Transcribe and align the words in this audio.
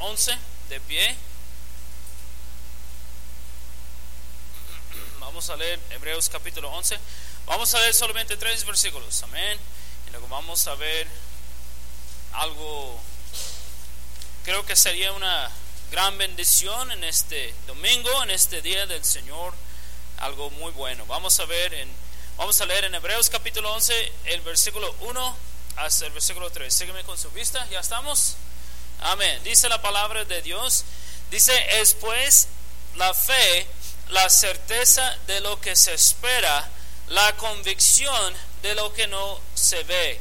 11, 0.00 0.38
de 0.68 0.80
pie. 0.80 1.16
Vamos 5.18 5.50
a 5.50 5.56
leer 5.56 5.80
Hebreos 5.90 6.28
capítulo 6.28 6.70
11. 6.70 6.98
Vamos 7.46 7.72
a 7.74 7.80
leer 7.80 7.94
solamente 7.94 8.36
tres 8.36 8.64
versículos, 8.64 9.22
amén. 9.22 9.58
Y 10.06 10.10
luego 10.10 10.28
vamos 10.28 10.66
a 10.66 10.74
ver 10.74 11.06
algo, 12.32 12.98
creo 14.44 14.64
que 14.64 14.76
sería 14.76 15.12
una 15.12 15.50
gran 15.90 16.16
bendición 16.18 16.92
en 16.92 17.04
este 17.04 17.54
domingo, 17.66 18.22
en 18.22 18.30
este 18.30 18.62
día 18.62 18.86
del 18.86 19.04
Señor, 19.04 19.54
algo 20.18 20.50
muy 20.50 20.72
bueno. 20.72 21.06
Vamos 21.06 21.38
a 21.40 21.44
ver 21.46 21.74
en, 21.74 21.90
vamos 22.36 22.60
a 22.60 22.66
leer 22.66 22.84
en 22.84 22.94
Hebreos 22.94 23.30
capítulo 23.30 23.72
11, 23.74 24.12
el 24.26 24.40
versículo 24.42 24.94
1 25.00 25.36
hasta 25.76 26.06
el 26.06 26.12
versículo 26.12 26.50
3. 26.50 26.72
Sígueme 26.72 27.02
con 27.04 27.18
su 27.18 27.30
vista, 27.30 27.66
¿ya 27.70 27.80
estamos? 27.80 28.36
Amén. 29.00 29.40
Dice 29.44 29.68
la 29.68 29.80
palabra 29.80 30.24
de 30.24 30.42
Dios, 30.42 30.84
dice, 31.30 31.80
es 31.80 31.94
pues 31.94 32.48
la 32.96 33.14
fe, 33.14 33.66
la 34.08 34.28
certeza 34.28 35.16
de 35.26 35.40
lo 35.40 35.60
que 35.60 35.76
se 35.76 35.94
espera, 35.94 36.68
la 37.08 37.36
convicción 37.36 38.34
de 38.62 38.74
lo 38.74 38.92
que 38.92 39.06
no 39.06 39.40
se 39.54 39.82
ve. 39.84 40.20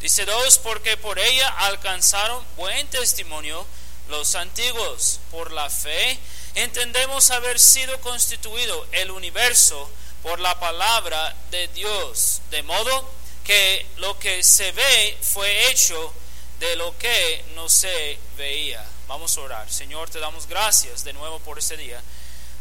Dice 0.00 0.24
dos, 0.24 0.58
porque 0.58 0.96
por 0.96 1.18
ella 1.18 1.48
alcanzaron 1.48 2.44
buen 2.56 2.86
testimonio 2.88 3.66
los 4.08 4.34
antiguos. 4.34 5.20
Por 5.30 5.52
la 5.52 5.70
fe 5.70 6.18
entendemos 6.54 7.30
haber 7.30 7.58
sido 7.58 8.00
constituido 8.00 8.86
el 8.92 9.10
universo 9.10 9.90
por 10.22 10.38
la 10.40 10.58
palabra 10.60 11.34
de 11.50 11.68
Dios, 11.68 12.40
de 12.50 12.62
modo 12.62 13.10
que 13.44 13.86
lo 13.96 14.18
que 14.18 14.44
se 14.44 14.72
ve 14.72 15.18
fue 15.22 15.70
hecho 15.70 16.12
de 16.58 16.76
lo 16.76 16.96
que 16.98 17.44
no 17.54 17.68
se 17.68 18.18
veía. 18.36 18.84
Vamos 19.06 19.36
a 19.36 19.40
orar. 19.42 19.70
Señor, 19.70 20.10
te 20.10 20.18
damos 20.18 20.46
gracias 20.46 21.04
de 21.04 21.12
nuevo 21.12 21.38
por 21.40 21.58
este 21.58 21.76
día. 21.76 22.02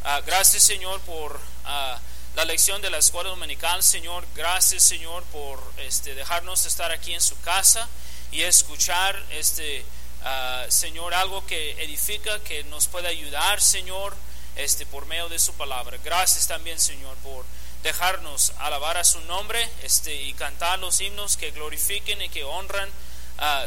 Ah, 0.03 0.21
gracias, 0.25 0.63
Señor, 0.63 1.01
por 1.01 1.39
ah, 1.65 1.99
la 2.35 2.45
lección 2.45 2.81
de 2.81 2.89
la 2.89 2.99
escuela 2.99 3.29
dominical. 3.29 3.81
Señor, 3.83 4.25
gracias, 4.35 4.83
Señor, 4.83 5.23
por 5.25 5.61
este, 5.77 6.13
dejarnos 6.13 6.65
estar 6.65 6.91
aquí 6.91 7.13
en 7.13 7.21
su 7.21 7.39
casa 7.41 7.87
y 8.31 8.41
escuchar, 8.41 9.21
este, 9.31 9.83
ah, 10.23 10.65
Señor, 10.69 11.13
algo 11.13 11.45
que 11.45 11.71
edifica, 11.83 12.39
que 12.43 12.63
nos 12.65 12.87
puede 12.87 13.07
ayudar, 13.07 13.61
Señor, 13.61 14.15
este, 14.55 14.85
por 14.85 15.07
medio 15.07 15.27
de 15.29 15.39
su 15.39 15.53
palabra. 15.53 15.97
Gracias 16.03 16.47
también, 16.47 16.79
Señor, 16.79 17.15
por 17.17 17.45
dejarnos 17.83 18.53
alabar 18.59 18.97
a 18.97 19.03
su 19.03 19.19
nombre 19.21 19.67
este, 19.81 20.13
y 20.13 20.33
cantar 20.33 20.79
los 20.79 21.01
himnos 21.01 21.37
que 21.37 21.51
glorifiquen 21.51 22.21
y 22.21 22.29
que 22.29 22.43
honran 22.43 22.89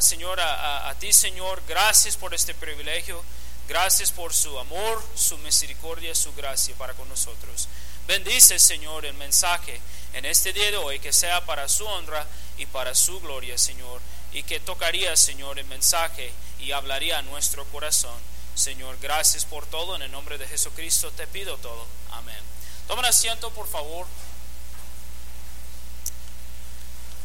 Señor, 0.00 0.40
a, 0.40 0.94
ti, 0.98 1.12
Señor, 1.12 1.62
gracias 1.68 2.16
por 2.16 2.34
este 2.34 2.54
privilegio. 2.54 3.22
Gracias 3.68 4.10
por 4.10 4.34
su 4.34 4.58
amor, 4.58 5.00
su 5.14 5.38
misericordia, 5.38 6.12
su 6.12 6.34
gracia 6.34 6.74
para 6.74 6.94
con 6.94 7.08
nosotros. 7.08 7.68
Bendice, 8.08 8.58
Señor, 8.58 9.06
el 9.06 9.14
mensaje 9.14 9.80
en 10.12 10.24
este 10.24 10.52
día 10.52 10.72
de 10.72 10.77
hoy, 10.77 10.98
que 10.98 11.12
sea 11.12 11.46
para 11.46 11.68
su 11.68 11.86
honra 11.86 12.27
y 12.58 12.66
para 12.66 12.96
su 12.96 13.20
gloria, 13.20 13.56
Señor, 13.56 14.00
y 14.32 14.42
que 14.42 14.58
tocaría, 14.58 15.16
Señor, 15.16 15.60
el 15.60 15.66
mensaje 15.66 16.32
y 16.58 16.72
hablaría 16.72 17.18
a 17.18 17.22
nuestro 17.22 17.64
corazón. 17.66 18.18
Señor, 18.56 18.98
gracias 19.00 19.44
por 19.44 19.64
todo. 19.66 19.94
En 19.94 20.02
el 20.02 20.10
nombre 20.10 20.36
de 20.36 20.48
Jesucristo 20.48 21.12
te 21.12 21.28
pido 21.28 21.56
todo. 21.58 21.86
Amén. 22.10 22.42
Tomen 22.88 23.05
asiento, 23.05 23.50
por 23.50 23.68
favor. 23.68 24.05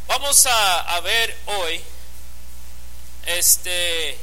Vamos 0.07 0.45
a 0.45 0.99
ver 0.99 1.35
hoy 1.47 1.83
este, 3.25 4.17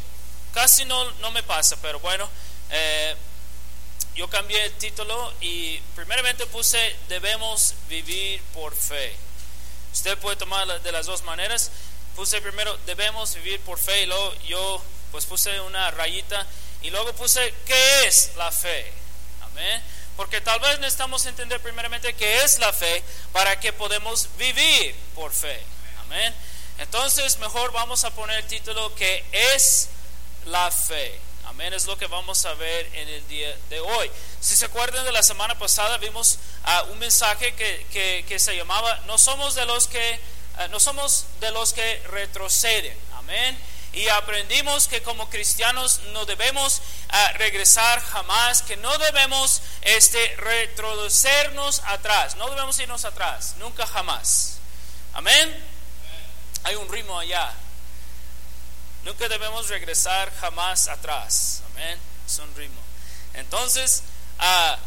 casi 0.53 0.85
no, 0.85 1.11
no 1.13 1.31
me 1.31 1.43
pasa, 1.43 1.77
pero 1.83 2.01
bueno, 2.01 2.29
eh, 2.71 3.15
yo 4.15 4.29
cambié 4.29 4.65
el 4.65 4.73
título 4.75 5.33
y 5.41 5.79
primeramente 5.95 6.47
puse 6.47 6.97
debemos 7.09 7.75
vivir 7.89 8.43
por 8.55 8.75
fe. 8.75 9.15
Usted 9.93 10.19
puede 10.19 10.37
tomar 10.37 10.83
de 10.83 10.93
las 10.93 11.07
dos 11.07 11.23
maneras. 11.23 11.71
Puse 12.15 12.41
primero 12.43 12.77
debemos 12.85 13.35
vivir 13.35 13.61
por 13.61 13.79
fe 13.79 14.03
y 14.03 14.07
luego 14.07 14.35
yo 14.47 14.83
pues 15.11 15.25
puse 15.25 15.61
una 15.61 15.91
rayita 15.91 16.47
y 16.83 16.91
luego 16.91 17.13
puse 17.15 17.55
qué 17.65 18.07
es 18.07 18.33
la 18.37 18.51
fe. 18.51 18.93
Amén. 19.43 19.83
Porque 20.17 20.41
tal 20.43 20.61
vez 20.61 20.79
necesitamos 20.79 21.25
entender 21.25 21.61
primeramente 21.61 22.15
qué 22.15 22.43
es 22.43 22.59
la 22.59 22.73
fe 22.73 23.03
para 23.33 23.59
que 23.61 23.73
podamos 23.73 24.29
vivir 24.37 24.95
por 25.15 25.33
fe. 25.33 25.63
Amén. 26.05 26.35
Entonces, 26.79 27.39
mejor 27.39 27.73
vamos 27.73 28.05
a 28.05 28.11
poner 28.11 28.39
el 28.39 28.47
título 28.47 28.95
que 28.95 29.25
es 29.33 29.89
la 30.47 30.71
fe. 30.71 31.21
Amén, 31.47 31.75
es 31.75 31.87
lo 31.87 31.99
que 31.99 32.07
vamos 32.07 32.45
a 32.47 32.55
ver 32.55 32.89
en 32.95 33.09
el 33.09 33.29
día 33.29 33.55
de 33.69 33.81
hoy. 33.81 34.11
Si 34.41 34.57
se 34.57 34.65
acuerdan 34.65 35.05
de 35.05 35.13
la 35.13 35.23
semana 35.23 35.59
pasada, 35.59 35.99
vimos 35.99 36.39
uh, 36.65 36.91
un 36.93 36.99
mensaje 36.99 37.55
que, 37.55 38.25
que, 38.27 38.39
se 38.39 38.57
llamaba, 38.57 39.01
no 39.07 39.19
somos 39.19 39.55
de 39.55 39.67
los 39.67 39.87
que, 39.87 40.19
uh, 40.59 40.69
no 40.71 40.81
somos 40.81 41.27
de 41.41 41.51
los 41.51 41.73
que 41.73 42.03
retroceden. 42.09 42.97
Amén. 43.17 43.59
Y 43.93 44.09
aprendimos 44.09 44.89
que 44.89 45.03
como 45.03 45.29
cristianos 45.29 46.01
no 46.13 46.25
debemos 46.25 46.79
uh, 46.79 47.37
regresar 47.37 48.01
jamás, 48.01 48.63
que 48.63 48.77
no 48.79 48.97
debemos 48.99 49.61
este, 49.83 50.35
retrocedernos 50.37 51.83
atrás, 51.87 52.37
no 52.37 52.49
debemos 52.49 52.79
irnos 52.79 53.05
atrás, 53.05 53.57
nunca 53.59 53.87
jamás. 53.87 54.57
Amén. 55.13 55.72
Hay 56.65 56.77
un 56.77 56.89
ritmo 56.89 57.19
allá. 57.19 57.53
Nunca 59.05 59.29
debemos 59.29 59.69
regresar 59.69 60.33
jamás 60.41 60.89
atrás. 60.89 61.63
Amén. 61.73 61.99
Es 62.27 62.39
un 62.39 62.55
ritmo. 62.55 62.81
Entonces, 63.35 64.03
ah, 64.39 64.79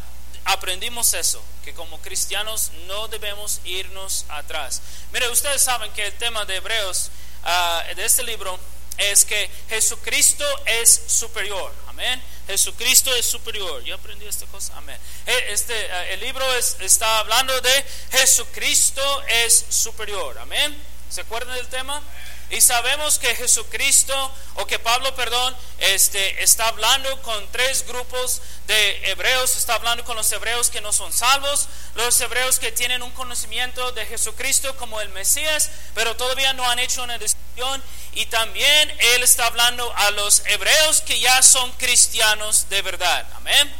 aprendimos 0.44 1.12
eso, 1.14 1.42
que 1.64 1.74
como 1.74 2.00
cristianos 2.00 2.70
no 2.86 3.08
debemos 3.08 3.60
irnos 3.64 4.24
atrás. 4.28 4.80
Mire, 5.12 5.28
ustedes 5.28 5.62
saben 5.62 5.92
que 5.92 6.06
el 6.06 6.14
tema 6.14 6.44
de 6.44 6.56
Hebreos, 6.56 7.10
ah, 7.44 7.82
de 7.94 8.04
este 8.04 8.22
libro, 8.22 8.58
es 8.96 9.24
que 9.24 9.50
Jesucristo 9.68 10.44
es 10.64 11.02
superior. 11.08 11.74
Amén. 11.88 12.22
Jesucristo 12.46 13.14
es 13.14 13.26
superior. 13.26 13.82
Yo 13.84 13.96
aprendí 13.96 14.26
esta 14.26 14.46
cosa. 14.46 14.76
Amén. 14.76 14.98
Eh, 15.26 15.46
este, 15.50 15.92
ah, 15.92 16.06
el 16.08 16.20
libro 16.20 16.46
está 16.54 17.18
hablando 17.18 17.60
de 17.60 17.84
Jesucristo 18.12 19.22
es 19.28 19.66
superior. 19.68 20.38
Amén. 20.38 20.85
¿Se 21.10 21.20
acuerdan 21.20 21.54
del 21.54 21.68
tema? 21.68 22.02
Y 22.48 22.60
sabemos 22.60 23.18
que 23.18 23.34
Jesucristo, 23.34 24.14
o 24.54 24.66
que 24.66 24.78
Pablo, 24.78 25.12
perdón, 25.16 25.56
este, 25.78 26.44
está 26.44 26.68
hablando 26.68 27.20
con 27.22 27.50
tres 27.50 27.84
grupos 27.86 28.40
de 28.68 29.10
hebreos, 29.10 29.56
está 29.56 29.74
hablando 29.74 30.04
con 30.04 30.16
los 30.16 30.30
hebreos 30.30 30.70
que 30.70 30.80
no 30.80 30.92
son 30.92 31.12
salvos, 31.12 31.68
los 31.96 32.20
hebreos 32.20 32.60
que 32.60 32.70
tienen 32.70 33.02
un 33.02 33.10
conocimiento 33.12 33.90
de 33.92 34.06
Jesucristo 34.06 34.76
como 34.76 35.00
el 35.00 35.08
Mesías, 35.08 35.70
pero 35.94 36.14
todavía 36.16 36.52
no 36.52 36.68
han 36.70 36.78
hecho 36.78 37.02
una 37.02 37.18
decisión, 37.18 37.82
y 38.12 38.26
también 38.26 38.94
él 38.98 39.24
está 39.24 39.46
hablando 39.46 39.92
a 39.96 40.12
los 40.12 40.42
hebreos 40.46 41.00
que 41.00 41.18
ya 41.18 41.42
son 41.42 41.72
cristianos 41.72 42.68
de 42.68 42.80
verdad. 42.82 43.26
Amén. 43.36 43.74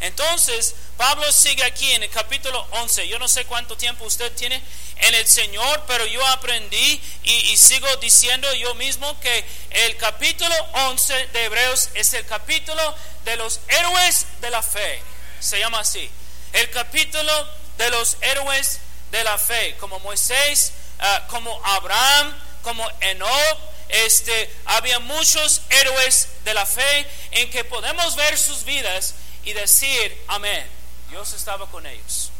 Entonces, 0.00 0.74
Pablo 0.96 1.30
sigue 1.32 1.64
aquí 1.64 1.90
en 1.92 2.04
el 2.04 2.10
capítulo 2.10 2.66
11. 2.70 3.08
Yo 3.08 3.18
no 3.18 3.28
sé 3.28 3.44
cuánto 3.46 3.76
tiempo 3.76 4.04
usted 4.04 4.32
tiene 4.34 4.62
en 4.98 5.14
el 5.14 5.26
Señor, 5.26 5.84
pero 5.86 6.06
yo 6.06 6.24
aprendí 6.28 7.00
y, 7.24 7.56
sigo 7.56 7.88
diciendo 7.96 8.52
yo 8.54 8.74
mismo 8.74 9.18
que 9.20 9.44
el 9.70 9.96
capítulo 9.96 10.54
11 10.88 11.28
de 11.28 11.44
Hebreos 11.44 11.90
es 11.94 12.14
el 12.14 12.24
capítulo 12.26 12.94
de 13.24 13.36
los 13.36 13.60
héroes 13.68 14.26
de 14.40 14.50
la 14.50 14.62
fe. 14.62 15.02
Se 15.40 15.58
llama 15.58 15.80
así. 15.80 16.08
El 16.52 16.70
capítulo 16.70 17.48
de 17.76 17.90
los 17.90 18.16
héroes 18.20 18.78
de 19.10 19.24
la 19.24 19.36
fe, 19.38 19.76
como 19.80 19.98
Moisés, 20.00 20.72
ah, 21.00 21.26
como 21.28 21.60
Abraham, 21.64 22.40
como 22.62 22.88
Enoch. 23.00 23.58
Este, 23.88 24.50
había 24.64 24.98
muchos 25.00 25.60
héroes 25.68 26.28
de 26.44 26.54
la 26.54 26.66
fe 26.66 27.06
en 27.32 27.50
que 27.50 27.64
podemos 27.64 28.16
ver 28.16 28.38
sus 28.38 28.64
vidas 28.64 29.14
y 29.44 29.52
decir 29.52 30.24
amén. 30.28 30.83
Dios 31.14 31.32
estaba 31.32 31.70
con 31.70 31.86
ellos, 31.86 32.32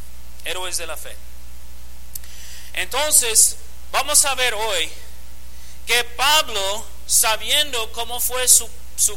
héroes 0.44 0.76
de 0.78 0.88
la 0.88 0.96
fe. 0.96 1.14
Entonces, 2.72 3.54
vamos 3.92 4.24
a 4.24 4.34
ver 4.34 4.52
hoy 4.52 4.90
que 5.86 6.02
Pablo, 6.02 6.84
sabiendo 7.06 7.92
cómo 7.92 8.18
fue 8.18 8.48
su, 8.48 8.68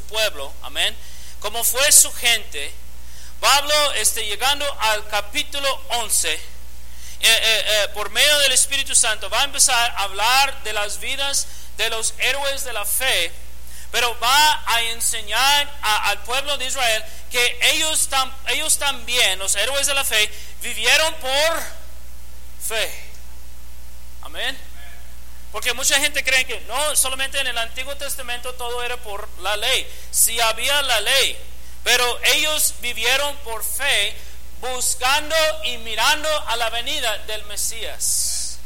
pueblo, 0.09 0.54
amén, 0.62 0.95
cómo 1.39 1.63
fue 1.63 1.92
su 1.92 2.13
gente, 2.13 2.71
Pablo, 3.39 3.94
este, 3.94 4.27
llegando 4.27 4.63
al 4.80 5.07
capítulo 5.07 5.68
11, 5.89 6.31
eh, 6.33 6.39
eh, 7.21 7.31
eh, 7.42 7.88
por 7.95 8.12
medio 8.12 8.38
del 8.38 8.51
Espíritu 8.51 8.94
Santo, 8.94 9.27
va 9.27 9.42
a 9.42 9.45
empezar 9.45 9.92
a 9.98 10.04
hablar 10.04 10.62
de 10.65 10.74
las 10.74 11.00
vidas 11.00 11.48
de 11.77 11.89
los 11.89 12.13
héroes 12.19 12.63
de 12.63 12.74
la 12.74 12.86
fe, 12.86 13.31
pero 13.91 14.17
va 14.19 14.63
a 14.65 14.81
enseñar 14.83 15.71
al 15.81 16.19
pueblo 16.23 16.57
de 16.57 16.65
Israel 16.65 17.03
que 17.31 17.59
ellos, 17.73 18.09
ellos 18.47 18.77
también, 18.77 19.39
los 19.39 19.55
héroes 19.55 19.87
de 19.87 19.93
la 19.93 20.03
fe, 20.03 20.29
vivieron 20.61 21.13
por 21.15 21.63
fe. 22.67 23.07
Amén. 24.21 24.57
Porque 25.51 25.73
mucha 25.73 25.99
gente 25.99 26.23
cree 26.23 26.45
que 26.45 26.59
no, 26.61 26.95
solamente 26.95 27.39
en 27.39 27.47
el 27.47 27.57
Antiguo 27.57 27.95
Testamento 27.95 28.53
todo 28.55 28.83
era 28.83 28.97
por 28.97 29.27
la 29.39 29.55
ley. 29.55 29.87
Sí 30.11 30.39
había 30.39 30.81
la 30.81 30.99
ley, 30.99 31.37
pero 31.83 32.19
ellos 32.25 32.75
vivieron 32.81 33.35
por 33.37 33.63
fe, 33.63 34.15
buscando 34.59 35.35
y 35.63 35.77
mirando 35.77 36.29
a 36.47 36.55
la 36.57 36.69
venida 36.69 37.17
del 37.19 37.43
Mesías. 37.45 38.59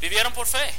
Vivieron 0.00 0.32
por 0.34 0.46
fe. 0.46 0.72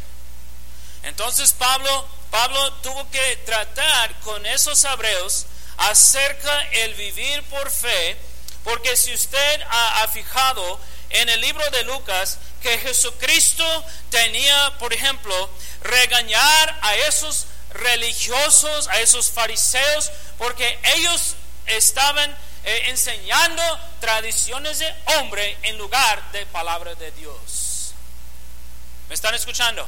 Entonces 1.04 1.54
Pablo, 1.54 2.07
Pablo 2.31 2.74
tuvo 2.81 3.10
que 3.12 3.38
tratar 3.45 4.19
con 4.22 4.45
esos 4.45 4.83
hebreos 4.83 5.45
acerca 5.77 6.62
el 6.72 6.94
vivir 6.95 7.44
por 7.44 7.69
fe, 7.69 8.18
porque 8.63 8.95
si 8.98 9.13
usted 9.13 9.62
ha 9.69 10.07
fijado 10.07 10.80
en 11.10 11.30
el 11.30 11.39
libro 11.42 11.69
de 11.69 11.83
Lucas, 11.83 12.39
que 12.62 12.77
Jesucristo 12.80 13.86
tenía, 14.10 14.74
por 14.80 14.94
ejemplo, 14.94 15.50
regañar 15.81 16.80
a 16.81 16.95
esos 16.95 17.45
religiosos, 17.72 18.88
a 18.88 19.00
esos 19.00 19.30
fariseos, 19.30 20.12
porque 20.38 20.80
ellos 20.95 21.36
estaban 21.68 22.31
eh, 22.63 22.89
enseñando 22.89 23.62
tradiciones 24.00 24.80
de 24.80 24.95
hombre 25.18 25.57
en 25.63 25.77
lugar 25.77 26.31
de 26.31 26.45
palabra 26.48 26.95
de 26.95 27.12
Dios. 27.12 27.94
¿Me 29.10 29.16
están 29.16 29.36
escuchando? 29.36 29.88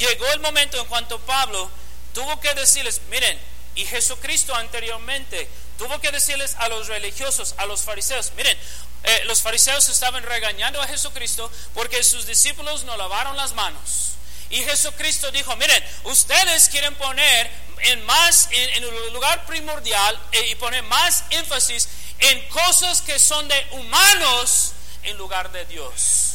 Llegó 0.00 0.26
el 0.28 0.40
momento 0.40 0.80
en 0.80 0.86
cuanto 0.86 1.20
Pablo 1.20 1.70
tuvo 2.14 2.40
que 2.40 2.54
decirles, 2.54 3.02
miren, 3.10 3.38
y 3.74 3.84
Jesucristo 3.84 4.54
anteriormente 4.54 5.46
tuvo 5.76 6.00
que 6.00 6.10
decirles 6.10 6.54
a 6.58 6.68
los 6.68 6.88
religiosos, 6.88 7.54
a 7.58 7.66
los 7.66 7.82
fariseos, 7.82 8.32
miren, 8.34 8.56
eh, 9.02 9.22
los 9.26 9.42
fariseos 9.42 9.86
estaban 9.90 10.22
regañando 10.22 10.80
a 10.80 10.88
Jesucristo 10.88 11.52
porque 11.74 12.02
sus 12.02 12.26
discípulos 12.26 12.84
no 12.84 12.96
lavaron 12.96 13.36
las 13.36 13.52
manos. 13.52 14.12
Y 14.48 14.64
Jesucristo 14.64 15.30
dijo, 15.32 15.54
miren, 15.56 15.84
ustedes 16.04 16.70
quieren 16.70 16.94
poner 16.94 17.50
en 17.82 18.04
más, 18.06 18.48
en, 18.52 18.82
lugar 19.12 19.44
primordial 19.44 20.18
eh, 20.32 20.46
y 20.48 20.54
poner 20.54 20.82
más 20.84 21.24
énfasis 21.28 21.88
en 22.20 22.48
cosas 22.48 23.02
que 23.02 23.18
son 23.18 23.46
de 23.48 23.66
humanos 23.72 24.72
en 25.02 25.18
lugar 25.18 25.52
de 25.52 25.66
Dios. 25.66 26.29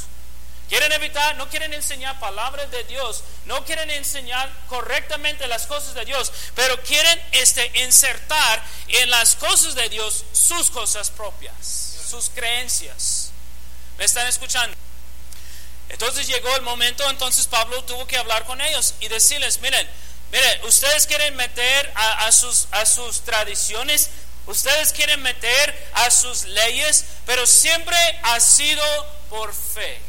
Quieren 0.70 0.92
evitar, 0.94 1.36
no 1.36 1.48
quieren 1.50 1.74
enseñar 1.74 2.20
palabras 2.20 2.72
de 2.72 2.84
Dios, 2.86 3.24
no 3.46 3.64
quieren 3.66 3.90
enseñar 3.92 4.52
correctamente 4.68 5.48
las 5.48 5.68
cosas 5.68 5.94
de 5.94 6.06
Dios, 6.06 6.32
pero 6.56 6.82
quieren 6.84 7.22
este, 7.34 7.72
insertar 7.84 8.64
en 8.88 9.10
las 9.12 9.36
cosas 9.36 9.76
de 9.76 9.90
Dios 9.90 10.26
sus 10.34 10.72
cosas 10.72 11.12
propias 11.12 11.96
sus 12.06 12.30
creencias. 12.30 13.32
¿Me 13.98 14.06
están 14.06 14.28
escuchando? 14.28 14.76
Entonces 15.90 16.28
llegó 16.28 16.56
el 16.56 16.62
momento, 16.62 17.08
entonces 17.10 17.48
Pablo 17.48 17.84
tuvo 17.84 18.08
que 18.08 18.18
hablar 18.18 18.46
con 18.46 18.62
ellos 18.62 18.96
y 19.00 19.08
decirles, 19.08 19.60
miren, 19.60 19.88
miren, 20.32 20.66
ustedes 20.66 21.06
quieren 21.08 21.36
meter 21.36 21.92
a, 21.96 22.32
sus, 22.32 22.68
a 22.72 22.86
sus 22.86 23.22
tradiciones, 23.22 24.10
ustedes 24.48 24.92
quieren 24.92 25.22
meter 25.22 25.90
a 25.94 26.12
sus 26.12 26.44
leyes, 26.46 27.06
pero 27.26 27.46
siempre 27.46 27.98
ha 28.24 28.40
sido 28.40 28.84
por 29.30 29.54
fe 29.54 30.00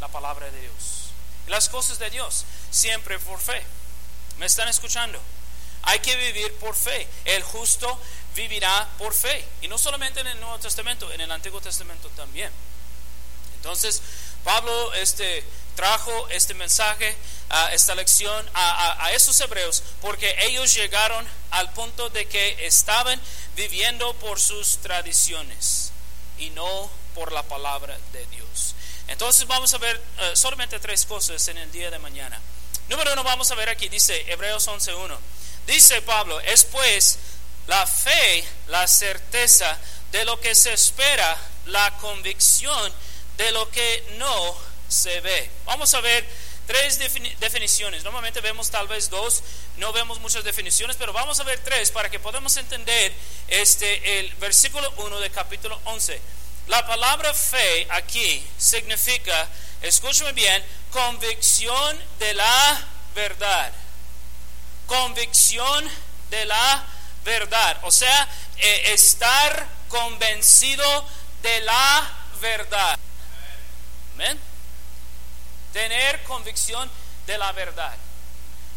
la 0.00 0.08
palabra 0.08 0.50
de 0.50 0.60
Dios. 0.60 1.10
Las 1.46 1.68
cosas 1.68 1.98
de 1.98 2.10
Dios, 2.10 2.44
siempre 2.70 3.18
por 3.18 3.40
fe. 3.40 3.62
¿Me 4.38 4.46
están 4.46 4.68
escuchando? 4.68 5.20
Hay 5.82 6.00
que 6.00 6.16
vivir 6.16 6.54
por 6.56 6.74
fe. 6.74 7.06
El 7.24 7.42
justo 7.42 7.98
vivirá 8.34 8.88
por 8.98 9.14
fe. 9.14 9.44
Y 9.62 9.68
no 9.68 9.78
solamente 9.78 10.20
en 10.20 10.28
el 10.28 10.40
Nuevo 10.40 10.58
Testamento, 10.58 11.10
en 11.12 11.20
el 11.20 11.30
Antiguo 11.30 11.60
Testamento 11.60 12.08
también. 12.10 12.50
Entonces, 13.56 14.00
Pablo 14.44 14.94
este, 14.94 15.44
trajo 15.76 16.28
este 16.28 16.54
mensaje, 16.54 17.14
esta 17.72 17.94
lección 17.94 18.48
a, 18.54 19.04
a, 19.04 19.12
esos 19.12 19.38
hebreos, 19.40 19.82
porque 20.00 20.34
ellos 20.40 20.72
llegaron 20.74 21.26
al 21.50 21.70
punto 21.72 22.08
de 22.08 22.26
que 22.26 22.66
estaban 22.66 23.20
viviendo 23.56 24.14
por 24.14 24.40
sus 24.40 24.78
tradiciones 24.78 25.92
y 26.38 26.50
no 26.50 26.90
por 27.14 27.32
la 27.32 27.42
palabra 27.42 27.98
de 28.12 28.24
Dios. 28.26 28.74
Entonces 29.10 29.46
vamos 29.46 29.74
a 29.74 29.78
ver 29.78 30.00
eh, 30.18 30.32
solamente 30.34 30.78
tres 30.78 31.04
cosas 31.04 31.46
en 31.48 31.58
el 31.58 31.70
día 31.72 31.90
de 31.90 31.98
mañana. 31.98 32.40
Número 32.88 33.12
uno, 33.12 33.22
vamos 33.24 33.50
a 33.50 33.54
ver 33.56 33.68
aquí, 33.68 33.88
dice 33.88 34.24
Hebreos 34.30 34.66
11.1. 34.66 35.18
Dice 35.66 36.00
Pablo, 36.02 36.40
es 36.40 36.64
pues 36.64 37.18
la 37.66 37.86
fe, 37.86 38.44
la 38.68 38.86
certeza 38.86 39.78
de 40.12 40.24
lo 40.24 40.40
que 40.40 40.54
se 40.54 40.72
espera, 40.72 41.36
la 41.66 41.96
convicción 41.98 42.92
de 43.36 43.50
lo 43.52 43.68
que 43.70 44.04
no 44.16 44.56
se 44.88 45.20
ve. 45.20 45.50
Vamos 45.66 45.92
a 45.94 46.00
ver 46.00 46.26
tres 46.66 46.98
definiciones. 47.40 48.04
Normalmente 48.04 48.40
vemos 48.40 48.70
tal 48.70 48.86
vez 48.86 49.10
dos, 49.10 49.42
no 49.76 49.92
vemos 49.92 50.20
muchas 50.20 50.44
definiciones, 50.44 50.96
pero 50.96 51.12
vamos 51.12 51.40
a 51.40 51.44
ver 51.44 51.58
tres 51.60 51.90
para 51.90 52.08
que 52.08 52.20
podamos 52.20 52.56
entender 52.56 53.12
este 53.48 54.20
el 54.20 54.32
versículo 54.36 54.88
1 54.98 55.18
del 55.18 55.32
capítulo 55.32 55.80
11. 55.84 56.20
La 56.70 56.86
palabra 56.86 57.34
fe 57.34 57.84
aquí 57.90 58.46
significa, 58.56 59.48
escúchame 59.82 60.30
bien, 60.30 60.64
convicción 60.92 62.00
de 62.20 62.32
la 62.32 62.86
verdad. 63.12 63.72
Convicción 64.86 65.90
de 66.30 66.44
la 66.46 66.84
verdad. 67.24 67.76
O 67.82 67.90
sea, 67.90 68.28
eh, 68.58 68.92
estar 68.92 69.66
convencido 69.88 70.84
de 71.42 71.60
la 71.62 72.08
verdad. 72.40 72.96
Tener 75.72 76.22
convicción 76.22 76.88
de 77.26 77.36
la 77.36 77.50
verdad. 77.50 77.96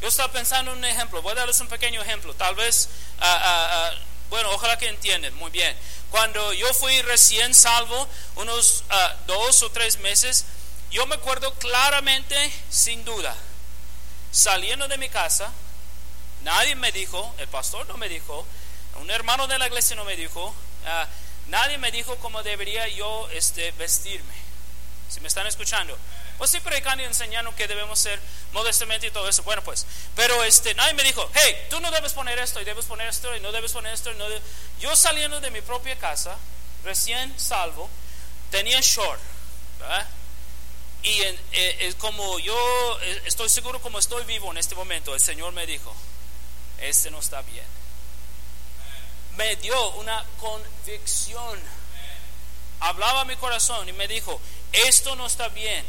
Yo 0.01 0.07
estaba 0.07 0.33
pensando 0.33 0.71
en 0.71 0.79
un 0.79 0.85
ejemplo, 0.85 1.21
voy 1.21 1.33
a 1.33 1.35
darles 1.35 1.59
un 1.59 1.67
pequeño 1.67 2.01
ejemplo, 2.01 2.33
tal 2.33 2.55
vez, 2.55 2.89
ah, 3.19 3.39
ah, 3.39 3.69
ah, 3.71 3.97
bueno, 4.31 4.49
ojalá 4.49 4.79
que 4.79 4.87
entiendan 4.87 5.35
muy 5.35 5.51
bien. 5.51 5.77
Cuando 6.13 6.53
yo 6.53 6.71
fui 6.75 7.01
recién 7.01 7.55
salvo, 7.55 8.07
unos 8.35 8.83
dos 9.25 9.63
o 9.63 9.71
tres 9.71 9.97
meses, 9.97 10.45
yo 10.91 11.07
me 11.07 11.15
acuerdo 11.15 11.51
claramente, 11.55 12.53
sin 12.69 13.03
duda, 13.03 13.35
saliendo 14.31 14.87
de 14.87 14.99
mi 14.99 15.09
casa, 15.09 15.51
Nadie 16.43 16.75
me 16.75 16.91
dijo, 16.91 17.33
el 17.37 17.47
pastor 17.47 17.87
no 17.87 17.97
me 17.97 18.09
dijo, 18.09 18.45
un 18.99 19.09
hermano 19.09 19.47
de 19.47 19.57
la 19.57 19.67
iglesia 19.67 19.95
no 19.95 20.03
me 20.03 20.15
dijo, 20.15 20.53
ah, 20.85 21.07
nadie 21.47 21.77
me 21.77 21.89
dijo 21.91 22.17
cómo 22.17 22.43
debería 22.43 22.87
yo 22.89 23.29
este, 23.29 23.71
vestirme. 23.71 24.33
Si 25.09 25.21
me 25.21 25.29
están 25.29 25.47
escuchando. 25.47 25.97
Pues 26.37 26.51
sí, 26.51 26.59
predicando 26.59 27.03
y 27.03 27.05
enseñando 27.05 27.55
que 27.55 27.67
debemos 27.67 27.99
ser 27.99 28.19
modestamente 28.51 29.07
y 29.07 29.11
todo 29.11 29.29
eso. 29.29 29.43
Bueno, 29.43 29.63
pues, 29.63 29.85
pero 30.15 30.43
este, 30.43 30.73
nadie 30.73 30.93
me 30.93 31.03
dijo, 31.03 31.29
hey, 31.33 31.67
tú 31.69 31.79
no 31.79 31.91
debes 31.91 32.13
poner 32.13 32.37
esto 32.39 32.61
y 32.61 32.65
debes 32.65 32.85
poner 32.85 33.07
esto 33.07 33.35
y 33.35 33.39
no 33.39 33.51
debes 33.51 33.71
poner 33.71 33.93
esto. 33.93 34.13
no 34.13 34.25
Yo 34.79 34.95
saliendo 34.95 35.39
de 35.39 35.51
mi 35.51 35.61
propia 35.61 35.97
casa, 35.97 36.35
recién 36.83 37.37
salvo, 37.39 37.89
tenía 38.51 38.79
short, 38.81 39.19
¿verdad? 39.79 40.07
Y 41.03 41.21
en, 41.21 41.39
eh, 41.51 41.93
como 41.97 42.39
yo 42.39 42.99
eh, 43.01 43.21
estoy 43.25 43.49
seguro 43.49 43.81
como 43.81 43.99
estoy 43.99 44.23
vivo 44.23 44.51
en 44.51 44.57
este 44.57 44.73
momento, 44.73 45.13
el 45.13 45.19
Señor 45.19 45.51
me 45.51 45.65
dijo, 45.65 45.93
este 46.79 47.11
no 47.11 47.19
está 47.19 47.41
bien. 47.41 47.65
Me 49.35 49.55
dio 49.57 49.89
una 49.91 50.23
convicción. 50.39 51.59
Hablaba 52.79 53.25
mi 53.25 53.35
corazón 53.35 53.87
y 53.89 53.93
me 53.93 54.07
dijo, 54.07 54.39
esto 54.71 55.15
no 55.15 55.25
está 55.25 55.49
bien. 55.49 55.85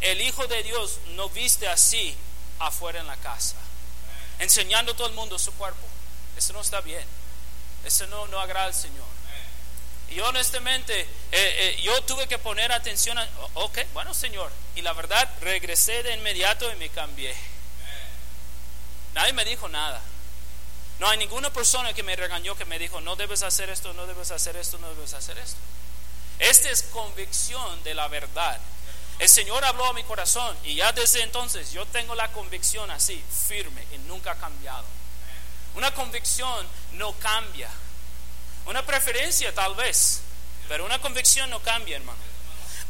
El 0.00 0.20
Hijo 0.20 0.46
de 0.46 0.62
Dios 0.62 0.98
no 1.10 1.28
viste 1.30 1.68
así 1.68 2.16
afuera 2.58 3.00
en 3.00 3.06
la 3.06 3.16
casa, 3.16 3.56
enseñando 4.38 4.92
a 4.92 4.96
todo 4.96 5.08
el 5.08 5.14
mundo 5.14 5.38
su 5.38 5.52
cuerpo. 5.54 5.86
Eso 6.36 6.52
no 6.52 6.60
está 6.60 6.80
bien. 6.80 7.04
Eso 7.84 8.06
no, 8.08 8.26
no 8.28 8.40
agrada 8.40 8.66
al 8.66 8.74
Señor. 8.74 9.06
Y 10.10 10.20
honestamente, 10.20 11.00
eh, 11.00 11.06
eh, 11.32 11.80
yo 11.82 12.02
tuve 12.02 12.26
que 12.26 12.38
poner 12.38 12.72
atención 12.72 13.16
a, 13.16 13.28
ok, 13.54 13.78
bueno 13.92 14.12
Señor, 14.12 14.50
y 14.74 14.82
la 14.82 14.92
verdad, 14.92 15.28
regresé 15.40 16.02
de 16.02 16.14
inmediato 16.14 16.70
y 16.72 16.76
me 16.76 16.88
cambié. 16.88 17.34
Nadie 19.14 19.32
me 19.32 19.44
dijo 19.44 19.68
nada. 19.68 20.00
No 20.98 21.08
hay 21.08 21.16
ninguna 21.16 21.50
persona 21.52 21.92
que 21.92 22.02
me 22.02 22.16
regañó 22.16 22.56
que 22.56 22.64
me 22.64 22.78
dijo, 22.78 23.00
no 23.00 23.16
debes 23.16 23.42
hacer 23.42 23.70
esto, 23.70 23.92
no 23.94 24.06
debes 24.06 24.30
hacer 24.32 24.56
esto, 24.56 24.78
no 24.78 24.88
debes 24.90 25.14
hacer 25.14 25.38
esto. 25.38 25.58
Esta 26.38 26.70
es 26.70 26.82
convicción 26.82 27.82
de 27.84 27.94
la 27.94 28.08
verdad. 28.08 28.58
El 29.20 29.28
Señor 29.28 29.62
habló 29.66 29.84
a 29.84 29.92
mi 29.92 30.02
corazón 30.04 30.56
y 30.64 30.76
ya 30.76 30.92
desde 30.92 31.20
entonces 31.22 31.72
yo 31.72 31.84
tengo 31.86 32.14
la 32.14 32.32
convicción 32.32 32.90
así, 32.90 33.22
firme 33.46 33.84
y 33.92 33.98
nunca 33.98 34.32
ha 34.32 34.36
cambiado. 34.36 34.84
Una 35.74 35.92
convicción 35.92 36.66
no 36.92 37.12
cambia. 37.18 37.68
Una 38.64 38.84
preferencia 38.84 39.54
tal 39.54 39.74
vez, 39.74 40.22
pero 40.68 40.86
una 40.86 40.98
convicción 41.00 41.50
no 41.50 41.60
cambia, 41.60 41.96
hermano. 41.96 42.18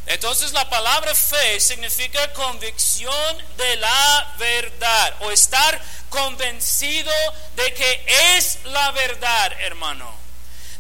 Entonces 0.07 0.53
la 0.53 0.71
palabra 0.71 1.13
fe 1.17 1.59
significa 1.59 2.33
convicción 2.33 3.39
de 3.57 3.77
la 3.77 4.35
verdad 4.39 5.17
o 5.23 5.33
estar 5.33 5.83
convencido 6.11 7.13
de 7.57 7.75
que 7.75 8.05
es 8.37 8.61
la 8.67 8.93
verdad, 8.93 9.53
hermano. 9.63 10.15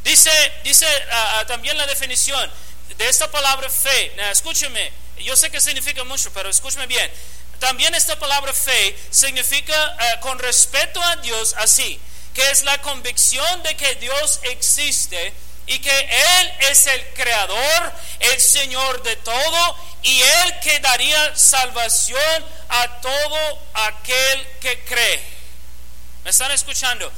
Dice, 0.04 0.30
dice 0.62 0.87
ah, 1.11 1.38
ah, 1.40 1.47
también 1.47 1.76
la 1.76 1.88
definición 1.88 2.49
de 2.97 3.09
esta 3.09 3.28
palabra 3.28 3.69
fe. 3.69 4.12
escúcheme, 4.30 5.00
yo 5.25 5.37
sé 5.37 5.50
que 5.50 5.61
significa 5.61 6.05
mucho, 6.05 6.33
pero 6.33 6.49
escúcheme 6.49 6.87
bien. 6.87 7.11
también 7.59 7.95
esta 7.95 8.19
palabra 8.19 8.55
fe 8.55 8.97
significa 9.11 9.97
eh, 10.00 10.21
con 10.21 10.39
respeto 10.39 11.03
a 11.03 11.17
Dios 11.17 11.55
así, 11.59 12.00
que 12.33 12.50
es 12.50 12.65
la 12.65 12.81
convicción 12.81 13.62
de 13.62 13.77
que 13.77 13.97
Dios 13.97 14.41
existe 14.45 15.33
y 15.67 15.79
que 15.79 15.99
Él 16.41 16.53
es 16.71 16.87
el 16.87 17.07
creador, 17.15 17.93
el 18.21 18.41
Señor 18.41 19.03
de 19.03 19.17
todo 19.17 19.77
y 20.03 20.21
Él 20.21 20.61
que 20.62 20.81
daría 20.81 21.37
salvación 21.37 22.47
a 22.69 23.00
todo 23.00 23.59
aquel 23.75 24.47
que 24.61 24.83
cree. 24.85 25.23
¿Me 26.25 26.31
están 26.31 26.50
escuchando? 26.50 27.12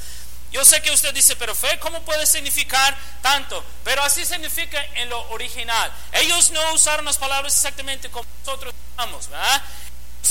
Yo 0.53 0.63
sé 0.63 0.83
que 0.83 0.91
usted 0.91 1.11
dice, 1.15 1.35
pero 1.35 1.55
fe, 1.55 1.79
¿cómo 1.79 2.03
puede 2.03 2.27
significar 2.27 2.95
tanto? 3.23 3.65
Pero 3.83 4.03
así 4.03 4.23
significa 4.23 4.85
en 4.93 5.09
lo 5.09 5.19
original. 5.31 5.91
Ellos 6.11 6.51
no 6.51 6.73
usaron 6.73 7.03
las 7.05 7.17
palabras 7.17 7.55
exactamente 7.55 8.11
como 8.11 8.29
nosotros 8.45 8.71
usamos, 8.95 9.29
¿verdad? 9.29 9.63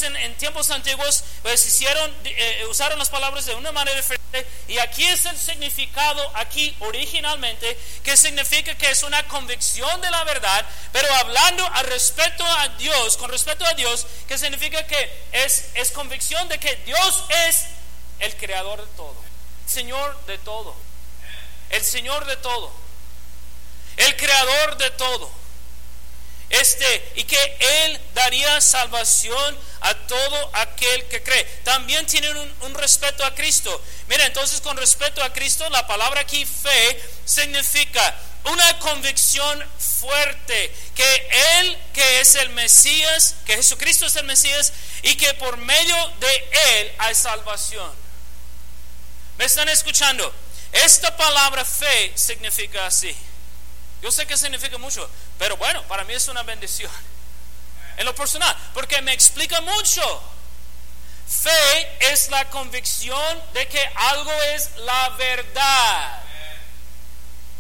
En, 0.01 0.35
tiempos 0.37 0.71
antiguos 0.71 1.23
pues 1.43 1.67
hicieron 1.67 2.11
eh, 2.25 2.65
usaron 2.71 2.99
las 2.99 3.11
palabras 3.11 3.45
de 3.45 3.55
una 3.55 3.73
manera 3.73 3.97
diferente 3.97 4.47
y 4.67 4.79
aquí 4.79 5.05
es 5.05 5.27
el 5.27 5.37
significado 5.37 6.33
aquí 6.35 6.75
originalmente 6.81 7.79
que 8.03 8.17
significa 8.17 8.75
que 8.75 8.91
es 8.91 9.03
una 9.03 9.23
convicción 9.29 10.01
de 10.01 10.11
la 10.11 10.25
verdad 10.25 10.65
pero 10.93 11.15
hablando 11.17 11.65
al 11.75 11.87
respecto 11.87 12.45
a 12.45 12.69
Dios 12.79 13.19
con 13.19 13.31
respecto 13.31 13.67
a 13.67 13.75
Dios 13.75 14.07
que 14.27 14.39
significa 14.39 14.85
que 14.87 15.25
es, 15.31 15.67
es 15.75 15.91
convicción 15.91 16.49
de 16.49 16.59
que 16.59 16.75
Dios 16.87 17.25
es 17.49 17.67
el 18.19 18.35
creador 18.37 18.81
de 18.81 18.97
todo 18.97 19.32
Señor 19.67 20.27
de 20.27 20.39
todo. 20.39 20.75
El 21.71 21.85
Señor 21.85 22.25
de 22.27 22.37
todo. 22.37 22.73
El 23.97 24.17
creador 24.17 24.77
de 24.77 24.91
todo. 24.91 25.43
Este, 26.53 27.13
y 27.15 27.25
que 27.25 27.57
Él 27.61 28.01
daría 28.13 28.61
salvación 28.61 29.59
a 29.81 29.95
todo 29.95 30.51
aquel 30.53 31.05
que 31.07 31.23
cree. 31.23 31.45
También 31.65 32.05
tienen 32.05 32.37
un, 32.37 32.75
respeto 32.75 33.25
a 33.25 33.35
Cristo. 33.35 33.83
Mira, 34.09 34.27
entonces 34.27 34.61
con 34.61 34.77
respeto 34.77 35.23
a 35.23 35.33
Cristo, 35.33 35.69
la 35.71 35.87
palabra 35.87 36.21
aquí 36.21 36.45
fe 36.45 37.03
significa 37.25 38.15
una 38.45 38.79
convicción 38.81 39.65
fuerte 39.79 40.75
que 40.95 41.29
Él, 41.61 41.79
que 41.95 42.21
es 42.21 42.35
el 42.35 42.51
Mesías, 42.51 43.37
que 43.47 43.57
Jesucristo 43.57 44.05
es 44.05 44.17
el 44.17 44.27
Mesías 44.27 44.75
y 45.03 45.17
que 45.17 45.33
por 45.35 45.57
medio 45.57 45.97
de 46.21 46.49
Él 46.81 46.93
hay 46.99 47.15
salvación. 47.15 48.02
¿Me 49.39 49.45
están 49.45 49.69
escuchando? 49.69 50.33
Esta 50.73 51.17
palabra 51.17 51.65
fe 51.65 52.13
significa 52.15 52.87
así. 52.87 53.17
Yo 54.01 54.11
sé 54.11 54.27
que 54.27 54.37
significa 54.37 54.79
mucho, 54.79 55.09
pero 55.39 55.57
bueno, 55.57 55.83
para 55.85 56.05
mí 56.05 56.15
es 56.15 56.27
una 56.29 56.43
bendición. 56.43 56.91
En 57.97 58.05
lo 58.05 58.15
personal, 58.15 58.57
porque 58.75 59.01
me 59.03 59.13
explica 59.13 59.61
mucho. 59.61 60.23
Fe 61.29 62.13
es 62.13 62.29
la 62.31 62.49
convicción 62.51 63.43
de 63.55 63.69
que 63.69 63.81
algo 63.95 64.33
es 64.55 64.71
la 64.79 65.11
verdad. 65.11 66.23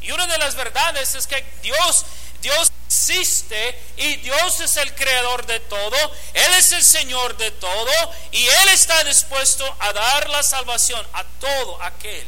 Y 0.00 0.10
una 0.10 0.26
de 0.26 0.38
las 0.38 0.54
verdades 0.56 1.14
es 1.14 1.26
que 1.26 1.44
Dios, 1.62 2.04
Dios 2.40 2.72
existe 2.92 3.82
y 3.96 4.16
Dios 4.16 4.60
es 4.60 4.76
el 4.76 4.94
creador 4.94 5.46
de 5.46 5.60
todo, 5.60 5.96
Él 6.34 6.52
es 6.58 6.72
el 6.72 6.84
Señor 6.84 7.36
de 7.38 7.50
todo 7.52 7.90
y 8.30 8.46
Él 8.46 8.68
está 8.68 9.02
dispuesto 9.04 9.64
a 9.78 9.92
dar 9.94 10.28
la 10.28 10.42
salvación 10.42 11.04
a 11.14 11.24
todo 11.40 11.82
aquel 11.82 12.26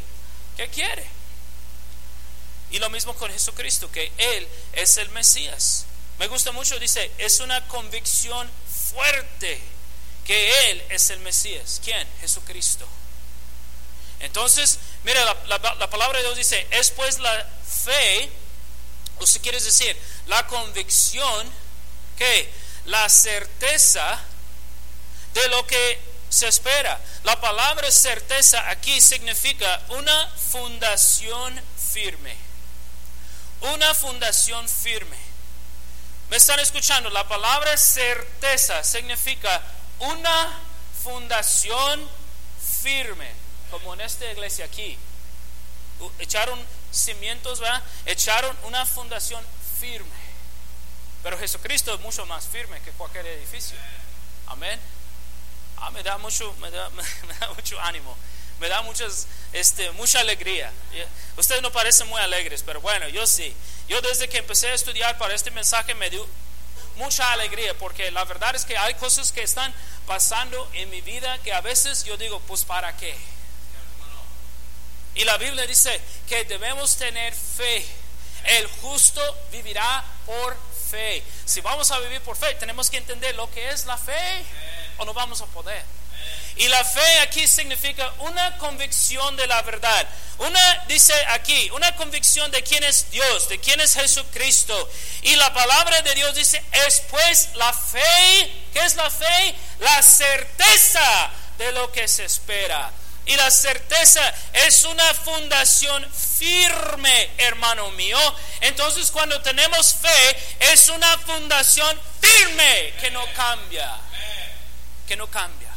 que 0.56 0.68
quiere. 0.68 1.06
Y 2.71 2.78
lo 2.78 2.88
mismo 2.90 3.14
con 3.14 3.30
Jesucristo, 3.30 3.92
que 3.92 4.11
Él 4.16 4.49
es 4.73 4.97
el 4.97 5.11
Mesías. 5.11 5.85
Me 6.18 6.28
gusta 6.28 6.50
mucho, 6.50 6.78
dice, 6.78 7.11
es 7.18 7.40
una 7.40 7.68
convicción 7.68 8.50
fuerte 8.92 9.61
que 10.25 10.71
Él 10.71 10.83
es 10.88 11.11
el 11.11 11.21
Mesías. 11.21 11.80
¿Quién? 11.85 12.09
Jesucristo. 12.21 12.88
Entonces, 14.21 14.78
mira, 15.04 15.23
la, 15.47 15.59
la 15.78 15.90
palabra 15.90 16.18
de 16.18 16.25
Dios 16.25 16.38
dice, 16.38 16.66
es 16.71 16.90
pues 16.90 17.18
la 17.18 17.49
fe, 17.85 18.30
o 19.18 19.26
si 19.26 19.38
quieres 19.40 19.64
decir, 19.64 19.97
la 20.26 20.47
convicción, 20.47 21.50
que 22.16 22.52
la 22.87 23.09
certeza 23.09 24.21
de 25.35 25.49
lo 25.49 25.66
que 25.66 26.00
se 26.28 26.49
espera. 26.49 27.00
La 27.23 27.40
palabra 27.40 27.90
certeza 27.90 28.69
aquí 28.71 29.00
significa 29.00 29.83
una 29.90 30.28
fundación 30.28 31.61
firme. 31.93 32.37
Una 33.61 33.95
fundación 33.95 34.69
firme. 34.69 35.16
¿Me 36.31 36.37
están 36.37 36.59
escuchando? 36.61 37.11
La 37.11 37.26
palabra 37.28 37.76
certeza 37.76 38.83
significa 38.83 39.62
una 40.00 40.59
fundación 41.02 42.09
firme, 42.83 43.31
como 43.71 43.95
en 43.95 44.00
esta 44.00 44.31
iglesia 44.31 44.64
aquí. 44.64 44.99
Echaron 46.19 46.59
cimientos, 46.90 47.61
¿verdad? 47.61 47.83
Echaron 48.07 48.57
una 48.64 48.85
fundación 48.85 49.45
firme. 49.85 50.25
Pero 51.23 51.38
Jesucristo 51.38 51.95
es 51.95 52.00
mucho 52.00 52.25
más 52.26 52.47
firme 52.47 52.81
que 52.81 52.91
cualquier 52.93 53.26
edificio. 53.26 53.76
Amén. 54.47 54.81
Ah, 55.76 55.91
me 55.91 56.03
da 56.03 56.17
mucho, 56.17 56.55
me 56.55 56.71
da, 56.71 56.91
mucho 57.57 57.79
ánimo. 57.81 58.17
Me 58.61 58.69
da 58.69 58.81
muchas, 58.83 59.26
este, 59.53 59.91
mucha 59.93 60.21
alegría. 60.21 60.73
Ustedes 61.37 61.61
no 61.61 61.71
parecen 61.71 62.09
muy 62.09 62.21
alegres, 62.21 62.62
pero 62.62 62.81
bueno, 62.81 63.09
yo 63.09 63.26
sí. 63.26 63.55
Yo 63.88 64.00
desde 64.00 64.29
que 64.29 64.38
empecé 64.38 64.69
a 64.69 64.75
estudiar 64.75 65.19
para 65.19 65.35
este 65.35 65.50
mensaje 65.50 65.95
me 65.95 66.09
dio 66.09 66.26
mucha 66.97 67.33
alegría, 67.33 67.76
porque 67.76 68.11
la 68.11 68.25
verdad 68.25 68.55
es 68.55 68.64
que 68.64 68.79
hay 68.79 68.95
cosas 68.95 69.33
que 69.33 69.43
están 69.43 69.75
pasando 70.07 70.71
en 70.73 70.88
mi 70.88 71.03
vida 71.03 71.38
que 71.43 71.53
a 71.53 71.61
veces 71.61 72.05
yo 72.05 72.17
digo, 72.17 72.41
pues 72.41 72.64
para 72.64 72.97
qué. 72.97 73.14
Y 75.17 75.25
la 75.25 75.37
Biblia 75.37 75.67
dice 75.67 76.00
que 76.29 76.45
debemos 76.45 76.97
tener 76.97 77.35
fe 77.35 77.85
el 78.45 78.67
justo 78.67 79.21
vivirá 79.51 80.05
por 80.27 80.57
fe. 80.91 81.23
Si 81.45 81.61
vamos 81.61 81.91
a 81.91 81.99
vivir 82.01 82.21
por 82.21 82.37
fe, 82.37 82.55
tenemos 82.55 82.91
que 82.91 82.99
entender 82.99 83.35
lo 83.35 83.51
que 83.51 83.71
es 83.71 83.87
la 83.87 83.97
fe 83.97 84.45
o 84.99 85.05
no 85.05 85.13
vamos 85.13 85.41
a 85.41 85.47
poder. 85.47 85.83
Y 86.57 86.69
la 86.69 86.85
fe 86.85 87.19
aquí 87.21 87.49
significa 87.49 88.13
una 88.21 88.57
convicción 88.59 89.37
de 89.37 89.47
la 89.47 89.61
verdad. 89.63 90.07
Una, 90.39 90.85
dice 90.87 91.13
aquí, 91.29 91.69
una 91.71 91.97
convicción 91.97 92.51
de 92.53 92.63
quién 92.63 92.85
es 92.85 93.11
Dios, 93.11 93.49
de 93.49 93.59
quién 93.59 93.81
es 93.81 93.95
Jesucristo. 93.95 94.89
Y 95.23 95.35
la 95.35 95.53
palabra 95.53 96.01
de 96.03 96.15
Dios 96.15 96.35
dice, 96.35 96.63
es 96.87 97.03
pues 97.11 97.49
la 97.55 97.73
fe, 97.73 98.69
¿qué 98.73 98.81
es 98.81 98.95
la 98.95 99.11
fe? 99.11 99.55
La 99.81 100.01
certeza 100.03 101.31
de 101.59 101.73
lo 101.73 101.91
que 101.91 102.07
se 102.07 102.25
espera. 102.25 102.91
Y 103.26 103.37
la 103.37 103.50
certeza 103.50 104.21
es 104.52 104.85
una 104.85 105.14
fundación 105.14 106.07
firme, 106.12 107.31
hermano 107.38 107.90
mío. 107.93 108.19
Entonces 108.61 109.11
cuando 109.11 109.40
tenemos 109.40 109.95
fe, 109.95 110.37
es 110.73 110.88
una 110.90 111.19
fundación 111.19 111.99
firme 112.21 112.93
que 113.00 113.11
no 113.11 113.25
cambia. 113.35 113.97
Que 115.09 115.16
no 115.16 115.26
cambia. 115.28 115.71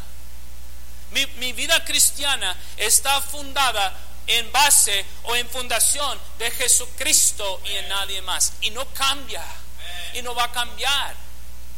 Mi, 1.12 1.26
mi 1.38 1.54
vida 1.54 1.84
cristiana 1.86 2.56
está 2.76 3.22
fundada 3.22 3.96
en 4.28 4.52
base 4.52 5.06
o 5.24 5.36
en 5.36 5.50
fundación 5.50 6.20
de 6.38 6.52
Jesucristo 6.52 7.62
y 7.64 7.72
en 7.76 7.88
nadie 7.88 8.22
más. 8.22 8.54
Y 8.60 8.72
no 8.72 8.86
cambia. 8.94 9.44
Y 10.14 10.22
no 10.22 10.36
va 10.36 10.46
a 10.46 10.52
cambiar. 10.52 11.16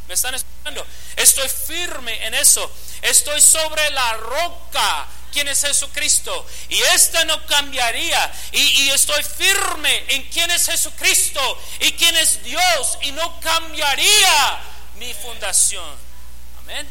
¿Me 0.08 0.14
están 0.14 0.34
escuchando? 0.34 0.84
Estoy 1.14 1.48
firme 1.48 2.26
en 2.26 2.34
eso. 2.34 2.68
Estoy 3.02 3.40
sobre 3.40 3.88
la 3.90 4.14
roca 4.14 5.06
quién 5.30 5.48
es 5.48 5.60
Jesucristo. 5.60 6.46
Y 6.68 6.80
esta 6.94 7.24
no 7.24 7.44
cambiaría. 7.46 8.32
Y, 8.52 8.90
estoy 8.90 9.22
firme 9.22 10.04
en 10.08 10.28
quién 10.30 10.50
es 10.50 10.66
Jesucristo 10.66 11.40
y 11.80 11.92
quién 11.92 12.16
es 12.16 12.42
Dios. 12.42 12.98
Y 13.02 13.12
no 13.12 13.40
cambiaría 13.40 14.60
mi 14.96 15.12
fundación. 15.14 15.94
Amén. 16.60 16.88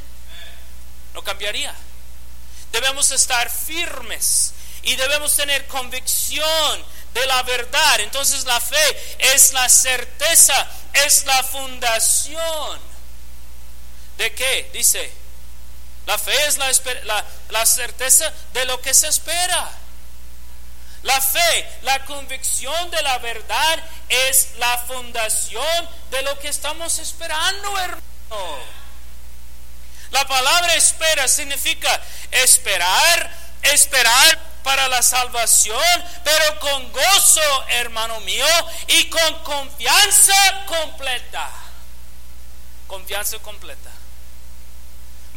No 1.13 1.23
cambiaría. 1.23 1.75
Debemos 2.71 3.11
estar 3.11 3.49
firmes 3.49 4.53
y 4.83 4.95
debemos 4.95 5.35
tener 5.35 5.67
convicción 5.67 6.85
de 7.13 7.25
la 7.25 7.43
verdad. 7.43 7.99
Entonces 7.99 8.45
la 8.45 8.59
fe 8.59 9.15
es 9.19 9.53
la 9.53 9.67
certeza, 9.69 10.69
es 10.93 11.25
la 11.25 11.43
fundación. 11.43 12.79
¿De 14.17 14.33
qué? 14.33 14.69
Dice, 14.73 15.11
la 16.05 16.17
fe 16.17 16.33
es 16.47 16.57
la, 16.57 17.65
certeza 17.65 18.31
de 18.53 18.65
lo 18.65 18.81
que 18.81 18.93
se 18.93 19.07
espera. 19.07 19.71
La 21.03 21.21
fe, 21.21 21.79
la 21.83 22.03
convicción 22.05 22.91
de 22.91 23.01
la 23.03 23.19
verdad 23.19 23.83
es 24.09 24.49
la 24.57 24.77
fundación 24.79 25.89
de 26.11 26.21
lo 26.23 26.37
que 26.39 26.49
estamos 26.49 26.99
esperando, 26.99 27.79
hermano. 27.79 28.79
La 30.11 30.27
palabra 30.27 30.73
espera 30.75 31.27
significa 31.27 32.01
esperar, 32.31 33.31
esperar 33.61 34.39
para 34.63 34.87
la 34.87 35.01
salvación, 35.01 36.05
pero 36.23 36.59
con 36.59 36.91
gozo, 36.91 37.67
hermano 37.69 38.19
mío, 38.21 38.45
y 38.87 39.09
con 39.09 39.43
confianza 39.43 40.65
completa. 40.65 41.49
Confianza 42.87 43.37
completa. 43.39 43.88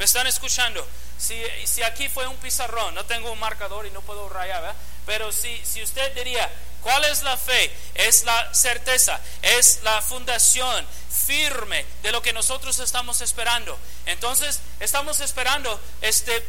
¿Me 0.03 0.07
están 0.07 0.27
escuchando? 0.27 0.85
Si, 1.17 1.41
si 1.65 1.81
aquí 1.85 2.09
fue 2.09 2.27
un 2.27 2.37
pizarrón, 2.39 2.93
no 2.93 3.05
tengo 3.05 3.31
un 3.31 3.39
marcador 3.39 3.87
y 3.87 3.93
no 3.93 4.01
puedo 4.01 4.29
rayar, 4.29 4.61
¿verdad? 4.61 4.77
pero 5.07 5.31
si, 5.31 5.65
si 5.65 5.81
usted 5.81 6.13
diría, 6.17 6.51
¿cuál 6.81 7.05
es 7.05 7.23
la 7.23 7.37
fe? 7.37 7.73
Es 7.95 8.25
la 8.25 8.53
certeza, 8.53 9.21
es 9.43 9.79
la 9.85 10.03
fundación 10.03 10.85
firme 11.09 11.87
de 12.03 12.11
lo 12.11 12.21
que 12.21 12.33
nosotros 12.33 12.81
estamos 12.81 13.21
esperando. 13.21 13.79
Entonces, 14.07 14.59
estamos 14.81 15.21
esperando 15.21 15.81
este 16.01 16.45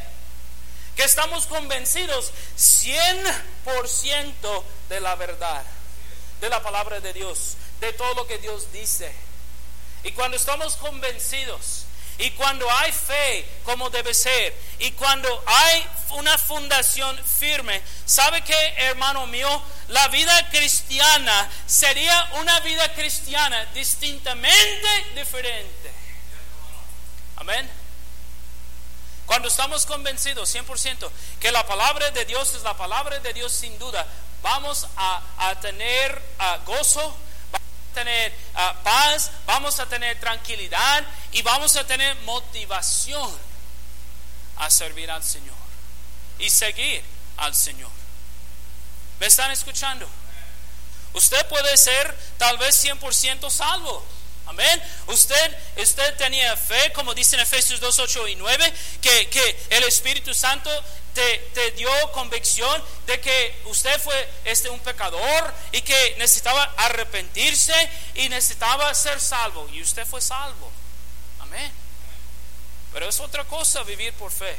Que 0.96 1.04
estamos 1.04 1.46
convencidos 1.46 2.32
100% 2.58 4.64
de 4.90 5.00
la 5.00 5.14
verdad 5.14 5.64
de 6.42 6.50
la 6.50 6.62
palabra 6.62 7.00
de 7.00 7.14
Dios, 7.14 7.56
de 7.80 7.94
todo 7.94 8.14
lo 8.16 8.28
que 8.28 8.40
Dios 8.40 8.72
dice. 8.74 9.14
Y 10.04 10.12
cuando 10.12 10.36
estamos 10.36 10.76
convencidos, 10.76 11.86
y 12.18 12.32
cuando 12.32 12.70
hay 12.72 12.92
fe 12.92 13.46
como 13.64 13.90
debe 13.90 14.14
ser, 14.14 14.54
y 14.80 14.92
cuando 14.92 15.44
hay 15.46 15.88
una 16.12 16.38
fundación 16.38 17.18
firme, 17.26 17.82
¿sabe 18.06 18.42
qué, 18.42 18.74
hermano 18.78 19.28
mío? 19.28 19.62
La 19.88 20.08
vida 20.10 20.50
cristiana 20.50 21.50
sería 21.66 22.32
una 22.34 22.60
vida 22.62 22.92
cristiana 22.94 23.66
distintamente 23.74 24.88
diferente. 25.16 25.92
Amén. 27.38 27.70
Cuando 29.26 29.48
estamos 29.48 29.86
convencidos 29.86 30.54
100% 30.54 31.10
que 31.40 31.52
la 31.52 31.66
palabra 31.66 32.12
de 32.12 32.26
Dios 32.26 32.54
es 32.54 32.64
la 32.64 32.76
palabra 32.76 33.20
de 33.20 33.34
Dios 33.34 33.52
sin 33.52 33.78
duda, 33.80 34.06
vamos 34.42 34.88
a, 34.96 35.56
tener 35.62 36.22
gozo, 36.66 37.02
vamos 37.52 37.70
a 37.92 37.94
tener 37.94 38.34
paz, 38.84 39.32
vamos 39.46 39.80
a 39.80 39.86
tener 39.88 40.20
tranquilidad 40.20 41.06
y 41.32 41.42
vamos 41.42 41.76
a 41.76 41.86
tener 41.86 42.16
motivación 42.22 43.38
a 44.58 44.70
servir 44.70 45.10
al 45.10 45.24
Señor 45.24 45.56
y 46.40 46.50
seguir 46.50 47.04
al 47.38 47.56
Señor. 47.56 47.92
¿Me 49.20 49.28
están 49.28 49.52
escuchando? 49.52 50.08
Usted 51.14 51.46
puede 51.48 51.78
ser 51.78 52.18
tal 52.38 52.58
vez 52.58 52.84
100% 52.84 53.50
salvo. 53.50 54.06
Amén. 54.48 54.84
Usted, 55.08 55.58
usted 55.78 56.16
tenía 56.18 56.58
fe, 56.58 56.92
como 56.94 57.14
dice 57.14 57.36
en 57.36 57.42
Efesios 57.42 57.80
2, 57.80 58.00
8 58.00 58.28
y 58.30 58.36
9, 58.36 58.74
que, 59.02 59.30
que 59.30 59.66
el 59.70 59.84
Espíritu 59.84 60.34
Santo 60.34 60.70
te, 61.14 61.72
dio 61.72 61.90
convicción 62.12 62.84
de 63.06 63.20
que 63.20 63.62
usted 63.66 64.00
fue 64.02 64.30
este, 64.46 64.70
un 64.70 64.80
pecador 64.80 65.54
y 65.72 65.82
que 65.82 66.16
necesitaba 66.18 66.64
arrepentirse 66.78 67.74
y 68.16 68.30
necesitaba 68.30 68.94
ser 68.94 69.20
salvo. 69.20 69.68
Y 69.74 69.82
usted 69.82 70.06
fue 70.06 70.22
salvo. 70.22 70.72
Amén. 71.40 71.72
Pero 72.94 73.08
es 73.08 73.20
otra 73.20 73.44
cosa 73.46 73.84
vivir 73.84 74.14
por 74.14 74.32
fe. 74.32 74.56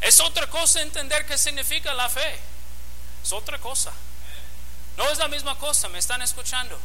Es 0.00 0.20
otra 0.20 0.46
cosa 0.48 0.80
entender 0.80 1.26
qué 1.26 1.36
significa 1.36 1.92
la 1.94 2.08
fe. 2.08 2.38
Es 3.22 3.32
otra 3.32 3.58
cosa. 3.58 3.92
No 4.96 5.08
es 5.10 5.18
la 5.18 5.28
misma 5.28 5.56
cosa, 5.58 5.88
me 5.88 5.98
están 5.98 6.22
escuchando. 6.22 6.78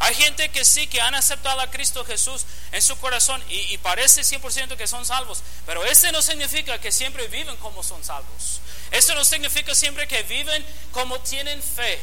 Hay 0.00 0.14
gente 0.14 0.48
que 0.50 0.64
sí, 0.64 0.86
que 0.86 1.00
han 1.00 1.14
aceptado 1.14 1.60
a 1.60 1.70
Cristo 1.70 2.04
Jesús 2.04 2.46
en 2.72 2.82
su 2.82 2.96
corazón 2.98 3.42
y, 3.48 3.76
parece 3.78 4.22
100% 4.22 4.76
que 4.76 4.86
son 4.86 5.04
salvos, 5.04 5.42
pero 5.66 5.84
ese 5.84 6.12
no 6.12 6.22
significa 6.22 6.78
que 6.80 6.92
siempre 6.92 7.26
viven 7.28 7.56
como 7.56 7.82
son 7.82 8.02
salvos. 8.04 8.60
Eso 8.90 9.14
no 9.14 9.24
significa 9.24 9.74
siempre 9.74 10.06
que 10.06 10.22
viven 10.22 10.64
como 10.92 11.18
tienen 11.20 11.62
fe. 11.62 12.00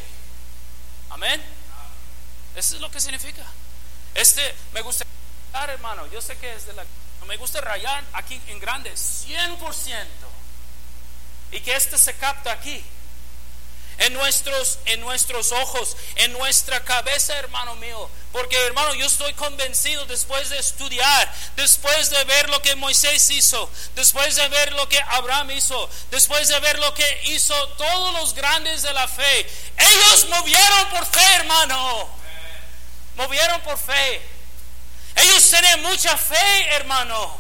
Amén. 1.10 1.42
Eso 2.56 2.76
es 2.76 2.82
lo 2.82 2.92
que 2.92 3.00
significa. 3.00 3.44
Este, 4.14 4.54
me 4.74 4.82
gusta 4.82 5.06
hermano, 5.64 6.06
yo 6.08 6.22
sé 6.22 6.38
que 6.38 6.54
es 6.54 6.66
de 6.66 6.74
la... 6.74 6.84
Me 7.28 7.38
gusta 7.38 7.60
rayar 7.62 8.04
aquí 8.14 8.40
en 8.48 8.60
grande, 8.60 8.92
100%. 8.94 10.06
Y 11.52 11.60
que 11.62 11.76
este 11.76 11.98
se 11.98 12.14
capta 12.16 12.52
aquí 12.52 12.84
en 13.98 14.14
nuestros, 14.14 14.80
en 14.86 15.00
nuestros 15.02 15.52
ojos, 15.52 15.96
en 16.16 16.34
nuestra 16.34 16.84
cabeza, 16.84 17.38
hermano 17.38 17.76
mío. 17.76 18.10
Porque, 18.32 18.58
hermano, 18.66 18.94
yo 18.96 19.06
estoy 19.06 19.34
convencido 19.34 20.06
después 20.06 20.50
de 20.50 20.60
estudiar, 20.60 21.34
después 21.56 22.10
de 22.10 22.24
ver 22.26 22.50
lo 22.50 22.62
que 22.62 22.76
Moisés 22.76 23.30
hizo, 23.30 23.70
después 23.96 24.36
de 24.36 24.48
ver 24.50 24.74
lo 24.74 24.90
que 24.90 25.00
Abraham 25.00 25.52
hizo, 25.52 25.90
después 26.12 26.48
de 26.50 26.60
ver 26.60 26.78
lo 26.80 26.94
que 26.94 27.22
hizo 27.26 27.56
todos 27.70 28.14
los 28.14 28.34
grandes 28.34 28.82
de 28.82 28.94
la 28.94 29.08
fe. 29.08 29.50
Ellos 29.78 30.28
movieron 30.30 30.90
por 30.90 31.06
fe, 31.06 31.36
hermano. 31.36 32.10
Movieron 33.16 33.62
por 33.62 33.78
fe. 33.78 34.22
Ellos 35.16 35.50
tienen 35.50 35.82
mucha 35.84 36.18
fe, 36.18 36.68
hermano. 36.74 37.38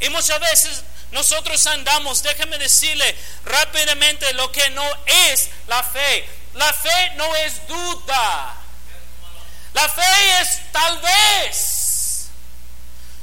Y 0.00 0.08
muchas 0.10 0.40
veces 0.40 0.82
nosotros 1.12 1.66
andamos, 1.66 2.22
déjeme 2.22 2.58
decirle 2.58 3.16
rápidamente 3.44 4.32
lo 4.34 4.50
que 4.50 4.70
no 4.70 4.84
es 5.06 5.50
la 5.68 5.82
fe. 5.82 6.28
La 6.54 6.72
fe 6.72 7.10
no 7.16 7.36
es 7.36 7.66
duda. 7.66 8.56
La 9.74 9.88
fe 9.88 10.40
es 10.40 10.72
tal 10.72 10.98
vez. 10.98 12.28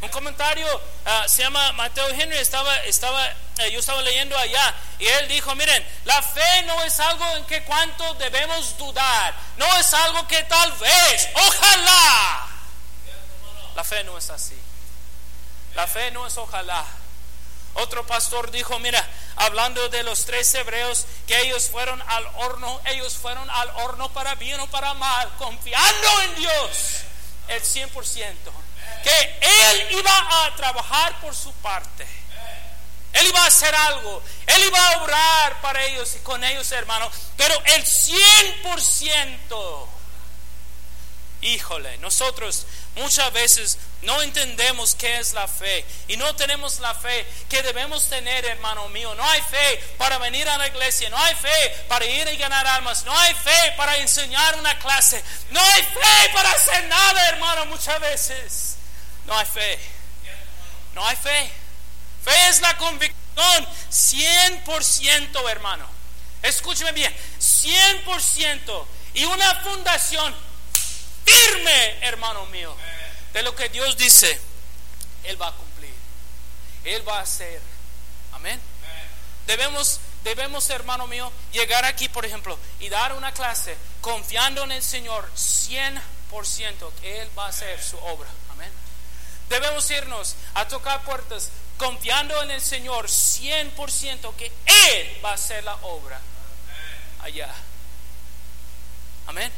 Un 0.01 0.09
comentario 0.09 0.67
ah, 1.05 1.25
se 1.27 1.43
llama 1.43 1.71
Mateo 1.73 2.09
Henry, 2.09 2.37
estaba, 2.37 2.77
estaba, 2.83 3.25
eh, 3.59 3.71
yo 3.71 3.79
estaba 3.79 4.01
leyendo 4.01 4.37
allá 4.37 4.73
y 4.99 5.07
él 5.07 5.29
dijo, 5.29 5.55
miren, 5.55 5.85
la 6.03 6.21
fe 6.21 6.63
no 6.63 6.83
es 6.83 6.99
algo 6.99 7.25
en 7.37 7.45
que 7.45 7.63
cuanto 7.63 8.13
debemos 8.15 8.77
dudar, 8.77 9.33
no 9.55 9.65
es 9.77 9.93
algo 9.93 10.27
que 10.27 10.43
tal 10.43 10.71
vez, 10.73 11.29
ojalá. 11.35 12.47
La 13.75 13.83
fe 13.83 14.03
no 14.03 14.17
es 14.17 14.29
así. 14.29 14.59
La 15.73 15.87
fe 15.87 16.11
no 16.11 16.27
es 16.27 16.37
ojalá. 16.37 16.85
Otro 17.75 18.05
pastor 18.05 18.51
dijo, 18.51 18.77
mira, 18.79 19.05
hablando 19.35 19.89
de 19.89 20.03
los 20.03 20.25
tres 20.25 20.53
hebreos, 20.53 21.05
que 21.27 21.41
ellos 21.41 21.69
fueron 21.69 22.01
al 22.07 22.25
horno, 22.35 22.79
ellos 22.85 23.15
fueron 23.15 23.49
al 23.49 23.69
horno 23.81 24.11
para 24.13 24.35
bien 24.35 24.59
o 24.59 24.67
para 24.67 24.93
mal, 24.93 25.29
confiando 25.37 26.21
en 26.21 26.35
Dios 26.35 27.01
el 27.47 27.61
100%. 27.61 28.35
Que 29.03 29.39
Él 29.41 29.97
iba 29.97 30.45
a 30.45 30.55
trabajar 30.55 31.19
por 31.19 31.35
su 31.35 31.51
parte. 31.53 32.07
Él 33.13 33.27
iba 33.27 33.43
a 33.43 33.47
hacer 33.47 33.73
algo. 33.75 34.23
Él 34.47 34.63
iba 34.65 34.89
a 34.89 35.03
orar 35.03 35.61
para 35.61 35.83
ellos 35.83 36.15
y 36.15 36.19
con 36.19 36.43
ellos, 36.43 36.71
hermanos. 36.71 37.13
Pero 37.37 37.55
el 37.65 37.85
100%. 37.85 39.87
Híjole, 41.43 41.97
nosotros 41.99 42.65
Muchas 42.95 43.33
veces 43.33 43.79
no 44.03 44.21
entendemos 44.21 44.93
qué 44.93 45.17
es 45.17 45.33
la 45.33 45.47
fe 45.47 45.83
y 46.07 46.15
no 46.15 46.35
tenemos 46.35 46.79
la 46.79 46.93
fe 46.93 47.25
que 47.49 47.63
debemos 47.63 48.07
tener, 48.07 48.45
hermano 48.45 48.87
mío. 48.89 49.15
No 49.15 49.27
hay 49.27 49.41
fe 49.41 49.77
para 49.97 50.19
venir 50.19 50.47
a 50.47 50.59
la 50.59 50.67
iglesia, 50.67 51.09
no 51.09 51.17
hay 51.17 51.33
fe 51.33 51.85
para 51.87 52.05
ir 52.05 52.27
y 52.27 52.37
ganar 52.37 52.67
almas, 52.67 53.03
no 53.03 53.17
hay 53.17 53.33
fe 53.33 53.73
para 53.75 53.97
enseñar 53.97 54.55
una 54.59 54.77
clase, 54.77 55.23
no 55.49 55.59
hay 55.59 55.81
fe 55.81 56.33
para 56.33 56.51
hacer 56.51 56.83
nada, 56.85 57.29
hermano, 57.29 57.65
muchas 57.65 57.99
veces. 57.99 58.75
No 59.25 59.35
hay 59.35 59.45
fe. 59.47 59.79
No 60.93 61.07
hay 61.07 61.15
fe. 61.15 61.51
Fe 62.23 62.47
es 62.49 62.61
la 62.61 62.77
convicción 62.77 63.67
100%, 63.91 65.49
hermano. 65.49 65.89
Escúcheme 66.43 66.91
bien, 66.91 67.15
100% 67.39 68.85
y 69.15 69.23
una 69.25 69.61
fundación 69.61 70.52
firme, 71.25 71.97
hermano 72.01 72.45
mío, 72.47 72.75
de 73.33 73.43
lo 73.43 73.55
que 73.55 73.69
Dios 73.69 73.97
dice, 73.97 74.39
Él 75.23 75.41
va 75.41 75.47
a 75.47 75.53
cumplir. 75.53 75.93
Él 76.83 77.07
va 77.07 77.19
a 77.19 77.21
hacer. 77.21 77.61
Amén. 78.33 78.59
Debemos, 79.47 79.99
debemos, 80.23 80.69
hermano 80.69 81.07
mío, 81.07 81.31
llegar 81.51 81.85
aquí, 81.85 82.07
por 82.09 82.25
ejemplo, 82.25 82.57
y 82.79 82.89
dar 82.89 83.13
una 83.13 83.33
clase 83.33 83.75
confiando 84.01 84.63
en 84.63 84.71
el 84.71 84.83
Señor 84.83 85.29
100% 85.35 86.93
que 87.01 87.21
Él 87.21 87.29
va 87.37 87.47
a 87.47 87.49
hacer 87.49 87.81
su 87.81 87.97
obra. 87.97 88.29
Amén. 88.51 88.71
Debemos 89.49 89.89
irnos 89.91 90.35
a 90.53 90.67
tocar 90.67 91.03
puertas 91.03 91.49
confiando 91.77 92.41
en 92.41 92.51
el 92.51 92.61
Señor 92.61 93.07
100% 93.07 94.35
que 94.35 94.51
Él 94.65 95.19
va 95.23 95.31
a 95.31 95.35
hacer 95.35 95.63
la 95.63 95.75
obra 95.75 96.19
allá. 97.21 97.53
Amén. 99.27 99.51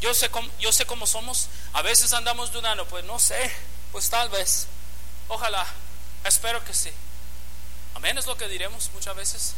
Yo 0.00 0.12
sé, 0.14 0.28
cómo, 0.30 0.50
yo 0.58 0.72
sé 0.72 0.86
cómo 0.86 1.06
somos. 1.06 1.48
A 1.72 1.82
veces 1.82 2.12
andamos 2.12 2.52
dudando, 2.52 2.86
pues 2.86 3.04
no 3.04 3.18
sé. 3.18 3.50
Pues 3.92 4.10
tal 4.10 4.28
vez, 4.28 4.66
ojalá, 5.28 5.66
espero 6.24 6.62
que 6.64 6.74
sí. 6.74 6.90
Amén 7.94 8.18
es 8.18 8.26
lo 8.26 8.36
que 8.36 8.48
diremos 8.48 8.90
muchas 8.92 9.16
veces. 9.16 9.54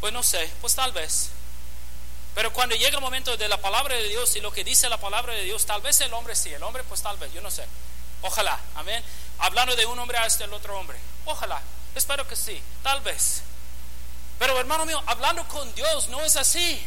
Pues 0.00 0.12
no 0.12 0.22
sé, 0.22 0.50
pues 0.60 0.74
tal 0.74 0.92
vez. 0.92 1.30
Pero 2.34 2.52
cuando 2.52 2.74
llega 2.74 2.96
el 2.96 3.00
momento 3.00 3.36
de 3.36 3.48
la 3.48 3.60
palabra 3.60 3.94
de 3.94 4.08
Dios 4.08 4.34
y 4.36 4.40
lo 4.40 4.52
que 4.52 4.64
dice 4.64 4.88
la 4.88 4.98
palabra 4.98 5.34
de 5.34 5.42
Dios, 5.42 5.66
tal 5.66 5.80
vez 5.80 6.00
el 6.00 6.12
hombre 6.14 6.34
sí, 6.34 6.52
el 6.52 6.62
hombre 6.62 6.84
pues 6.84 7.02
tal 7.02 7.16
vez, 7.16 7.32
yo 7.32 7.40
no 7.40 7.50
sé. 7.50 7.64
Ojalá, 8.22 8.60
amén. 8.74 9.02
Hablando 9.38 9.76
de 9.76 9.86
un 9.86 9.98
hombre 9.98 10.18
hasta 10.18 10.44
el 10.44 10.52
otro 10.52 10.78
hombre. 10.78 10.98
Ojalá, 11.24 11.62
espero 11.94 12.26
que 12.26 12.36
sí, 12.36 12.60
tal 12.82 13.00
vez. 13.00 13.42
Pero 14.38 14.58
hermano 14.58 14.86
mío, 14.86 15.02
hablando 15.06 15.46
con 15.48 15.72
Dios 15.74 16.08
no 16.08 16.20
es 16.22 16.36
así. 16.36 16.84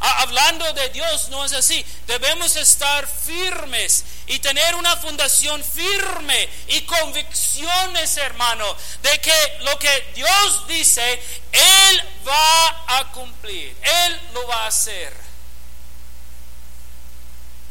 Ah, 0.00 0.22
hablando 0.22 0.70
de 0.72 0.88
Dios 0.90 1.28
no 1.28 1.44
es 1.44 1.52
así. 1.52 1.84
Debemos 2.06 2.56
estar 2.56 3.06
firmes 3.06 4.04
y 4.26 4.38
tener 4.38 4.74
una 4.74 4.96
fundación 4.96 5.62
firme 5.62 6.48
y 6.68 6.82
convicciones, 6.82 8.16
hermano, 8.16 8.76
de 9.02 9.20
que 9.20 9.58
lo 9.60 9.78
que 9.78 10.12
Dios 10.14 10.66
dice, 10.66 11.22
Él 11.52 12.04
va 12.26 12.98
a 12.98 13.12
cumplir, 13.12 13.76
Él 13.82 14.20
lo 14.34 14.46
va 14.46 14.64
a 14.64 14.68
hacer. 14.68 15.14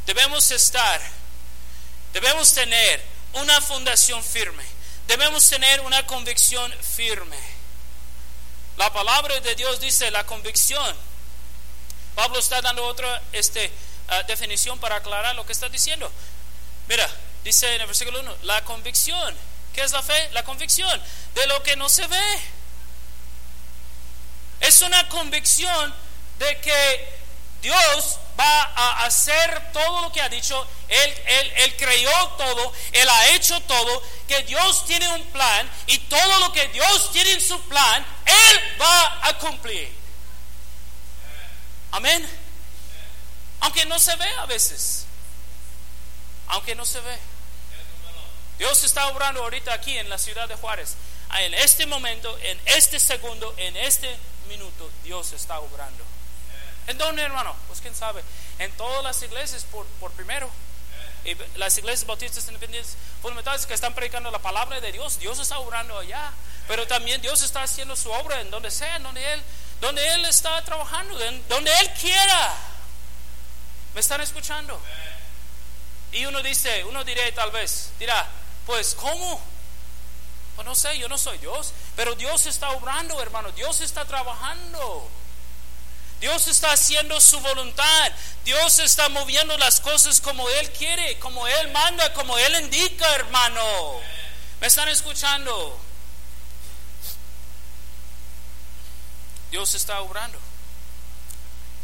Debemos 0.06 0.50
estar, 0.52 1.02
debemos 2.14 2.54
tener 2.54 3.04
una 3.34 3.62
fundación 3.62 4.24
firme, 4.24 4.66
debemos 5.08 5.48
tener 5.48 5.82
una 5.82 6.06
convicción 6.06 6.74
firme. 6.82 7.38
La 8.78 8.92
palabra 8.92 9.40
de 9.40 9.56
Dios 9.56 9.80
dice 9.80 10.10
la 10.10 10.26
convicción 10.26 11.13
Pablo 12.16 12.40
está 12.40 12.62
dando 12.62 12.86
otra 12.86 13.22
este, 13.32 13.72
ah, 14.10 14.24
definición 14.24 14.80
para 14.80 14.98
aclarar 14.98 15.36
lo 15.36 15.46
que 15.46 15.54
está 15.54 15.70
diciendo. 15.70 16.12
Mira, 16.88 17.10
dice 17.44 17.76
en 17.76 17.82
el 17.82 17.88
versículo 17.88 18.20
1, 18.20 18.36
la 18.44 18.64
convicción. 18.64 19.36
¿Qué 19.74 19.82
es 19.82 19.92
la 19.92 20.04
fe? 20.04 20.30
La 20.34 20.44
convicción 20.44 21.02
de 21.34 21.48
lo 21.48 21.64
que 21.64 21.76
no 21.76 21.90
se 21.90 22.06
ve. 22.08 22.40
Es 24.60 24.82
una 24.82 25.10
convicción 25.10 25.94
de 26.40 26.60
que 26.62 27.24
Dios 27.62 28.20
va 28.40 28.62
a 28.76 29.06
hacer 29.06 29.72
todo 29.72 30.02
lo 30.02 30.12
que 30.12 30.22
ha 30.22 30.30
dicho. 30.30 30.68
Él, 30.88 31.14
él, 31.26 31.54
él, 31.58 31.76
creyó 31.78 32.12
todo, 32.38 32.74
Él 32.92 33.10
ha 33.10 33.30
hecho 33.30 33.60
todo, 33.62 34.04
que 34.28 34.44
Dios 34.44 34.86
tiene 34.86 35.08
un 35.10 35.24
plan 35.28 35.70
y 35.88 35.98
todo 35.98 36.40
lo 36.40 36.52
que 36.52 36.68
Dios 36.68 37.12
tiene 37.12 37.32
en 37.32 37.42
su 37.42 37.60
plan, 37.64 38.06
Él 38.26 38.78
va 38.80 39.28
a 39.28 39.38
cumplir. 39.40 40.03
Amén. 41.94 42.28
Aunque 43.60 43.86
no 43.86 44.00
se 44.00 44.16
ve 44.16 44.28
a 44.40 44.48
veces. 44.48 45.06
Aunque 46.48 46.74
no 46.74 46.86
se 46.86 47.00
ve. 47.00 47.18
Dios 48.58 48.84
está 48.84 49.08
obrando 49.10 49.44
ahorita 49.44 49.74
aquí 49.74 49.96
en 49.98 50.10
la 50.10 50.18
ciudad 50.18 50.50
de 50.50 50.56
Juárez. 50.56 50.96
En 51.40 51.54
este 51.54 51.86
momento, 51.86 52.36
en 52.40 52.60
este 52.66 53.00
segundo, 53.00 53.54
en 53.58 53.78
este 53.78 54.18
minuto, 54.48 54.90
Dios 55.04 55.34
está 55.34 55.60
obrando. 55.60 56.04
¿En 56.88 56.98
dónde, 56.98 57.22
hermano? 57.22 57.56
Pues 57.68 57.80
quién 57.80 57.96
sabe. 57.96 58.24
En 58.58 58.72
todas 58.72 59.04
las 59.04 59.22
iglesias 59.22 59.64
por, 59.72 59.86
por 60.00 60.12
primero. 60.14 60.50
Y 61.26 61.36
las 61.58 61.78
iglesias 61.78 62.08
bautistas 62.08 62.48
independientes 62.48 62.98
fundamentales 63.22 63.68
que 63.68 63.76
están 63.76 63.94
predicando 63.94 64.32
la 64.32 64.40
palabra 64.40 64.82
de 64.82 64.92
Dios, 64.92 65.20
Dios 65.20 65.38
está 65.38 65.60
obrando 65.60 66.00
allá. 66.00 66.34
Pero 66.68 66.88
también 66.88 67.22
Dios 67.22 67.44
está 67.44 67.62
haciendo 67.62 67.96
su 67.96 68.12
obra 68.12 68.42
en 68.42 68.50
donde 68.50 68.72
sea, 68.72 68.96
en 68.96 69.04
donde 69.04 69.34
Él 69.34 69.44
donde 69.84 70.08
Él 70.14 70.24
está 70.24 70.62
trabajando, 70.64 71.20
donde 71.50 71.72
Él 71.80 71.92
quiera. 72.00 72.56
¿Me 73.94 74.00
están 74.00 74.22
escuchando? 74.22 74.80
Y 76.14 76.26
uno 76.26 76.42
dice, 76.42 76.86
uno 76.86 77.04
dirá 77.04 77.24
tal 77.36 77.52
vez, 77.52 77.90
dirá, 78.00 78.26
pues 78.66 78.96
¿cómo? 78.96 79.42
Pues 80.56 80.66
no 80.66 80.74
sé, 80.74 80.98
yo 80.98 81.10
no 81.10 81.18
soy 81.18 81.38
Dios, 81.40 81.74
pero 81.98 82.16
Dios 82.16 82.46
está 82.46 82.70
obrando, 82.70 83.22
hermano, 83.22 83.52
Dios 83.52 83.82
está 83.82 84.06
trabajando. 84.06 85.10
Dios 86.22 86.48
está 86.48 86.72
haciendo 86.72 87.20
su 87.20 87.38
voluntad. 87.42 88.12
Dios 88.46 88.80
está 88.80 89.10
moviendo 89.10 89.58
las 89.58 89.82
cosas 89.82 90.22
como 90.22 90.48
Él 90.48 90.72
quiere, 90.72 91.20
como 91.20 91.46
Él 91.46 91.72
manda, 91.74 92.14
como 92.14 92.38
Él 92.38 92.56
indica, 92.62 93.14
hermano. 93.16 94.00
¿Me 94.62 94.68
están 94.68 94.88
escuchando? 94.88 95.78
Dios 99.54 99.76
está 99.76 100.02
obrando. 100.02 100.40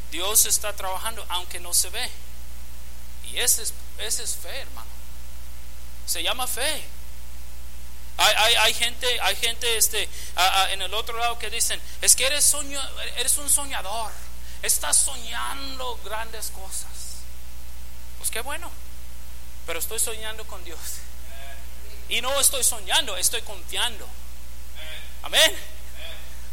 Dios 0.09 0.47
está 0.47 0.73
trabajando 0.73 1.23
aunque 1.29 1.59
no 1.59 1.71
se 1.71 1.91
ve. 1.91 2.09
Y 3.25 3.37
ese 3.37 3.61
es, 3.61 3.75
ese 3.99 4.23
es 4.23 4.35
fe, 4.37 4.61
hermano. 4.61 4.89
Se 6.07 6.23
llama 6.23 6.47
fe. 6.47 6.83
Hay, 8.17 8.55
hay, 8.55 8.73
gente, 8.73 9.21
hay 9.21 9.35
gente 9.35 9.77
este, 9.77 10.09
en 10.71 10.81
el 10.81 10.91
otro 10.95 11.15
lado 11.19 11.37
que 11.37 11.51
dicen, 11.51 11.79
es 12.01 12.15
que 12.15 12.25
eres, 12.25 12.43
sueño, 12.43 12.81
eres 13.17 13.37
un 13.37 13.47
soñador, 13.47 14.11
estás 14.63 14.97
soñando 14.97 15.99
grandes 16.03 16.49
cosas. 16.49 17.19
Pues 18.17 18.31
qué 18.31 18.41
bueno, 18.41 18.71
pero 19.67 19.77
estoy 19.77 19.99
soñando 19.99 20.43
con 20.47 20.63
Dios. 20.65 20.79
Y 22.09 22.19
no 22.19 22.39
estoy 22.41 22.63
soñando, 22.63 23.15
estoy 23.15 23.43
confiando. 23.43 24.07
Amén. 25.21 25.78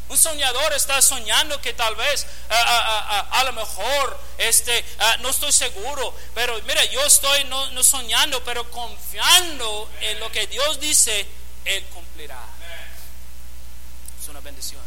Un 0.09 0.19
soñador 0.19 0.73
está 0.75 1.03
soñando 1.03 1.61
que 1.61 1.73
tal 1.73 1.97
vez 1.97 2.27
a, 2.49 3.43
lo 3.45 3.53
mejor 3.55 4.21
este, 4.39 4.85
no 5.21 5.31
estoy 5.31 5.51
seguro, 5.51 6.15
pero 6.35 6.61
mira, 6.63 6.85
yo 6.85 7.05
estoy 7.05 7.45
no, 7.45 7.71
no, 7.73 7.83
soñando, 7.83 8.43
pero 8.45 8.71
confiando 8.71 9.91
en 10.01 10.21
lo 10.21 10.31
que 10.31 10.47
Dios 10.47 10.79
dice, 10.79 11.27
Él 11.65 11.85
cumplirá. 11.87 12.39
Es 14.23 14.29
una 14.29 14.41
bendición. 14.41 14.83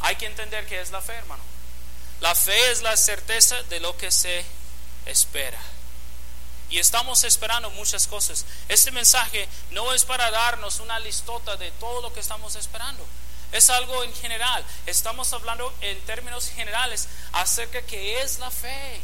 Hay 0.00 0.14
que 0.14 0.26
entender 0.26 0.64
que 0.66 0.80
es 0.80 0.90
la 0.90 1.00
fe, 1.00 1.14
hermano. 1.14 1.42
La 2.20 2.34
fe 2.34 2.70
es 2.70 2.82
la 2.82 2.96
certeza 2.96 3.60
de 3.64 3.80
lo 3.80 3.96
que 3.96 4.12
se 4.12 4.44
espera. 5.06 5.60
Y 6.70 6.78
estamos 6.78 7.24
esperando 7.24 7.70
muchas 7.70 8.06
cosas. 8.06 8.44
Este 8.68 8.90
mensaje 8.90 9.48
no 9.70 9.92
es 9.94 10.04
para 10.04 10.30
darnos 10.30 10.80
una 10.80 10.98
listota 10.98 11.56
de 11.56 11.70
todo 11.72 12.02
lo 12.02 12.12
que 12.12 12.20
estamos 12.20 12.54
esperando. 12.56 13.04
Es 13.52 13.70
algo 13.70 14.04
en 14.04 14.14
general. 14.14 14.64
Estamos 14.86 15.32
hablando 15.32 15.72
en 15.80 15.98
términos 16.02 16.50
generales 16.50 17.08
acerca 17.32 17.82
qué 17.82 18.20
es 18.20 18.38
la 18.38 18.50
fe. 18.50 19.00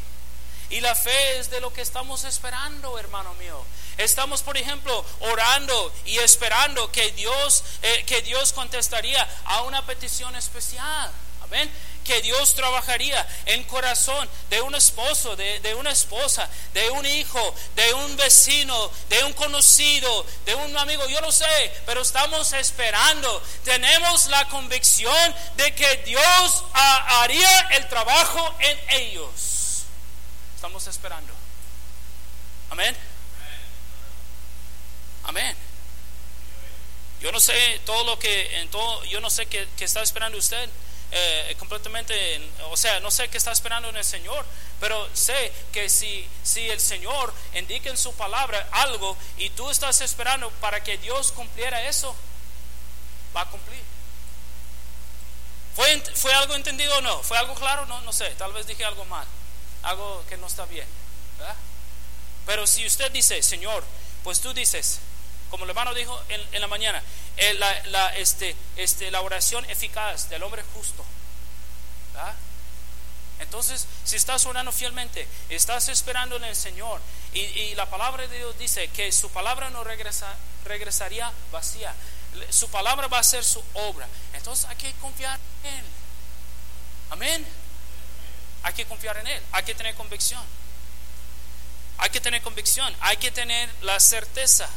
Y 0.70 0.80
la 0.80 0.94
fe 0.94 1.38
es 1.38 1.50
de 1.50 1.60
lo 1.60 1.72
que 1.72 1.82
estamos 1.82 2.24
esperando, 2.24 2.98
hermano 2.98 3.34
mío. 3.34 3.62
Estamos, 3.96 4.42
por 4.42 4.56
ejemplo, 4.56 5.04
orando 5.20 5.92
y 6.04 6.18
esperando 6.18 6.90
que 6.90 7.12
Dios, 7.12 7.62
eh, 7.82 8.04
que 8.06 8.22
Dios 8.22 8.52
contestaría 8.52 9.28
a 9.44 9.62
una 9.62 9.84
petición 9.86 10.34
especial. 10.36 11.10
Amén 11.42 11.70
que 12.04 12.22
Dios 12.22 12.54
trabajaría 12.54 13.26
en 13.46 13.64
corazón 13.64 14.28
de 14.50 14.60
un 14.60 14.74
esposo, 14.74 15.34
de, 15.34 15.74
una 15.74 15.90
esposa, 15.90 16.48
de 16.72 16.90
un 16.90 17.04
hijo, 17.04 17.54
de 17.74 17.94
un 17.94 18.16
vecino, 18.16 18.90
de 19.08 19.24
un 19.24 19.32
conocido, 19.32 20.24
de 20.44 20.54
un 20.54 20.76
amigo, 20.76 21.06
yo 21.08 21.20
no 21.20 21.32
sé, 21.32 21.72
pero 21.86 22.02
estamos 22.02 22.52
esperando. 22.52 23.42
Tenemos 23.64 24.26
la 24.26 24.46
convicción 24.48 25.34
de 25.56 25.74
que 25.74 25.96
Dios 26.04 26.64
haría 26.74 27.60
el 27.72 27.88
trabajo 27.88 28.54
en 28.60 28.78
ellos. 28.90 29.84
Estamos 30.54 30.86
esperando. 30.86 31.32
Amén. 32.70 32.96
Amén. 35.24 35.56
Yo 37.20 37.32
no 37.32 37.40
sé 37.40 37.80
todo 37.86 38.04
lo 38.04 38.18
que, 38.18 38.60
en 38.60 38.68
todo, 38.68 39.02
yo 39.04 39.20
no 39.20 39.30
sé 39.30 39.46
qué 39.46 39.66
está 39.78 40.02
esperando 40.02 40.36
usted. 40.36 40.68
Eh, 41.16 41.54
completamente, 41.60 42.50
o 42.70 42.76
sea, 42.76 42.98
no 42.98 43.08
sé 43.08 43.28
qué 43.28 43.38
está 43.38 43.52
esperando 43.52 43.88
en 43.88 43.96
el 43.96 44.04
Señor, 44.04 44.44
pero 44.80 45.08
sé 45.14 45.52
que 45.72 45.88
si, 45.88 46.28
si 46.42 46.68
el 46.68 46.80
Señor 46.80 47.32
indica 47.54 47.88
en 47.88 47.96
su 47.96 48.12
palabra 48.14 48.68
algo 48.72 49.16
y 49.36 49.48
tú 49.50 49.70
estás 49.70 50.00
esperando 50.00 50.50
para 50.60 50.82
que 50.82 50.98
Dios 50.98 51.30
cumpliera 51.30 51.84
eso, 51.84 52.16
va 53.34 53.42
a 53.42 53.48
cumplir. 53.48 53.80
¿Fue, 55.76 56.02
¿Fue 56.16 56.34
algo 56.34 56.56
entendido 56.56 56.98
o 56.98 57.00
no? 57.00 57.22
¿Fue 57.22 57.38
algo 57.38 57.54
claro? 57.54 57.86
No, 57.86 58.00
no 58.00 58.12
sé, 58.12 58.30
tal 58.30 58.52
vez 58.52 58.66
dije 58.66 58.84
algo 58.84 59.04
mal, 59.04 59.26
algo 59.84 60.24
que 60.28 60.36
no 60.36 60.48
está 60.48 60.66
bien. 60.66 60.86
Pero 62.44 62.66
si 62.66 62.84
usted 62.84 63.12
dice, 63.12 63.40
Señor, 63.40 63.84
pues 64.24 64.40
tú 64.40 64.52
dices, 64.52 64.98
como 65.54 65.66
el 65.66 65.70
hermano 65.70 65.94
dijo 65.94 66.20
en, 66.28 66.60
la 66.60 66.66
mañana, 66.66 67.00
eh, 67.36 67.54
la, 67.54 68.16
este, 68.16 68.56
este, 68.74 69.08
la 69.12 69.20
oración 69.20 69.64
eficaz 69.70 70.28
del 70.28 70.42
hombre 70.42 70.64
justo. 70.74 71.04
Entonces, 73.38 73.86
si 74.02 74.16
estás 74.16 74.44
orando 74.46 74.72
fielmente, 74.72 75.28
estás 75.48 75.88
esperando 75.90 76.34
en 76.34 76.42
el 76.42 76.56
Señor 76.56 77.00
y, 77.32 77.72
la 77.76 77.88
palabra 77.88 78.26
de 78.26 78.36
Dios 78.36 78.58
dice 78.58 78.88
que 78.88 79.12
su 79.12 79.30
palabra 79.30 79.70
no 79.70 79.84
regresa, 79.84 80.34
regresaría 80.64 81.30
vacía, 81.52 81.94
su 82.50 82.68
palabra 82.68 83.06
va 83.06 83.20
a 83.20 83.22
ser 83.22 83.44
su 83.44 83.62
obra. 83.74 84.08
Entonces 84.32 84.64
hay 84.64 84.74
que 84.74 84.92
confiar 84.94 85.38
en 85.62 85.72
Él. 85.72 85.84
Amén. 87.10 87.46
Hay 88.64 88.72
que 88.72 88.86
confiar 88.86 89.18
en 89.18 89.28
Él, 89.28 89.42
hay 89.52 89.62
que 89.62 89.76
tener 89.76 89.94
convicción. 89.94 90.42
Hay 91.98 92.10
que 92.10 92.20
tener 92.20 92.42
convicción, 92.42 92.92
hay 92.98 93.18
que 93.18 93.30
tener 93.30 93.70
la 93.82 94.00
certeza. 94.00 94.68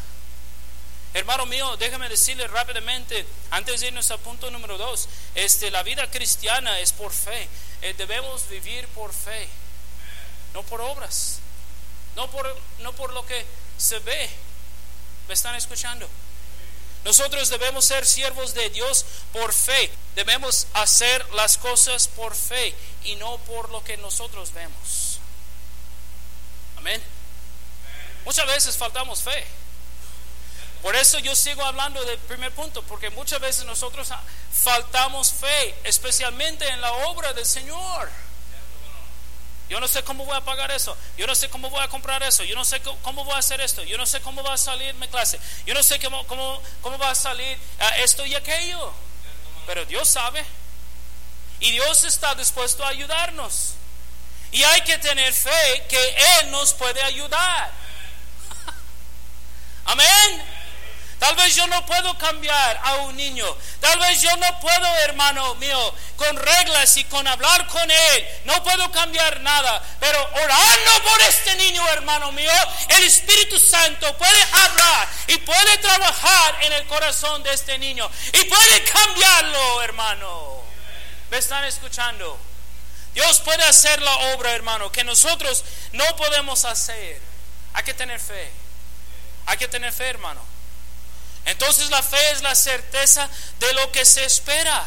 Hermano 1.17 1.47
mío, 1.47 1.75
déjame 1.77 2.09
decirle 2.09 2.47
rápidamente, 2.47 3.25
antes 3.49 3.81
de 3.81 3.87
irnos 3.87 4.11
al 4.11 4.19
punto 4.19 4.51
número 4.51 4.77
dos, 4.77 5.09
este, 5.33 5.71
la 5.71 5.81
vida 5.81 6.11
cristiana 6.11 6.79
es 6.79 6.93
por 6.93 7.11
fe. 7.11 7.49
Eh, 7.81 7.95
debemos 7.97 8.47
vivir 8.49 8.87
por 8.89 9.11
fe, 9.11 9.49
no 10.53 10.61
por 10.61 10.79
obras, 10.79 11.39
no 12.15 12.29
por, 12.29 12.55
no 12.81 12.93
por 12.93 13.13
lo 13.13 13.25
que 13.25 13.43
se 13.79 13.97
ve. 13.97 14.29
¿Me 15.27 15.33
están 15.33 15.55
escuchando? 15.55 16.07
Nosotros 17.03 17.49
debemos 17.49 17.85
ser 17.85 18.05
siervos 18.05 18.53
de 18.53 18.69
Dios 18.69 19.03
por 19.33 19.51
fe. 19.53 19.89
Debemos 20.13 20.67
hacer 20.73 21.27
las 21.33 21.57
cosas 21.57 22.09
por 22.09 22.35
fe 22.35 22.75
y 23.05 23.15
no 23.15 23.39
por 23.39 23.71
lo 23.71 23.83
que 23.83 23.97
nosotros 23.97 24.53
vemos. 24.53 25.17
Amén. 26.77 27.01
Muchas 28.23 28.45
veces 28.45 28.77
faltamos 28.77 29.23
fe. 29.23 29.56
Por 30.81 30.95
eso 30.95 31.19
yo 31.19 31.35
sigo 31.35 31.63
hablando 31.63 32.03
del 32.05 32.17
primer 32.19 32.51
punto, 32.51 32.81
porque 32.83 33.09
muchas 33.09 33.39
veces 33.39 33.65
nosotros 33.65 34.09
faltamos 34.51 35.33
fe, 35.33 35.75
especialmente 35.83 36.67
en 36.67 36.81
la 36.81 36.91
obra 36.91 37.33
del 37.33 37.45
Señor. 37.45 38.09
Yo 39.69 39.81
no 39.81 39.87
sé 39.87 40.03
cómo 40.03 40.25
voy 40.25 40.37
a 40.37 40.41
pagar 40.41 40.71
eso. 40.71 40.95
Yo 41.17 41.27
no 41.27 41.35
sé 41.35 41.49
cómo 41.49 41.69
voy 41.69 41.81
a 41.81 41.89
comprar 41.89 42.23
eso. 42.23 42.43
Yo 42.43 42.55
no 42.55 42.63
sé 42.63 42.79
cómo 42.81 43.25
voy 43.25 43.33
a 43.33 43.39
hacer 43.39 43.59
esto. 43.59 43.83
Yo 43.83 43.97
no 43.97 44.05
sé 44.05 44.21
cómo 44.21 44.41
va 44.41 44.53
a 44.53 44.57
salir 44.57 44.93
mi 44.95 45.07
clase. 45.09 45.39
Yo 45.65 45.73
no 45.73 45.83
sé 45.83 45.99
cómo, 45.99 46.25
cómo, 46.27 46.61
cómo 46.81 46.97
va 46.97 47.11
a 47.11 47.15
salir 47.15 47.57
ah, 47.79 47.97
esto 47.97 48.25
y 48.25 48.33
aquello. 48.33 48.93
Pero 49.65 49.83
Dios 49.85 50.07
sabe. 50.07 50.45
Y 51.59 51.71
Dios 51.71 52.03
está 52.05 52.33
dispuesto 52.35 52.85
a 52.85 52.89
ayudarnos. 52.89 53.73
Y 54.51 54.63
hay 54.63 54.81
que 54.81 54.97
tener 54.99 55.33
fe 55.33 55.85
que 55.89 56.15
Él 56.39 56.51
nos 56.51 56.73
puede 56.73 57.03
ayudar. 57.03 57.71
Amén. 59.85 60.56
Tal 61.19 61.35
vez 61.35 61.55
yo 61.55 61.65
no 61.67 61.83
puedo 61.85 62.15
cambiar 62.17 62.79
a 62.83 62.95
un 62.97 63.15
niño. 63.15 63.45
Tal 63.79 63.97
vez 63.99 64.21
yo 64.21 64.35
no 64.37 64.59
puedo, 64.59 64.85
hermano 64.99 65.55
mío, 65.55 65.93
con 66.15 66.35
reglas 66.37 66.95
y 66.97 67.03
con 67.05 67.27
hablar 67.27 67.65
con 67.67 67.89
él. 67.89 68.27
No 68.45 68.63
puedo 68.63 68.91
cambiar 68.91 69.41
nada. 69.41 69.83
Pero 69.99 70.23
orando 70.43 71.03
por 71.03 71.21
este 71.23 71.55
niño, 71.55 71.87
hermano 71.89 72.31
mío, 72.33 72.51
el 72.89 73.03
Espíritu 73.03 73.59
Santo 73.59 74.15
puede 74.17 74.43
hablar 74.43 75.07
y 75.27 75.37
puede 75.37 75.77
trabajar 75.79 76.57
en 76.61 76.73
el 76.73 76.85
corazón 76.85 77.41
de 77.41 77.53
este 77.53 77.79
niño. 77.79 78.09
Y 78.33 78.43
puede 78.43 78.83
cambiarlo, 78.83 79.81
hermano. 79.81 80.61
¿Me 81.31 81.37
están 81.39 81.63
escuchando? 81.65 82.37
Dios 83.15 83.39
puede 83.39 83.63
hacer 83.63 83.99
la 84.03 84.15
obra, 84.35 84.51
hermano, 84.53 84.91
que 84.91 85.03
nosotros 85.03 85.63
no 85.93 86.05
podemos 86.15 86.63
hacer. 86.65 87.19
Hay 87.73 87.83
que 87.83 87.95
tener 87.95 88.19
fe. 88.19 88.51
Hay 89.47 89.57
que 89.57 89.67
tener 89.67 89.91
fe, 89.91 90.07
hermano. 90.09 90.46
Entonces 91.47 91.89
la 91.89 92.03
fe 92.03 92.31
es 92.31 92.41
la 92.41 92.55
certeza 92.55 93.29
de 93.59 93.73
lo 93.73 93.91
que 93.91 94.05
se 94.05 94.23
espera. 94.23 94.85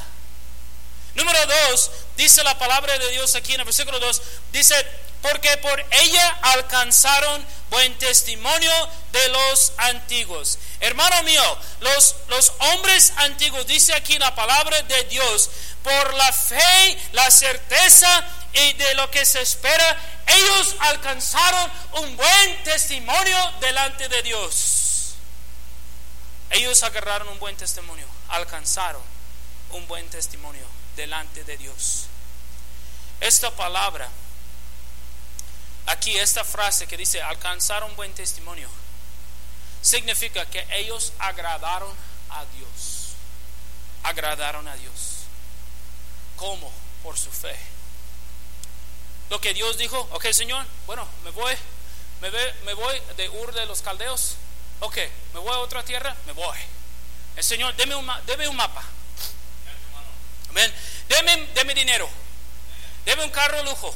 Número 1.14 1.38
dos, 1.46 1.90
dice 2.16 2.44
la 2.44 2.59
palabra 2.59 2.96
de 2.99 3.11
Dios 3.11 3.35
aquí 3.35 3.55
en 3.55 3.61
el 3.61 3.64
versículo 3.64 3.99
2, 3.99 4.23
dice, 4.53 4.75
porque 5.23 5.57
por 5.57 5.85
ella 5.90 6.38
alcanzaron 6.42 7.44
buen 7.70 7.99
testimonio 7.99 8.73
de 9.11 9.29
los 9.29 9.73
antiguos. 9.79 10.59
Hermano 10.81 11.23
mío, 11.25 11.59
los, 11.81 12.14
los 12.29 12.53
hombres 12.59 13.12
antiguos, 13.16 13.66
dice 13.66 13.92
aquí 13.94 14.18
la 14.18 14.35
palabra 14.35 14.81
de 14.83 15.05
Dios, 15.05 15.51
por 15.83 16.14
la 16.14 16.33
fe, 16.33 16.99
la 17.12 17.31
certeza 17.31 18.25
y 18.53 18.73
de 18.75 18.94
lo 18.94 19.11
que 19.11 19.25
se 19.25 19.40
espera, 19.40 19.99
ellos 20.27 20.77
alcanzaron 20.81 21.73
un 21.92 22.16
buen 22.16 22.64
testimonio 22.64 23.53
delante 23.61 24.09
de 24.09 24.23
Dios. 24.23 24.80
Ellos 26.51 26.83
agarraron 26.83 27.29
un 27.29 27.39
buen 27.39 27.57
testimonio, 27.57 28.07
alcanzaron 28.29 29.03
un 29.71 29.87
buen 29.87 30.09
testimonio 30.11 30.67
delante 30.97 31.45
de 31.45 31.57
Dios. 31.57 32.07
Esta 33.21 33.51
palabra, 33.53 34.09
aquí 35.87 36.17
esta 36.19 36.45
frase 36.45 36.89
que 36.89 36.97
dice 36.97 37.23
alcanzaron 37.23 37.95
buen 37.95 38.13
testimonio, 38.15 38.69
significa 39.81 40.45
que 40.47 40.67
ellos 40.73 41.13
agradaron 41.21 41.95
a 42.31 42.45
Dios. 42.57 43.15
Agradaron 44.03 44.67
a 44.67 44.75
Dios. 44.77 45.21
¿Cómo? 46.37 46.73
Por 47.05 47.17
su 47.17 47.31
fe. 47.31 47.57
Lo 49.29 49.41
que 49.41 49.55
Dios 49.55 49.79
dijo, 49.79 50.01
ok 50.11 50.27
Señor, 50.33 50.67
bueno, 50.87 51.07
me 51.23 51.31
voy, 51.31 51.55
me, 52.21 52.31
me 52.65 52.75
voy 52.75 53.01
de 53.17 53.29
Ur 53.29 53.55
de 53.55 53.67
los 53.67 53.83
Caldeos 53.83 54.35
Ok, 54.81 54.97
me 55.35 55.40
voy 55.40 55.53
a 55.53 55.59
otra 55.59 55.85
tierra, 55.85 56.14
me 56.27 56.33
voy. 56.33 56.59
El 57.37 57.45
Señor, 57.45 57.75
deme 57.77 57.97
un, 57.97 58.09
un 58.09 58.57
mapa. 58.57 58.83
Amén. 60.51 60.73
Deme, 61.09 61.75
dinero. 61.75 62.09
Deme 63.05 63.25
un 63.25 63.31
carro 63.31 63.62
lujo. 63.62 63.95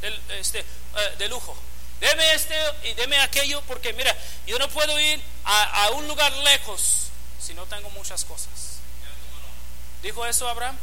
De, 0.00 0.40
este, 0.40 0.60
eh, 0.60 1.14
de 1.18 1.28
lujo. 1.28 1.56
Deme 2.00 2.34
este 2.34 2.56
y 2.82 2.94
deme 2.94 3.20
aquello 3.20 3.62
porque 3.68 3.92
mira, 3.92 4.16
yo 4.46 4.58
no 4.58 4.68
puedo 4.68 4.98
ir 4.98 5.22
a, 5.44 5.84
a 5.84 5.90
un 5.90 6.08
lugar 6.08 6.32
lejos 6.38 7.08
si 7.40 7.54
no 7.54 7.64
tengo 7.66 7.90
muchas 7.90 8.24
cosas. 8.24 8.80
¿Dijo 10.02 10.26
eso 10.26 10.48
Abraham? 10.48 10.76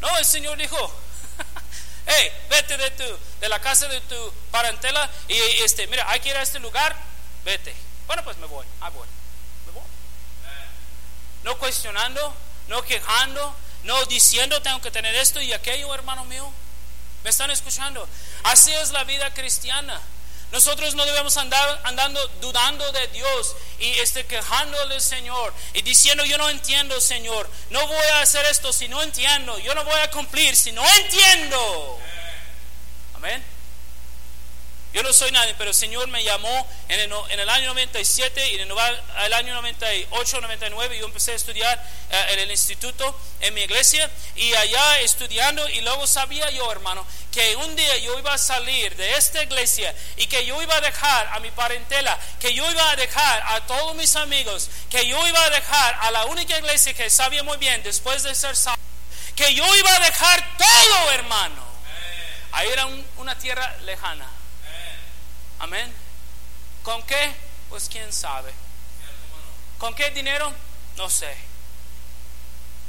No, 0.00 0.18
el 0.18 0.24
Señor 0.24 0.58
dijo, 0.58 0.76
hey, 2.06 2.32
vete 2.50 2.76
de, 2.76 2.90
tu, 2.90 3.04
de 3.40 3.48
la 3.48 3.60
casa 3.60 3.86
de 3.86 4.00
tu 4.02 4.32
parentela 4.50 5.08
y 5.28 5.38
este, 5.62 5.86
mira, 5.86 6.10
hay 6.10 6.20
que 6.20 6.30
ir 6.30 6.36
a 6.36 6.42
este 6.42 6.58
lugar, 6.58 6.96
vete. 7.44 7.74
Bueno, 8.06 8.24
pues 8.24 8.36
me 8.38 8.46
voy. 8.46 8.66
Ah, 8.80 8.90
bueno. 8.90 9.12
Me 9.66 9.72
voy. 9.72 9.82
No 11.44 11.58
cuestionando, 11.58 12.34
no 12.68 12.82
quejando, 12.82 13.54
no 13.84 14.04
diciendo 14.06 14.60
tengo 14.62 14.80
que 14.80 14.90
tener 14.90 15.14
esto 15.14 15.40
y 15.40 15.52
aquello, 15.52 15.94
hermano 15.94 16.24
mío. 16.24 16.50
¿Me 17.24 17.30
están 17.30 17.50
escuchando? 17.50 18.08
Así 18.44 18.72
es 18.72 18.92
la 18.92 19.04
vida 19.04 19.32
cristiana. 19.34 20.00
Nosotros 20.52 20.94
no 20.94 21.04
debemos 21.04 21.36
andar 21.36 21.80
andando 21.84 22.24
dudando 22.40 22.90
de 22.92 23.08
Dios 23.08 23.56
y 23.80 23.90
este, 23.98 24.24
quejándole 24.26 24.94
al 24.94 25.00
Señor 25.00 25.52
y 25.74 25.82
diciendo 25.82 26.24
yo 26.24 26.38
no 26.38 26.48
entiendo 26.48 27.00
Señor, 27.00 27.50
no 27.70 27.84
voy 27.86 28.06
a 28.14 28.20
hacer 28.20 28.46
esto 28.46 28.72
si 28.72 28.86
no 28.86 29.02
entiendo, 29.02 29.58
yo 29.58 29.74
no 29.74 29.84
voy 29.84 30.00
a 30.00 30.10
cumplir 30.10 30.54
si 30.56 30.70
no 30.70 30.88
entiendo. 30.88 31.98
No 35.06 35.12
soy 35.12 35.30
nadie, 35.30 35.54
pero 35.56 35.70
el 35.70 35.76
Señor 35.76 36.08
me 36.08 36.24
llamó 36.24 36.66
en 36.88 36.98
el, 36.98 37.48
año 37.48 37.68
97 37.68 38.50
y 38.50 38.54
en 38.56 38.68
el, 38.68 39.32
año 39.32 39.54
98, 39.54 40.40
99 40.40 40.98
yo 40.98 41.06
empecé 41.06 41.30
a 41.30 41.34
estudiar 41.36 41.80
eh, 42.10 42.26
en 42.30 42.40
el 42.40 42.50
instituto, 42.50 43.16
en 43.40 43.54
mi 43.54 43.60
iglesia, 43.60 44.10
y 44.34 44.52
allá 44.54 44.98
estudiando, 45.02 45.68
y 45.68 45.80
luego 45.82 46.08
sabía 46.08 46.50
yo, 46.50 46.72
hermano, 46.72 47.06
que 47.30 47.54
un 47.54 47.76
día 47.76 47.96
yo 47.98 48.18
iba 48.18 48.34
a 48.34 48.38
salir 48.38 48.96
de 48.96 49.14
esta 49.14 49.44
iglesia 49.44 49.94
y 50.16 50.26
que 50.26 50.44
yo 50.44 50.60
iba 50.60 50.74
a 50.74 50.80
dejar 50.80 51.28
a 51.28 51.38
mi 51.38 51.52
parentela, 51.52 52.18
que 52.40 52.52
yo 52.52 52.68
iba 52.68 52.90
a 52.90 52.96
dejar 52.96 53.44
a 53.46 53.64
todos 53.64 53.94
mis 53.94 54.16
amigos, 54.16 54.68
que 54.90 55.06
yo 55.06 55.24
iba 55.28 55.40
a 55.40 55.50
dejar 55.50 55.98
a 56.00 56.10
la 56.10 56.24
única 56.24 56.58
iglesia 56.58 56.94
que 56.94 57.10
sabía 57.10 57.44
muy 57.44 57.58
bien 57.58 57.80
después 57.84 58.24
de 58.24 58.34
ser 58.34 58.56
salvo, 58.56 58.82
que 59.36 59.54
yo 59.54 59.72
iba 59.76 59.94
a 59.94 60.00
dejar 60.00 60.58
todo, 60.58 61.12
hermano. 61.12 61.64
Ahí 62.50 62.68
era 62.70 62.88
una 63.18 63.38
tierra 63.38 63.76
lejana 63.84 64.35
Amén. 65.58 65.92
¿Con 66.82 67.02
qué? 67.02 67.34
Pues 67.68 67.88
quién 67.88 68.12
sabe. 68.12 68.52
¿Con 69.78 69.94
qué 69.94 70.10
dinero? 70.10 70.52
No 70.96 71.10
sé. 71.10 71.34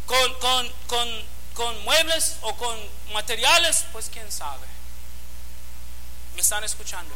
¿Con, 0.06 0.34
con, 0.36 0.72
con, 0.88 1.24
con 1.54 1.84
muebles 1.84 2.38
o 2.42 2.56
con 2.56 2.78
materiales? 3.14 3.86
Pues 3.92 4.10
quién 4.12 4.32
sabe. 4.32 4.68
¿Me 6.36 6.42
están 6.42 6.64
escuchando? 6.64 7.14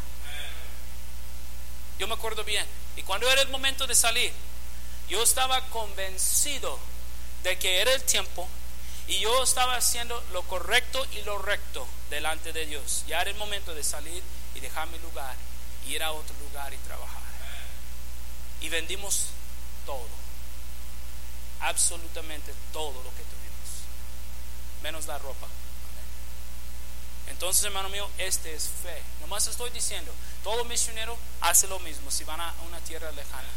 Yo 1.99 2.07
me 2.07 2.15
acuerdo 2.15 2.43
bien. 2.43 2.65
Y 2.95 3.03
cuando 3.03 3.29
era 3.29 3.41
el 3.41 3.49
momento 3.49 3.85
de 3.87 3.95
salir, 3.95 4.33
yo 5.07 5.21
estaba 5.21 5.61
convencido 5.67 6.79
de 7.43 7.57
que 7.59 7.81
era 7.81 7.93
el 7.93 8.03
tiempo 8.03 8.47
y 9.07 9.19
yo 9.19 9.43
estaba 9.43 9.75
haciendo 9.75 10.21
lo 10.31 10.41
correcto 10.43 11.05
y 11.13 11.21
lo 11.21 11.37
recto 11.37 11.87
delante 12.09 12.53
de 12.53 12.65
Dios. 12.65 13.03
Ya 13.07 13.21
era 13.21 13.29
el 13.29 13.37
momento 13.37 13.73
de 13.75 13.83
salir 13.83 14.23
y 14.55 14.59
dejar 14.59 14.87
mi 14.87 14.97
lugar, 14.99 15.35
ir 15.87 16.03
a 16.03 16.11
otro 16.11 16.35
lugar 16.39 16.73
y 16.73 16.77
trabajar. 16.77 17.21
Y 18.61 18.69
vendimos 18.69 19.27
todo, 19.85 20.07
absolutamente 21.61 22.53
todo 22.71 22.93
lo 23.03 23.09
que 23.11 23.23
tuvimos, 23.23 23.85
menos 24.83 25.07
la 25.07 25.17
ropa. 25.17 25.47
Entonces, 27.27 27.63
hermano 27.63 27.89
mío, 27.89 28.07
este 28.17 28.53
es 28.53 28.69
fe. 28.83 29.01
Nomás 29.21 29.47
estoy 29.47 29.69
diciendo, 29.71 30.11
todo 30.43 30.65
misionero 30.65 31.17
hace 31.39 31.67
lo 31.67 31.79
mismo 31.79 32.11
si 32.11 32.23
van 32.23 32.41
a 32.41 32.53
una 32.67 32.79
tierra 32.81 33.11
lejana. 33.11 33.47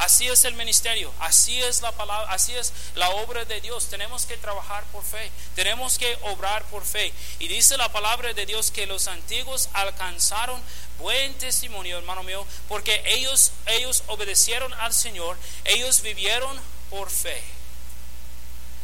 Así 0.00 0.26
es 0.28 0.46
el 0.46 0.54
ministerio, 0.54 1.12
así 1.20 1.60
es 1.60 1.82
la 1.82 1.92
palabra, 1.92 2.32
así 2.32 2.54
es 2.54 2.72
la 2.94 3.10
obra 3.10 3.44
de 3.44 3.60
Dios. 3.60 3.90
Tenemos 3.90 4.24
que 4.24 4.38
trabajar 4.38 4.82
por 4.84 5.04
fe, 5.04 5.30
tenemos 5.54 5.98
que 5.98 6.16
obrar 6.22 6.64
por 6.70 6.86
fe. 6.86 7.12
Y 7.38 7.48
dice 7.48 7.76
la 7.76 7.92
palabra 7.92 8.32
de 8.32 8.46
Dios 8.46 8.70
que 8.70 8.86
los 8.86 9.08
antiguos 9.08 9.68
alcanzaron 9.74 10.58
buen 10.98 11.34
testimonio, 11.34 11.98
hermano 11.98 12.22
mío, 12.22 12.46
porque 12.66 13.02
ellos 13.04 13.52
ellos 13.66 14.02
obedecieron 14.06 14.72
al 14.72 14.94
Señor, 14.94 15.36
ellos 15.66 16.00
vivieron 16.00 16.58
por 16.88 17.10
fe. 17.10 17.42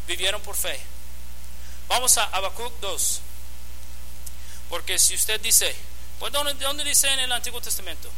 Vivieron 0.07 0.43
por 0.43 0.55
fe. 0.55 0.79
Vamos 1.89 2.19
a 2.19 2.25
Habacuc 2.25 2.79
2. 2.83 3.21
Porque 4.69 4.99
si 4.99 5.15
usted 5.15 5.41
dice, 5.41 5.75
pues 6.19 6.31
¿dónde, 6.31 6.53
¿dónde 6.63 6.85
dice 6.85 7.09
en 7.09 7.21
el 7.21 7.33
Antiguo 7.33 7.63
Testamento? 7.63 8.11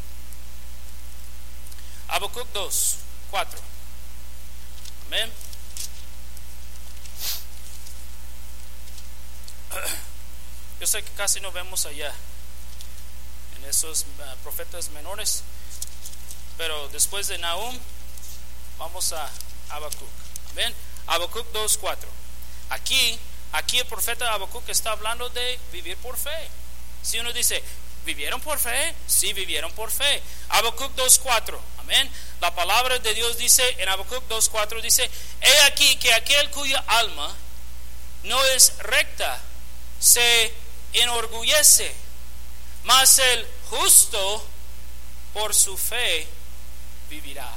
Habacuc 2.09 2.49
2, 2.53 2.97
4. 3.31 3.61
Amén. 5.07 5.33
Yo 10.81 10.87
sé 10.87 11.03
que 11.03 11.11
casi 11.13 11.41
no 11.41 11.53
vemos 11.53 11.87
allá 11.87 12.15
en 13.57 13.65
esos 13.69 14.03
uh, 14.03 14.37
profetas 14.43 14.91
menores, 14.91 15.43
pero 16.57 16.89
después 16.89 17.29
de 17.29 17.39
Nahum 17.39 17.79
vamos 18.79 19.13
a 19.13 19.31
Habacuc. 19.71 20.09
Amén. 20.53 20.75
Habacuc 21.07 21.47
2, 21.53 21.79
4. 21.79 22.09
Aquí, 22.71 23.19
aquí 23.53 23.79
el 23.79 23.87
profeta 23.87 24.33
Habacuc 24.33 24.69
está 24.69 24.93
hablando 24.93 25.29
de 25.31 25.59
vivir 25.73 25.97
por 25.99 26.17
fe. 26.17 26.49
Si 27.03 27.19
uno 27.19 27.33
dice, 27.33 27.63
¿vivieron 28.09 28.41
por 28.41 28.59
fe? 28.59 28.95
Sí, 29.07 29.35
vivieron 29.35 29.71
por 29.73 29.91
fe. 29.91 30.23
Habacuc 30.49 30.95
2, 30.95 31.19
4. 31.19 31.61
La 32.41 32.55
palabra 32.55 32.99
de 32.99 33.15
Dios 33.15 33.37
dice 33.39 33.63
en 33.79 33.89
Habacuc 33.89 34.27
2.4 34.29 34.81
dice, 34.81 35.11
he 35.41 35.61
aquí 35.63 35.97
que 35.97 36.13
aquel 36.13 36.51
cuya 36.51 36.83
alma 36.87 37.35
no 38.25 38.45
es 38.47 38.77
recta 38.79 39.41
se 39.99 40.53
enorgullece, 40.93 41.95
mas 42.85 43.19
el 43.19 43.47
justo 43.71 44.47
por 45.33 45.55
su 45.55 45.77
fe 45.77 46.27
vivirá. 47.09 47.51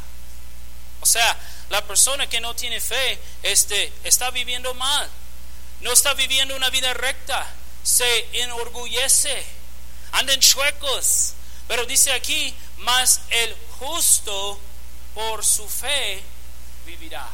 O 1.02 1.06
sea, 1.06 1.38
la 1.70 1.86
persona 1.86 2.28
que 2.28 2.42
no 2.42 2.56
tiene 2.56 2.80
fe 2.80 3.20
este, 3.44 3.92
está 4.04 4.32
viviendo 4.32 4.74
mal, 4.76 5.10
no 5.82 5.92
está 5.92 6.14
viviendo 6.14 6.56
una 6.56 6.70
vida 6.70 6.94
recta, 6.94 7.54
se 7.84 8.42
enorgullece, 8.42 9.46
andan 10.12 10.40
chuecos. 10.40 11.34
Pero 11.68 11.86
dice 11.86 12.12
aquí, 12.12 12.54
mas 12.78 13.22
el 13.30 13.56
justo 13.80 14.60
por 15.14 15.46
su 15.46 15.68
fe 15.70 16.22
vivirá. 16.86 17.28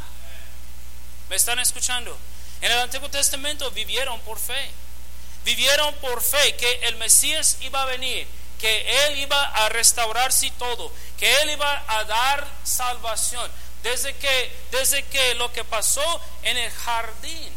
¿Me 1.30 1.36
están 1.36 1.60
escuchando? 1.60 2.18
En 2.62 2.72
el 2.72 2.80
Antiguo 2.80 3.10
Testamento 3.10 3.70
vivieron 3.72 4.20
por 4.22 4.40
fe. 4.40 4.72
Vivieron 5.44 5.94
por 5.96 6.22
fe 6.22 6.56
que 6.56 6.72
el 6.84 6.96
Mesías 6.98 7.58
iba 7.62 7.82
a 7.82 7.86
venir, 7.86 8.28
que 8.60 9.06
Él 9.06 9.20
iba 9.20 9.42
a 9.42 9.70
restaurarse 9.70 10.52
todo, 10.60 10.92
que 11.18 11.42
Él 11.42 11.52
iba 11.52 11.86
a 11.88 12.04
dar 12.04 12.48
salvación. 12.64 13.50
Desde 13.84 14.16
que, 14.16 14.52
desde 14.72 15.04
que 15.04 15.36
lo 15.36 15.52
que 15.54 15.64
pasó 15.64 16.22
en 16.44 16.58
el 16.58 16.72
jardín, 16.72 17.54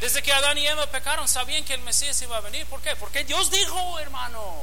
desde 0.00 0.22
que 0.22 0.32
Adán 0.32 0.58
y 0.58 0.66
Eva 0.66 0.86
pecaron, 0.90 1.28
sabían 1.28 1.64
que 1.64 1.74
el 1.74 1.80
Mesías 1.80 2.20
iba 2.22 2.36
a 2.36 2.40
venir. 2.40 2.66
¿Por 2.66 2.80
qué? 2.82 2.96
Porque 2.96 3.24
Dios 3.24 3.50
dijo, 3.50 3.98
hermano. 3.98 4.62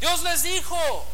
Dios 0.00 0.22
les 0.22 0.42
dijo 0.42 1.06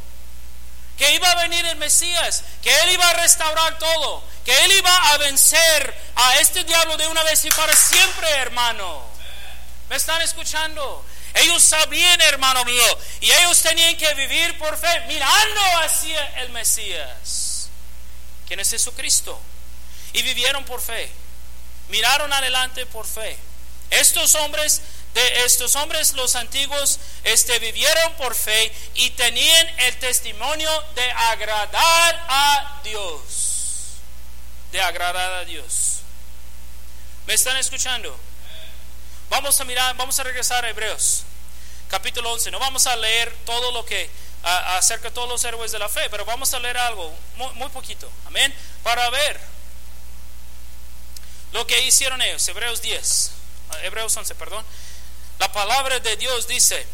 que 0.96 1.14
iba 1.14 1.30
a 1.30 1.34
venir 1.42 1.64
el 1.66 1.76
Mesías, 1.76 2.44
que 2.62 2.74
Él 2.82 2.92
iba 2.92 3.08
a 3.08 3.14
restaurar 3.14 3.78
todo, 3.78 4.22
que 4.44 4.64
Él 4.64 4.72
iba 4.72 5.10
a 5.10 5.18
vencer 5.18 5.94
a 6.14 6.38
este 6.38 6.64
diablo 6.64 6.96
de 6.96 7.06
una 7.06 7.22
vez 7.24 7.44
y 7.44 7.50
para 7.50 7.74
siempre, 7.74 8.28
hermano. 8.30 9.02
¿Me 9.88 9.96
están 9.96 10.20
escuchando? 10.22 11.04
Ellos 11.34 11.64
sabían, 11.64 12.20
hermano 12.20 12.64
mío, 12.64 12.98
y 13.20 13.30
ellos 13.30 13.58
tenían 13.60 13.96
que 13.96 14.14
vivir 14.14 14.56
por 14.58 14.78
fe, 14.78 15.00
mirando 15.08 15.60
hacia 15.82 16.24
el 16.42 16.50
Mesías, 16.50 17.68
quien 18.46 18.60
es 18.60 18.70
Jesucristo. 18.70 19.40
Y 20.12 20.22
vivieron 20.22 20.64
por 20.64 20.80
fe, 20.80 21.10
miraron 21.88 22.33
adelante 22.33 22.87
por 22.87 23.07
fe. 23.07 23.38
Estos 23.90 24.35
hombres 24.37 24.81
de 25.14 25.44
estos 25.44 25.77
hombres 25.77 26.12
los 26.14 26.35
antiguos 26.35 26.99
este, 27.23 27.59
vivieron 27.61 28.14
por 28.14 28.35
fe 28.35 28.73
y 28.94 29.11
tenían 29.11 29.68
el 29.81 29.97
testimonio 29.99 30.68
de 30.97 31.11
agradar 31.11 32.27
a 32.29 32.81
Dios. 32.83 33.99
De 34.73 34.81
agradar 34.81 35.33
a 35.33 35.44
Dios. 35.44 36.01
¿Me 37.27 37.35
están 37.35 37.57
escuchando? 37.57 38.18
Vamos 39.31 39.59
a 39.61 39.64
mirar, 39.64 39.97
vamos 39.97 40.18
a 40.18 40.25
regresar 40.25 40.64
a 40.64 40.68
Hebreos, 40.68 41.23
capítulo 41.88 42.33
11. 42.33 42.51
No 42.51 42.59
vamos 42.59 42.87
a 42.87 42.97
leer 42.97 43.35
todo 43.47 43.70
lo 43.70 43.85
que 43.85 44.11
acerca 44.42 45.09
de 45.09 45.14
todos 45.14 45.29
los 45.29 45.42
héroes 45.44 45.73
de 45.73 45.79
la 45.79 45.88
fe, 45.88 46.11
pero 46.11 46.25
vamos 46.25 46.53
a 46.53 46.59
leer 46.59 46.77
algo, 46.77 47.16
muy, 47.37 47.53
muy 47.55 47.68
poquito. 47.68 48.11
Amén. 48.27 48.53
Para 48.83 49.09
ver 49.11 49.40
lo 51.54 51.66
que 51.66 51.80
hicieron 51.82 52.20
ellos. 52.20 52.46
Hebreos 52.48 52.82
10, 52.82 53.30
Hebreos 53.84 54.14
11, 54.14 54.34
perdón. 54.34 54.64
La 55.38 55.50
palabra 55.52 56.00
de 56.00 56.16
Dios 56.16 56.46
dice 56.48 56.84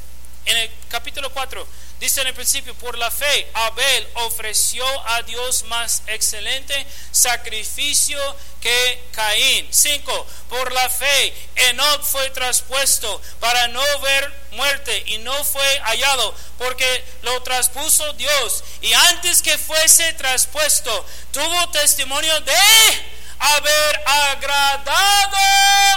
en 0.45 0.57
el 0.57 0.71
capítulo 0.89 1.33
4, 1.33 1.67
dice 1.99 2.21
en 2.21 2.27
el 2.27 2.35
principio, 2.35 2.75
por 2.75 2.99
la 2.99 3.11
fe 3.11 3.51
Abel 3.55 4.09
ofreció 4.15 4.85
a 5.09 5.23
Dios 5.23 5.65
más 5.65 6.03
excelente 6.09 6.87
sacrificio 7.11 8.19
que 8.61 9.03
Caín. 9.13 9.67
5. 9.71 10.27
Por 10.51 10.73
la 10.73 10.91
fe 10.91 11.35
Enoch 11.57 12.03
fue 12.03 12.29
traspuesto 12.31 13.21
para 13.41 13.67
no 13.69 13.83
ver 14.01 14.33
muerte 14.53 15.05
y 15.07 15.19
no 15.19 15.43
fue 15.43 15.81
hallado 15.85 16.35
porque 16.59 17.05
lo 17.23 17.43
traspuso 17.43 18.13
Dios. 18.13 18.63
Y 18.83 18.93
antes 18.93 19.41
que 19.41 19.57
fuese 19.57 20.13
traspuesto, 20.15 21.07
tuvo 21.33 21.71
testimonio 21.71 22.39
de 22.41 23.20
haber 23.41 24.03
agradado 24.07 25.37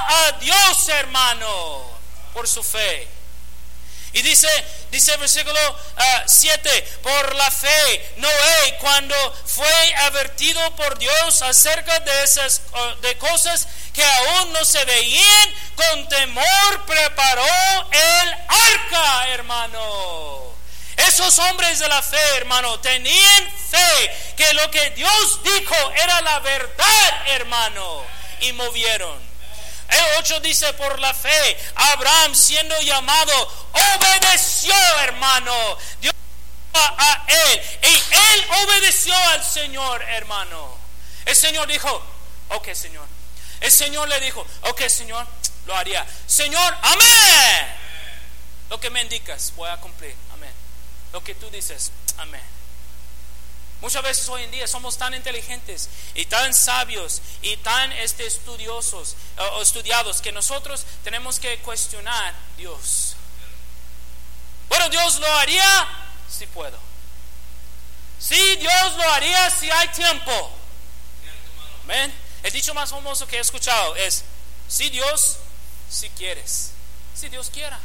a 0.07 0.31
Dios, 0.39 0.89
hermano 0.89 1.93
por 2.33 2.47
su 2.47 2.63
fe. 2.63 3.07
Y 4.11 4.21
dice, 4.21 4.47
dice 4.91 5.13
el 5.13 5.19
versículo 5.19 5.59
7, 6.27 6.69
ah, 6.69 6.99
por 7.01 7.35
la 7.35 7.49
fe, 7.49 8.13
Noé, 8.17 8.77
cuando 8.79 9.15
fue 9.47 9.95
advertido 9.95 10.75
por 10.75 10.99
Dios 10.99 11.41
acerca 11.41 11.99
de 11.99 12.23
esas 12.23 12.61
ah, 12.73 12.95
de 13.01 13.17
cosas 13.17 13.67
que 13.91 14.03
aún 14.05 14.53
no 14.53 14.63
se 14.65 14.85
veían, 14.85 15.53
con 15.75 16.09
temor 16.09 16.85
preparó 16.85 17.45
el 17.91 18.33
arca, 18.47 19.29
hermano. 19.29 20.53
Esos 20.97 21.37
hombres 21.39 21.79
de 21.79 21.87
la 21.87 22.01
fe, 22.01 22.21
hermano, 22.37 22.79
tenían 22.79 23.51
fe 23.69 24.33
que 24.37 24.53
lo 24.53 24.69
que 24.69 24.91
Dios 24.91 25.43
dijo 25.43 25.75
era 25.95 26.21
la 26.21 26.39
verdad, 26.39 27.27
hermano, 27.27 28.03
y 28.41 28.53
movieron. 28.53 29.33
El 29.89 30.17
8 30.19 30.39
dice, 30.39 30.73
por 30.73 30.99
la 30.99 31.13
fe, 31.13 31.57
Abraham 31.75 32.33
siendo 32.33 32.79
llamado, 32.81 33.67
obedeció, 33.73 34.73
hermano. 35.01 35.77
Dios 36.01 36.13
a 36.73 37.25
él. 37.27 37.61
Y 37.83 37.95
él 37.95 38.45
obedeció 38.63 39.15
al 39.29 39.43
Señor, 39.43 40.01
hermano. 40.03 40.77
El 41.25 41.35
Señor 41.35 41.67
dijo, 41.67 42.03
ok, 42.49 42.73
Señor. 42.73 43.07
El 43.61 43.71
Señor 43.71 44.09
le 44.09 44.19
dijo, 44.19 44.45
ok, 44.61 44.87
Señor, 44.87 45.25
lo 45.65 45.75
haría. 45.75 46.05
Señor, 46.27 46.77
amén. 46.81 47.77
Lo 48.69 48.79
que 48.79 48.89
me 48.89 49.01
indicas, 49.01 49.53
voy 49.55 49.69
a 49.69 49.77
cumplir. 49.77 50.15
Amén. 51.13 51.21
Lo 51.21 51.23
que 51.23 51.35
tú 51.35 51.49
dices, 51.49 51.91
amén. 52.17 52.41
Muchas 53.81 54.01
veces 54.01 54.29
hoy 54.29 54.43
en 54.43 54.51
día 54.51 54.65
somos 54.65 54.97
tan 54.97 55.13
inteligentes 55.13 55.89
y 56.15 56.25
tan 56.25 56.53
sabios 56.53 57.21
y 57.41 57.57
tan 57.57 57.91
este, 57.91 58.25
estudiosos 58.25 59.15
o 59.37 59.61
estudiados 59.61 60.21
que 60.21 60.31
nosotros 60.31 60.85
tenemos 61.03 61.39
que 61.39 61.59
cuestionar 61.59 62.33
Dios. 62.57 63.15
Bueno, 64.69 64.89
Dios 64.89 65.19
lo 65.19 65.27
haría 65.37 65.87
si 66.29 66.47
puedo. 66.47 66.79
Sí, 68.19 68.55
Dios 68.55 68.93
lo 68.95 69.11
haría 69.11 69.49
si 69.49 69.69
hay 69.69 69.87
tiempo. 69.89 70.51
¿Ven? 71.85 72.13
El 72.41 72.51
dicho 72.53 72.73
más 72.73 72.89
famoso 72.89 73.27
que 73.27 73.35
he 73.35 73.41
escuchado 73.41 73.97
es, 73.97 74.23
si 74.69 74.89
Dios, 74.89 75.37
si 75.89 76.09
quieres, 76.11 76.71
si 77.13 77.27
Dios 77.27 77.49
quiera. 77.49 77.79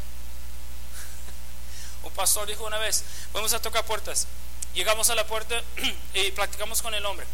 Un 2.02 2.12
pastor 2.12 2.46
dijo 2.46 2.64
una 2.64 2.78
vez, 2.78 3.04
vamos 3.32 3.52
a 3.52 3.60
tocar 3.60 3.84
puertas. 3.84 4.26
Llegamos 4.74 5.10
a 5.10 5.14
la 5.14 5.26
puerta 5.26 5.62
y 6.14 6.30
platicamos 6.32 6.82
con 6.82 6.94
el 6.94 7.04
hombre, 7.06 7.26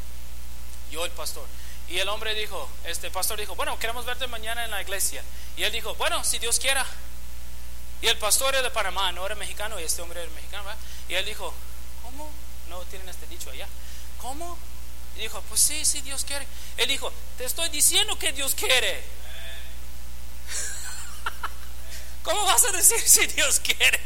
yo 0.91 1.05
el 1.05 1.11
pastor. 1.13 1.47
Y 1.89 1.99
el 1.99 2.09
hombre 2.09 2.35
dijo, 2.35 2.69
este 2.85 3.11
pastor 3.11 3.39
dijo, 3.39 3.55
bueno, 3.55 3.79
queremos 3.79 4.07
verte 4.07 4.27
mañana 4.27 4.65
en 4.65 4.71
la 4.71 4.81
iglesia. 4.81 5.23
Y 5.57 5.65
él 5.65 5.73
dijo, 5.73 5.95
bueno, 5.97 6.25
si 6.25 6.39
Dios 6.39 6.59
quiera. 6.59 6.85
Y 8.01 8.07
el 8.07 8.19
pastor 8.19 8.55
era 8.55 8.63
de 8.63 8.71
Panamá, 8.71 9.13
no 9.13 9.25
era 9.25 9.35
mexicano, 9.35 9.79
y 9.79 9.83
este 9.83 10.03
hombre 10.03 10.23
era 10.23 10.31
mexicano. 10.33 10.71
Y 11.09 11.15
él 11.15 11.25
dijo, 11.25 11.53
¿cómo? 12.03 12.31
no 12.69 12.81
tienen 12.85 13.09
este 13.09 13.27
dicho 13.27 13.51
allá. 13.51 13.67
¿Cómo? 14.21 14.59
Y 15.17 15.21
dijo, 15.21 15.43
pues 15.49 15.61
sí, 15.61 15.85
sí, 15.85 16.01
Dios 16.03 16.25
quiere. 16.25 16.47
Él 16.77 16.89
dijo, 16.89 17.13
te 17.39 17.45
estoy 17.45 17.69
diciendo 17.69 18.19
que 18.19 18.33
Dios 18.33 18.55
quiere. 18.55 19.05
¿Cómo 22.25 22.43
vas 22.47 22.65
a 22.65 22.73
decir 22.73 23.01
si 23.07 23.27
Dios 23.27 23.61
quiere? 23.61 24.01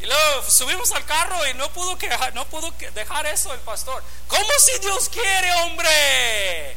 Y 0.00 0.06
luego 0.06 0.50
subimos 0.50 0.90
al 0.92 1.04
carro 1.04 1.46
y 1.48 1.54
no 1.54 1.70
pudo, 1.72 1.98
quejar, 1.98 2.34
no 2.34 2.46
pudo 2.48 2.72
dejar 2.94 3.26
eso 3.26 3.52
el 3.52 3.60
pastor. 3.60 4.02
¿Cómo 4.26 4.48
si 4.58 4.78
Dios 4.78 5.08
quiere, 5.10 5.52
hombre? 5.62 6.76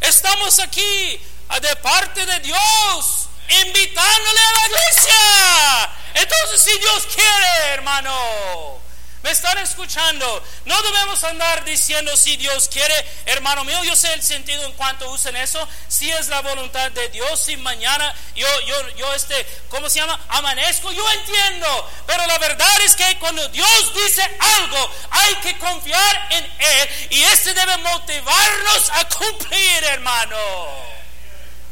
Estamos 0.00 0.58
aquí 0.58 1.20
de 1.62 1.76
parte 1.76 2.26
de 2.26 2.40
Dios, 2.40 3.28
invitándole 3.64 4.40
a 4.40 4.52
la 4.52 4.66
iglesia. 4.66 5.90
Entonces, 6.14 6.62
si 6.62 6.78
Dios 6.78 7.06
quiere, 7.06 7.72
hermano. 7.72 8.87
¿Me 9.22 9.30
están 9.30 9.58
escuchando? 9.58 10.44
No 10.64 10.80
debemos 10.82 11.22
andar 11.24 11.64
diciendo 11.64 12.16
si 12.16 12.36
Dios 12.36 12.68
quiere, 12.68 12.94
hermano 13.26 13.64
mío, 13.64 13.82
yo 13.82 13.96
sé 13.96 14.12
el 14.12 14.22
sentido 14.22 14.64
en 14.64 14.72
cuanto 14.72 15.10
usen 15.10 15.34
eso, 15.36 15.66
si 15.88 16.10
es 16.10 16.28
la 16.28 16.40
voluntad 16.40 16.90
de 16.92 17.08
Dios, 17.08 17.40
si 17.44 17.56
mañana 17.56 18.14
yo, 18.36 18.46
yo, 18.66 18.88
yo, 18.96 19.14
este, 19.14 19.44
¿cómo 19.70 19.90
se 19.90 19.98
llama? 19.98 20.18
Amanezco, 20.28 20.92
yo 20.92 21.04
entiendo, 21.10 21.90
pero 22.06 22.26
la 22.26 22.38
verdad 22.38 22.80
es 22.84 22.94
que 22.94 23.18
cuando 23.18 23.46
Dios 23.48 23.94
dice 23.94 24.22
algo, 24.38 24.90
hay 25.10 25.34
que 25.36 25.58
confiar 25.58 26.26
en 26.30 26.44
Él 26.44 26.88
y 27.10 27.22
este 27.24 27.54
debe 27.54 27.76
motivarnos 27.78 28.90
a 28.90 29.08
cumplir, 29.08 29.84
hermano. 29.84 30.36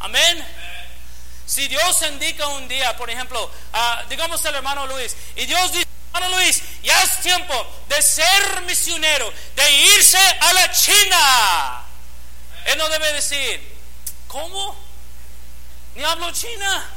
Amén. 0.01 0.45
Si 1.47 1.69
Dios 1.69 2.03
indica 2.03 2.49
un 2.49 2.67
día, 2.67 2.97
por 2.97 3.09
ejemplo, 3.09 3.45
uh, 3.45 4.09
digamos 4.09 4.45
el 4.45 4.57
hermano 4.57 4.87
Luis, 4.89 5.17
y 5.37 5.47
Dios 5.47 5.73
dice, 5.73 5.87
hermano 6.13 6.37
Luis, 6.37 6.61
ya 6.87 7.03
es 7.03 7.21
tiempo 7.21 7.53
de 7.89 8.01
ser 8.01 8.63
misionero, 8.63 9.33
de 9.57 9.73
irse 9.73 10.19
a 10.19 10.53
la 10.53 10.71
China. 10.71 11.85
Él 12.65 12.79
no 12.79 12.89
debe 12.89 13.13
decir, 13.13 13.61
¿cómo? 14.29 14.77
Ni 15.97 16.05
hablo 16.05 16.31
China. 16.31 16.89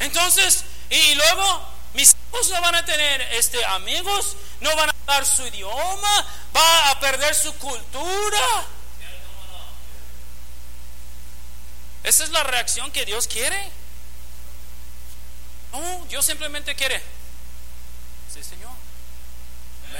Entonces, 0.00 0.64
y 0.90 1.14
luego 1.14 1.64
mis 1.94 2.16
hijos 2.32 2.50
no 2.50 2.60
van 2.60 2.74
a 2.74 2.84
tener 2.84 3.22
este, 3.34 3.64
amigos, 3.66 4.36
no 4.60 4.74
van 4.74 4.90
a 4.90 4.94
hablar 5.06 5.26
su 5.26 5.46
idioma, 5.46 6.26
va 6.54 6.90
a 6.90 6.98
perder 6.98 7.36
su 7.36 7.54
cultura. 7.54 8.64
¿Esa 12.02 12.24
es 12.24 12.30
la 12.30 12.42
reacción 12.42 12.90
que 12.90 13.04
Dios 13.04 13.28
quiere? 13.28 13.70
No, 15.72 16.04
Dios 16.08 16.26
simplemente 16.26 16.74
quiere. 16.74 17.00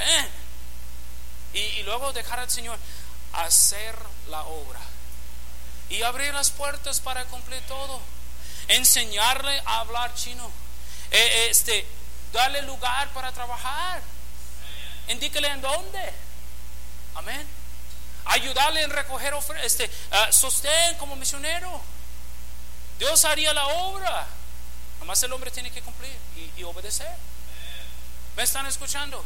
Amén. 0.00 0.28
Y, 1.52 1.82
luego 1.82 2.12
dejar 2.12 2.38
al 2.38 2.50
Señor 2.50 2.78
hacer 3.32 3.94
la 4.28 4.42
obra. 4.44 4.80
Y 5.88 6.02
abrir 6.02 6.32
las 6.32 6.50
puertas 6.50 7.00
para 7.00 7.24
cumplir 7.26 7.60
todo. 7.66 8.00
Enseñarle 8.68 9.60
a 9.66 9.80
hablar 9.80 10.14
chino. 10.14 10.50
Eh, 11.10 11.48
este, 11.50 11.86
darle 12.32 12.62
lugar 12.62 13.08
para 13.10 13.32
trabajar. 13.32 14.00
Indíquele 15.08 15.48
en 15.48 15.60
dónde. 15.60 16.12
Amén 17.16 17.60
ayudarle 18.30 18.82
en 18.82 18.90
recoger 18.90 19.34
este, 19.62 19.86
uh, 19.86 20.32
sostén 20.32 20.96
como 20.96 21.16
misionero. 21.16 21.80
Dios 22.98 23.24
haría 23.24 23.52
la 23.52 23.66
obra. 23.66 24.26
Nomás 25.00 25.22
el 25.22 25.32
hombre 25.32 25.50
tiene 25.50 25.70
que 25.70 25.82
cumplir 25.82 26.14
y 26.56 26.62
obedecer. 26.62 27.10
¿Me 28.36 28.42
están 28.42 28.66
escuchando? 28.66 29.24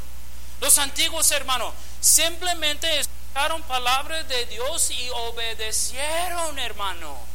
Los 0.64 0.78
antiguos 0.78 1.30
hermanos 1.30 1.74
simplemente 2.00 2.98
escucharon 2.98 3.62
palabras 3.64 4.26
de 4.28 4.46
Dios 4.46 4.90
y 4.90 5.10
obedecieron, 5.10 6.58
hermano 6.58 7.34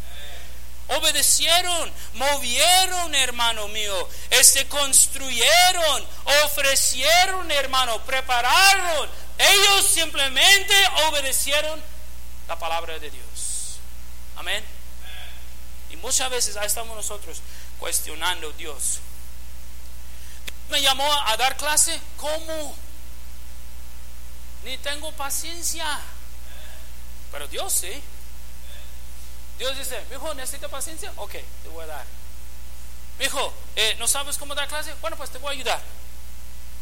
obedecieron, 0.88 1.93
movieron, 2.15 3.13
hermano 3.13 3.67
mío, 3.67 4.09
este 4.32 4.67
construyeron, 4.67 6.07
ofrecieron, 6.45 7.51
hermano, 7.51 8.03
prepararon, 8.05 9.07
ellos 9.38 9.86
simplemente 9.86 10.73
obedecieron 11.09 11.80
la 12.47 12.57
palabra 12.57 12.97
de 12.97 13.11
Dios. 13.11 13.77
Amén. 14.38 14.65
Y 15.91 15.95
muchas 15.97 16.32
veces 16.32 16.57
ahí 16.57 16.65
estamos 16.65 16.95
nosotros 16.95 17.39
cuestionando 17.77 18.49
a 18.49 18.53
Dios. 18.53 18.97
Dios 20.45 20.69
me 20.69 20.82
llamó 20.82 21.07
a 21.27 21.38
dar 21.38 21.55
clase, 21.55 22.01
¿cómo? 22.17 22.75
Ni 24.64 24.78
tengo 24.80 25.12
paciencia. 25.14 25.86
Pero 27.32 27.47
Dios 27.47 27.74
sí. 27.74 28.01
Dios 29.57 29.78
dice, 29.78 30.03
mi 30.10 30.16
hijo, 30.16 30.34
¿necesita 30.34 30.68
paciencia? 30.70 31.12
Ok, 31.18 31.32
te 31.32 31.70
voy 31.70 31.84
a 31.84 31.88
dar. 31.88 32.05
Mi 33.20 33.26
hijo, 33.26 33.53
eh, 33.76 33.95
¿no 33.99 34.07
sabes 34.07 34.38
cómo 34.38 34.55
dar 34.55 34.68
clase? 34.68 34.93
Bueno, 35.01 35.18
pues 35.18 35.30
te 35.30 35.38
voy 35.38 35.49
a 35.49 35.51
ayudar. 35.51 35.82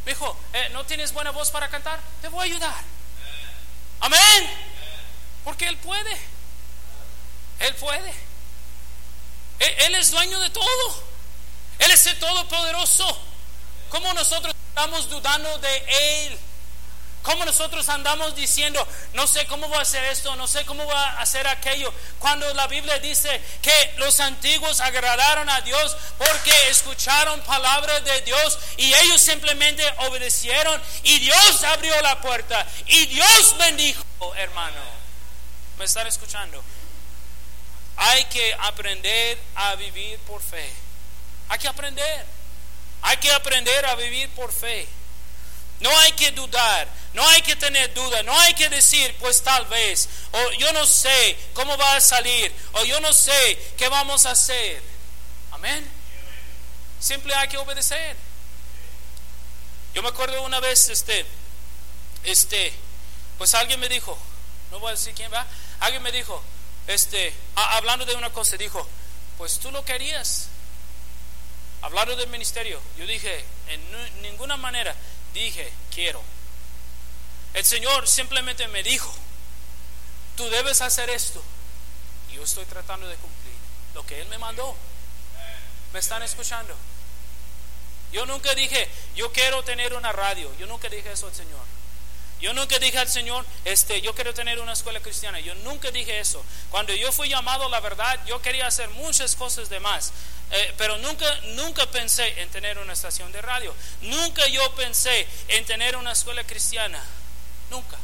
Dijo, 0.06 0.38
eh, 0.54 0.70
¿no 0.72 0.86
tienes 0.86 1.12
buena 1.12 1.32
voz 1.32 1.50
para 1.50 1.68
cantar? 1.70 2.00
Te 2.22 2.30
voy 2.30 2.42
a 2.42 2.52
ayudar. 2.54 2.84
Amén. 4.00 4.50
Porque 5.44 5.68
Él 5.68 5.78
puede. 5.78 6.18
Él 7.60 7.76
puede. 7.76 8.10
Él, 9.60 9.76
él, 9.80 9.96
es 9.96 10.12
dueño 10.12 10.40
de 10.40 10.50
todo. 10.52 11.04
Él 11.80 11.92
es 11.92 12.06
el 12.06 12.20
todopoderoso. 12.20 13.22
¿Cómo 13.90 14.14
nosotros 14.14 14.54
estamos 14.70 15.10
dudando 15.10 15.58
de 15.58 16.28
Él? 16.28 16.40
¿Cómo 17.28 17.44
nosotros 17.44 17.90
andamos 17.90 18.38
diciendo, 18.38 18.88
no 19.12 19.28
sé 19.28 19.46
cómo 19.48 19.68
voy 19.68 19.80
a 19.80 19.82
hacer 19.82 20.02
esto, 20.06 20.34
no 20.38 20.48
sé 20.48 20.64
cómo 20.64 20.86
voy 20.86 20.96
a 20.96 21.20
hacer 21.20 21.46
aquello? 21.46 21.94
Cuando 22.20 22.54
la 22.54 22.68
Biblia 22.68 23.00
dice 23.00 23.42
que 23.62 23.96
los 23.98 24.22
antiguos 24.22 24.80
agradaron 24.80 25.50
a 25.50 25.60
Dios 25.60 25.98
porque 26.18 26.70
escucharon 26.70 27.42
palabras 27.42 28.02
de 28.06 28.22
Dios 28.22 28.58
y 28.78 28.94
ellos 28.94 29.22
simplemente 29.22 29.84
obedecieron 30.08 30.82
y 31.04 31.20
Dios 31.20 31.64
abrió 31.66 32.02
la 32.02 32.22
puerta 32.22 32.66
y 32.86 33.08
Dios 33.08 33.58
bendijo, 33.58 34.06
hermano. 34.38 34.80
¿Me 35.80 35.84
están 35.84 36.08
escuchando? 36.08 36.64
Hay 37.98 38.24
que 38.26 38.54
aprender 38.54 39.38
a 39.56 39.76
vivir 39.76 40.18
por 40.20 40.42
fe. 40.42 40.72
Hay 41.50 41.60
que 41.60 41.68
aprender. 41.68 42.26
Hay 43.02 43.18
que 43.18 43.34
aprender 43.34 43.86
a 43.86 43.96
vivir 43.96 44.30
por 44.30 44.54
fe. 44.54 44.88
No 45.80 45.96
hay 46.00 46.12
que 46.14 46.32
dudar, 46.32 46.88
no 47.14 47.28
hay 47.28 47.42
que 47.42 47.56
tener 47.56 47.94
duda, 47.94 48.24
no 48.24 48.38
hay 48.40 48.54
que 48.56 48.70
decir, 48.70 49.16
pues 49.20 49.42
tal 49.44 49.66
vez, 49.68 50.10
o 50.32 50.52
yo 50.54 50.74
no 50.74 50.86
sé 50.86 51.38
cómo 51.54 51.78
va 51.78 51.96
a 51.96 52.02
salir, 52.02 52.52
o 52.74 52.86
yo 52.86 53.00
no 53.00 53.14
sé 53.14 53.74
qué 53.78 53.88
vamos 53.88 54.26
a 54.26 54.32
hacer. 54.32 54.82
Amén. 55.52 55.88
Simple 57.00 57.34
hay 57.36 57.48
que 57.48 57.58
obedecer. 57.58 58.16
Yo 59.94 60.02
me 60.02 60.10
acuerdo 60.10 60.42
una 60.44 60.60
vez, 60.60 60.90
este, 60.90 61.26
este, 62.24 62.74
pues 63.38 63.54
alguien 63.54 63.80
me 63.80 63.90
dijo, 63.90 64.18
no 64.72 64.80
voy 64.80 64.90
a 64.90 64.92
decir 64.92 65.14
quién 65.14 65.32
va, 65.32 65.46
alguien 65.80 66.02
me 66.02 66.12
dijo, 66.12 66.44
este, 66.88 67.34
hablando 67.56 68.06
de 68.06 68.16
una 68.16 68.32
cosa, 68.32 68.58
dijo, 68.58 68.88
pues 69.38 69.60
tú 69.60 69.72
lo 69.72 69.84
querías. 69.86 70.50
Hablando 71.82 72.16
del 72.16 72.30
ministerio, 72.30 72.82
yo 72.98 73.06
dije, 73.06 73.46
en 73.68 74.22
ninguna 74.24 74.58
manera 74.58 74.96
dije, 75.38 75.72
quiero. 75.94 76.22
El 77.54 77.66
Señor 77.66 78.08
simplemente 78.08 78.68
me 78.68 78.84
dijo, 78.84 79.14
tú 80.36 80.50
debes 80.50 80.82
hacer 80.82 81.10
esto. 81.10 81.42
Y 82.32 82.36
yo 82.36 82.44
estoy 82.44 82.66
tratando 82.66 83.08
de 83.08 83.16
cumplir 83.16 83.56
lo 83.94 84.06
que 84.06 84.22
Él 84.22 84.28
me 84.28 84.38
mandó. 84.38 84.76
¿Me 85.94 86.00
están 86.00 86.22
escuchando? 86.24 86.76
Yo 88.12 88.26
nunca 88.26 88.54
dije, 88.56 88.90
yo 89.16 89.32
quiero 89.32 89.64
tener 89.64 89.94
una 89.94 90.12
radio. 90.12 90.54
Yo 90.58 90.68
nunca 90.68 90.90
dije 90.90 91.12
eso 91.12 91.28
al 91.28 91.36
Señor. 91.36 91.77
Yo 92.40 92.54
nunca 92.54 92.78
dije 92.78 92.98
al 93.00 93.08
Señor, 93.08 93.46
este, 93.66 94.00
yo 94.02 94.14
quiero 94.14 94.34
tener 94.34 94.60
una 94.60 94.74
escuela 94.74 95.00
cristiana. 95.00 95.40
Yo 95.40 95.56
nunca 95.56 95.90
dije 95.92 96.20
eso. 96.20 96.44
Cuando 96.70 96.94
yo 96.94 97.12
fui 97.12 97.30
llamado, 97.30 97.68
la 97.70 97.80
verdad, 97.80 98.20
yo 98.28 98.42
quería 98.42 98.68
hacer 98.68 98.90
muchas 98.90 99.36
cosas 99.36 99.70
de 99.70 99.80
más. 99.80 100.12
Eh, 100.52 100.74
pero 100.78 100.98
nunca, 101.00 101.26
nunca 101.56 101.90
pensé 101.90 102.42
en 102.42 102.50
tener 102.50 102.78
una 102.78 102.94
estación 102.94 103.32
de 103.32 103.42
radio. 103.42 103.74
Nunca 104.02 104.46
yo 104.48 104.72
pensé 104.76 105.28
en 105.48 105.66
tener 105.66 105.96
una 105.96 106.12
escuela 106.12 106.44
cristiana. 106.44 107.04
Nunca. 107.72 107.98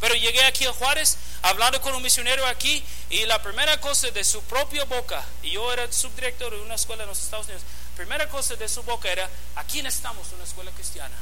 Pero 0.00 0.14
llegué 0.14 0.44
aquí 0.44 0.66
a 0.66 0.72
Juárez 0.72 1.16
hablando 1.42 1.80
con 1.80 1.94
un 1.94 2.02
misionero 2.02 2.46
aquí 2.46 2.84
y 3.10 3.24
la 3.24 3.42
primera 3.42 3.80
cosa 3.80 4.10
de 4.10 4.24
su 4.24 4.42
propia 4.42 4.84
boca, 4.84 5.24
y 5.42 5.52
yo 5.52 5.72
era 5.72 5.90
subdirector 5.90 6.52
de 6.52 6.60
una 6.60 6.74
escuela 6.74 7.04
en 7.04 7.08
los 7.08 7.22
Estados 7.22 7.46
Unidos, 7.46 7.62
primera 7.96 8.28
cosa 8.28 8.56
de 8.56 8.68
su 8.68 8.82
boca 8.82 9.10
era, 9.10 9.28
aquí 9.54 9.82
necesitamos 9.82 10.26
una 10.34 10.44
escuela 10.44 10.70
cristiana. 10.72 11.14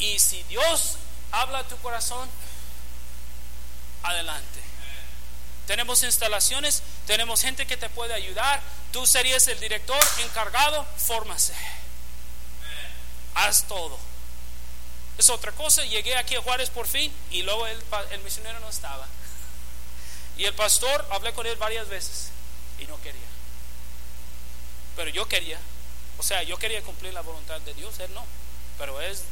Y 0.00 0.18
si 0.18 0.42
Dios 0.44 0.96
habla 1.30 1.58
a 1.58 1.68
tu 1.68 1.76
corazón, 1.78 2.28
adelante. 4.02 4.60
Tenemos 5.66 6.02
instalaciones, 6.02 6.82
tenemos 7.06 7.42
gente 7.42 7.66
que 7.66 7.76
te 7.76 7.88
puede 7.90 8.14
ayudar. 8.14 8.60
Tú 8.92 9.06
serías 9.06 9.46
el 9.46 9.60
director 9.60 10.02
encargado, 10.24 10.84
fórmase. 10.96 11.54
Haz 13.34 13.68
todo. 13.68 13.96
es 15.16 15.30
otra 15.30 15.52
cosa. 15.52 15.84
Llegué 15.84 16.16
aquí 16.16 16.34
a 16.34 16.42
Juárez 16.42 16.70
por 16.70 16.88
fin 16.88 17.12
y 17.30 17.42
luego 17.42 17.66
el, 17.66 17.80
el 18.10 18.20
misionero 18.22 18.58
no 18.60 18.68
estaba. 18.68 19.06
Y 20.36 20.44
el 20.44 20.54
pastor, 20.54 21.06
hablé 21.12 21.32
con 21.34 21.46
él 21.46 21.56
varias 21.56 21.88
veces 21.88 22.30
y 22.78 22.86
no 22.86 23.00
quería. 23.02 23.20
Pero 24.96 25.10
yo 25.10 25.28
quería. 25.28 25.58
O 26.18 26.22
sea, 26.22 26.42
yo 26.42 26.58
quería 26.58 26.82
cumplir 26.82 27.14
la 27.14 27.20
voluntad 27.20 27.60
de 27.60 27.74
Dios, 27.74 27.98
él 28.00 28.12
no. 28.14 28.24
Pero 28.78 29.00
es 29.00 29.22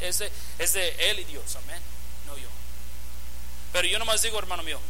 es 0.00 0.18
de, 0.18 0.32
es 0.58 0.72
de 0.72 1.10
él 1.10 1.20
y 1.20 1.24
Dios, 1.24 1.56
amén. 1.56 1.80
No 2.26 2.36
yo. 2.36 2.48
Pero 3.72 3.88
yo 3.88 3.98
nomás 3.98 4.22
digo, 4.22 4.38
hermano 4.38 4.62
mío, 4.62 4.80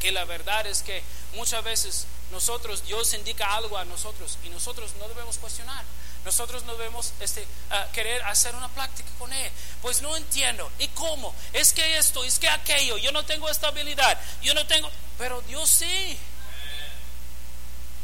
que 0.00 0.12
la 0.12 0.24
verdad 0.24 0.66
es 0.66 0.82
que 0.82 1.02
muchas 1.34 1.62
veces 1.64 2.06
nosotros, 2.30 2.84
Dios 2.84 3.12
indica 3.14 3.54
algo 3.54 3.78
a 3.78 3.84
nosotros 3.84 4.38
y 4.44 4.48
nosotros 4.48 4.92
no 4.98 5.08
debemos 5.08 5.38
cuestionar. 5.38 5.84
Nosotros 6.24 6.64
no 6.64 6.72
debemos 6.72 7.12
este, 7.20 7.46
ah, 7.70 7.86
querer 7.92 8.20
hacer 8.24 8.52
una 8.56 8.68
práctica 8.70 9.08
con 9.16 9.32
Él. 9.32 9.48
Pues 9.80 10.02
no 10.02 10.16
entiendo. 10.16 10.68
¿Y 10.80 10.88
cómo? 10.88 11.32
Es 11.52 11.72
que 11.72 11.98
esto, 11.98 12.24
es 12.24 12.40
que 12.40 12.48
aquello. 12.48 12.98
Yo 12.98 13.12
no 13.12 13.24
tengo 13.24 13.48
estabilidad. 13.48 14.20
Yo 14.42 14.52
no 14.52 14.66
tengo... 14.66 14.90
Pero 15.18 15.40
Dios 15.42 15.70
sí. 15.70 16.18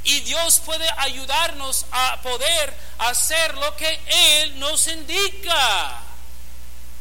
Y 0.04 0.20
Dios 0.20 0.60
puede 0.60 0.88
ayudarnos 0.98 1.86
a 1.92 2.20
poder 2.22 2.74
hacer 2.98 3.54
lo 3.54 3.76
que 3.76 4.00
Él 4.06 4.58
nos 4.58 4.86
indica. 4.88 6.02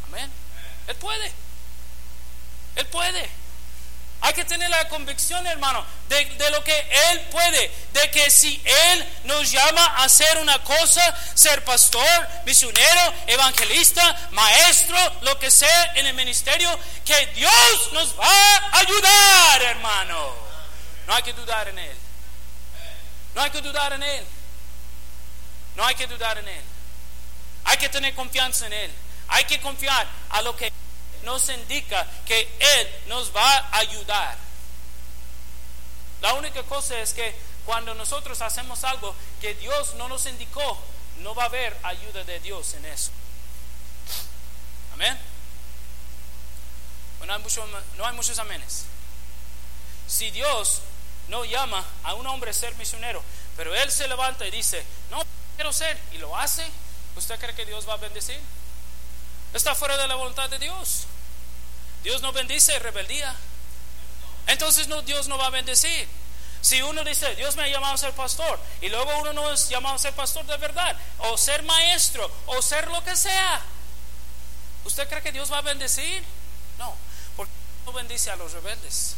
Amén. 0.08 0.32
Él 0.88 0.96
puede. 0.98 1.32
Él 2.76 2.86
puede. 2.88 3.42
Hay 4.24 4.34
que 4.34 4.46
tener 4.46 4.70
la 4.70 4.88
convicción, 4.88 5.46
hermano, 5.48 5.84
de, 6.08 6.52
lo 6.52 6.64
que 6.64 6.78
Él 7.10 7.22
puede, 7.32 7.72
de 7.92 8.12
que 8.12 8.30
si 8.30 8.62
Él 8.64 9.10
nos 9.24 9.50
llama 9.50 9.84
a 9.84 10.04
hacer 10.04 10.38
una 10.38 10.64
cosa, 10.64 11.02
ser 11.34 11.66
pastor, 11.66 12.30
misionero, 12.46 13.14
evangelista, 13.26 14.30
maestro, 14.30 14.98
lo 15.22 15.40
que 15.40 15.50
sea 15.50 15.94
en 15.96 16.06
el 16.06 16.14
ministerio, 16.14 16.70
que 17.04 17.26
Dios 17.28 17.90
nos 17.94 18.18
va 18.20 18.28
a 18.28 18.78
ayudar, 18.78 19.64
hermano. 19.64 20.36
No 21.08 21.16
hay 21.16 21.24
que 21.24 21.34
dudar 21.34 21.68
en 21.70 21.80
Él. 21.80 21.98
No 23.36 23.42
hay 23.42 23.50
que 23.50 23.62
dudar 23.62 23.94
en 23.94 24.04
Él. 24.04 24.26
No 25.76 25.86
hay 25.86 25.96
que 25.96 26.08
dudar 26.08 26.38
en 26.38 26.48
Él. 26.48 26.64
Hay 27.66 27.78
que 27.78 27.90
tener 27.90 28.14
confianza 28.16 28.68
en 28.68 28.74
Él. 28.74 28.92
Hay 29.30 29.46
que 29.46 29.62
confiar 29.62 30.08
a 30.30 30.42
lo 30.42 30.56
que 30.56 30.72
nos 31.24 31.48
indica 31.50 32.08
que 32.26 32.50
Él 32.60 32.90
nos 33.08 33.36
va 33.36 33.58
a 33.58 33.78
ayudar. 33.78 34.38
La 36.22 36.34
única 36.34 36.64
cosa 36.64 37.00
es 37.00 37.14
que 37.14 37.36
cuando 37.66 37.94
nosotros 37.94 38.42
hacemos 38.42 38.84
algo 38.84 39.16
que 39.40 39.54
Dios 39.56 39.94
no 39.96 40.08
nos 40.08 40.26
indicó, 40.26 40.78
no 41.18 41.34
va 41.34 41.44
a 41.44 41.48
haber 41.48 41.78
ayuda 41.84 42.24
de 42.24 42.40
Dios 42.40 42.74
en 42.74 42.86
eso. 42.86 43.12
Amén. 44.94 45.18
Bueno, 47.20 47.38
no 47.98 48.06
hay 48.06 48.14
muchos 48.14 48.40
amenes. 48.40 48.86
Si 50.08 50.30
Dios 50.32 50.82
no 51.28 51.46
llama 51.46 51.84
a 52.04 52.14
un 52.14 52.28
hombre 52.28 52.52
a 52.52 52.54
ser 52.54 52.76
misionero, 52.76 53.24
pero 53.56 53.74
él 53.76 53.92
se 53.92 54.08
levanta 54.08 54.46
y 54.46 54.52
dice, 54.52 54.86
no 55.10 55.24
quiero 55.56 55.74
ser, 55.74 55.98
y 56.12 56.18
lo 56.18 56.36
hace, 56.38 56.66
¿usted 57.16 57.40
cree 57.40 57.56
que 57.56 57.66
Dios 57.66 57.88
va 57.88 57.94
a 57.94 57.98
bendecir? 57.98 58.40
Está 59.54 59.76
fuera 59.76 59.98
de 59.98 60.08
la 60.08 60.16
voluntad 60.16 60.50
de 60.50 60.60
Dios. 60.60 61.06
Dios 62.04 62.22
no 62.22 62.32
bendice 62.32 62.78
rebeldía. 62.80 63.36
Entonces 64.48 64.88
no, 64.88 65.02
Dios 65.02 65.28
no 65.28 65.38
va 65.38 65.48
a 65.48 65.50
bendecir. 65.52 66.08
Si 66.62 66.82
uno 66.82 67.04
dice, 67.04 67.36
Dios 67.36 67.56
me 67.56 67.64
ha 67.64 67.68
llamado 67.68 67.96
a 67.96 67.98
ser 67.98 68.14
pastor, 68.14 68.60
y 68.82 68.90
luego 68.90 69.18
uno 69.20 69.34
no 69.34 69.52
es 69.52 69.68
llamado 69.68 69.96
a 69.96 70.00
ser 70.00 70.14
pastor 70.14 70.46
de 70.46 70.58
verdad, 70.58 70.96
o 71.20 71.38
ser 71.38 71.64
maestro, 71.64 72.30
o 72.46 72.62
ser 72.62 72.88
lo 72.88 73.04
que 73.04 73.16
sea, 73.16 73.62
¿usted 74.86 75.08
cree 75.10 75.24
que 75.24 75.32
Dios 75.32 75.52
va 75.52 75.58
a 75.58 75.62
bendecir? 75.62 76.24
No, 76.78 76.96
porque 77.36 77.52
no 77.86 77.94
bendice 77.94 78.30
a 78.30 78.36
los 78.36 78.52
rebeldes. 78.52 79.16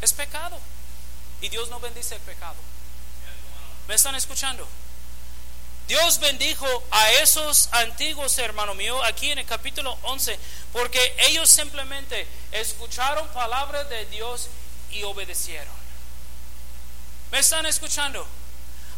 Es 0.00 0.12
pecado. 0.12 0.58
Y 1.40 1.48
Dios 1.48 1.68
no 1.68 1.80
bendice 1.80 2.16
el 2.16 2.20
pecado. 2.22 2.56
¿Me 3.86 3.94
están 3.94 4.14
escuchando? 4.14 4.66
Dios 5.88 6.20
bendijo 6.20 6.66
a 6.90 7.10
esos 7.12 7.70
antiguos 7.72 8.36
hermano 8.38 8.74
mío 8.74 9.02
aquí 9.04 9.30
en 9.30 9.38
el 9.38 9.46
capítulo 9.46 9.96
11 10.02 10.38
porque 10.70 11.16
ellos 11.20 11.48
simplemente 11.48 12.26
escucharon 12.52 13.26
palabras 13.28 13.88
de 13.88 14.04
Dios 14.06 14.48
y 14.90 15.02
obedecieron. 15.04 15.72
¿Me 17.30 17.38
están 17.38 17.64
escuchando? 17.64 18.26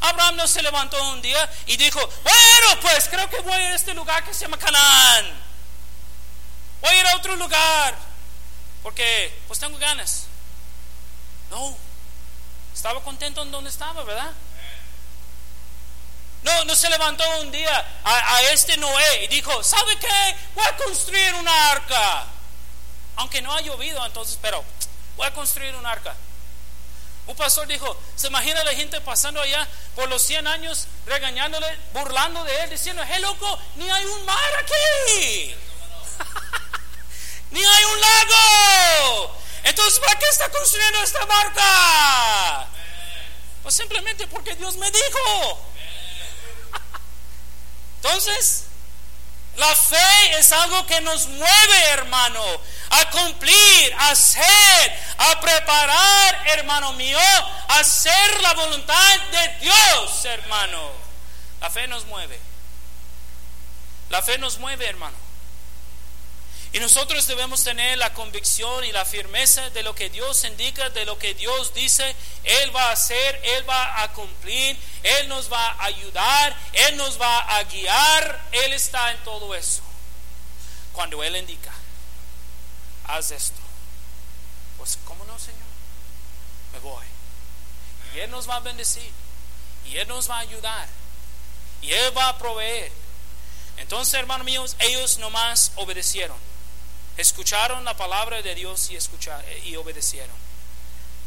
Abraham 0.01 0.36
no 0.36 0.49
se 0.49 0.62
levantó 0.62 1.01
un 1.12 1.22
día 1.22 1.49
y 1.66 1.76
dijo, 1.76 2.01
bueno, 2.24 2.80
pues 2.80 3.09
creo 3.09 3.28
que 3.30 3.41
voy 3.41 3.53
a 3.53 3.74
este 3.74 3.95
lugar 3.95 4.24
que 4.24 4.34
se 4.34 4.41
llama 4.41 4.59
Canaán. 4.59 5.26
Voy 6.80 6.91
a 6.91 7.01
ir 7.01 7.07
a 7.07 7.16
otro 7.16 7.36
lugar 7.36 7.97
porque 8.82 9.38
pues 9.47 9.61
tengo 9.61 9.78
ganas. 9.78 10.24
No, 11.51 11.76
estaba 12.74 13.02
contento 13.02 13.42
en 13.42 13.50
donde 13.50 13.70
estaba, 13.70 14.02
¿verdad? 14.04 14.32
No, 16.42 16.64
no 16.64 16.74
se 16.74 16.88
levantó 16.88 17.24
un 17.40 17.52
día 17.52 18.00
a, 18.02 18.42
este 18.52 18.76
Noé 18.78 19.24
y 19.24 19.28
dijo, 19.28 19.62
¿sabe 19.62 19.98
qué? 19.98 20.36
Voy 20.54 20.64
a 20.64 20.76
construir 20.76 21.34
una 21.34 21.70
arca. 21.70 22.26
Aunque 23.16 23.42
no 23.42 23.52
ha 23.52 23.60
llovido 23.60 24.04
entonces, 24.06 24.38
pero 24.40 24.64
voy 25.16 25.26
a 25.26 25.34
construir 25.34 25.74
una 25.74 25.90
arca. 25.90 26.14
Un 27.26 27.36
pastor 27.36 27.66
dijo, 27.66 27.96
¿se 28.16 28.28
imagina 28.28 28.64
la 28.64 28.74
gente 28.74 29.00
pasando 29.02 29.40
allá 29.40 29.68
por 29.94 30.08
los 30.08 30.22
100 30.22 30.46
años 30.46 30.86
regañándole, 31.04 31.78
burlando 31.92 32.42
de 32.44 32.62
él, 32.62 32.70
diciendo, 32.70 33.02
hey 33.06 33.20
loco, 33.20 33.58
ni 33.76 33.90
hay 33.90 34.04
un 34.06 34.24
mar 34.24 34.54
aquí. 34.58 35.54
ni 37.50 37.62
hay 37.62 37.84
un 37.84 38.00
lago. 38.00 39.39
Entonces, 39.64 40.00
¿para 40.00 40.18
qué 40.18 40.26
está 40.26 40.48
construyendo 40.50 41.02
esta 41.02 41.24
barca? 41.24 42.68
Pues 43.62 43.74
simplemente 43.74 44.26
porque 44.26 44.54
Dios 44.56 44.76
me 44.76 44.90
dijo. 44.90 45.66
Entonces, 47.96 48.64
la 49.56 49.74
fe 49.74 50.38
es 50.38 50.52
algo 50.52 50.86
que 50.86 51.00
nos 51.02 51.26
mueve, 51.28 51.82
hermano, 51.90 52.42
a 52.90 53.11
cumplir, 53.11 53.94
a 53.98 54.11
hacer, 54.11 54.98
a 55.18 55.40
preparar, 55.40 56.42
hermano 56.46 56.94
mío, 56.94 57.18
a 57.68 57.78
hacer 57.80 58.40
la 58.40 58.54
voluntad 58.54 59.20
de 59.32 59.48
Dios, 59.61 60.24
hermano. 60.24 60.90
La 61.61 61.68
fe 61.68 61.86
nos 61.88 62.06
mueve. 62.06 62.40
La 64.08 64.22
fe 64.22 64.38
nos 64.38 64.58
mueve, 64.58 64.86
hermano. 64.86 65.30
Y 66.72 66.78
nosotros 66.78 67.26
debemos 67.26 67.64
tener 67.64 67.98
la 67.98 68.14
convicción 68.14 68.84
y 68.84 68.92
la 68.92 69.04
firmeza 69.04 69.70
de 69.70 69.82
lo 69.82 69.92
que 69.94 70.08
Dios 70.08 70.44
indica, 70.44 70.88
de 70.90 71.04
lo 71.04 71.18
que 71.18 71.34
Dios 71.34 71.74
dice. 71.74 72.14
Él 72.44 72.74
va 72.74 72.90
a 72.90 72.92
hacer, 72.92 73.40
Él 73.42 73.68
va 73.68 74.02
a 74.02 74.12
cumplir, 74.12 74.78
Él 75.02 75.28
nos 75.28 75.52
va 75.52 75.70
a 75.72 75.84
ayudar, 75.86 76.56
Él 76.72 76.96
nos 76.96 77.20
va 77.20 77.38
a 77.56 77.64
guiar. 77.64 78.40
Él 78.52 78.72
está 78.72 79.10
en 79.10 79.18
todo 79.24 79.52
eso. 79.56 79.82
Cuando 80.92 81.24
Él 81.24 81.34
indica, 81.34 81.72
haz 83.08 83.32
esto. 83.32 83.58
Pues, 84.78 84.96
¿cómo 85.04 85.24
no, 85.24 85.36
Señor? 85.40 85.58
Me 86.72 86.78
voy. 86.78 87.04
Y 88.14 88.20
Él 88.20 88.30
nos 88.30 88.48
va 88.48 88.56
a 88.56 88.60
bendecir. 88.60 89.10
Y 89.86 89.96
Él 89.96 90.06
nos 90.06 90.30
va 90.30 90.36
a 90.36 90.40
ayudar. 90.40 90.88
Y 91.82 91.92
Él 91.92 92.16
va 92.16 92.28
a 92.28 92.38
proveer. 92.38 92.92
Entonces, 93.76 94.14
hermanos 94.14 94.44
míos, 94.44 94.76
ellos 94.78 95.18
nomás 95.18 95.72
obedecieron. 95.74 96.49
Escucharon 97.20 97.84
la 97.84 97.94
palabra 97.94 98.40
de 98.40 98.54
Dios 98.54 98.90
y, 98.90 98.96
escucharon, 98.96 99.44
y 99.64 99.76
obedecieron. 99.76 100.34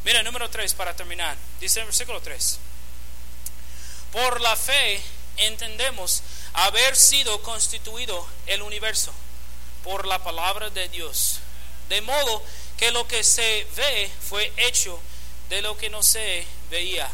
Mira, 0.04 0.24
número 0.24 0.50
3 0.50 0.74
para 0.74 0.96
terminar. 0.96 1.38
Dice 1.60 1.82
el 1.82 1.86
versículo 1.86 2.20
3. 2.20 2.58
Por 4.12 4.42
la 4.42 4.56
fe 4.56 5.00
entendemos 5.38 6.24
haber 6.54 6.96
sido 6.96 7.44
constituido 7.44 8.28
el 8.48 8.64
universo 8.64 9.14
por 9.84 10.08
la 10.08 10.18
palabra 10.24 10.72
de 10.72 10.90
Dios. 10.90 11.40
De 11.90 12.02
modo 12.02 12.42
que 12.76 12.90
lo 12.90 13.08
que 13.08 13.24
se 13.24 13.68
ve 13.76 14.12
fue 14.28 14.52
hecho 14.58 15.00
de 15.50 15.62
lo 15.62 15.78
que 15.78 15.92
no 15.92 16.02
se 16.02 16.48
veía. 16.72 17.08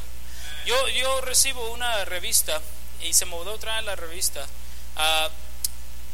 Yo, 0.65 0.87
yo 0.87 1.19
recibo 1.19 1.69
una 1.71 2.05
revista 2.05 2.61
y 3.01 3.11
se 3.11 3.25
me 3.25 3.35
olvidó 3.35 3.57
traer 3.57 3.83
la 3.83 3.97
revista. 3.97 4.47
Ah, 4.95 5.29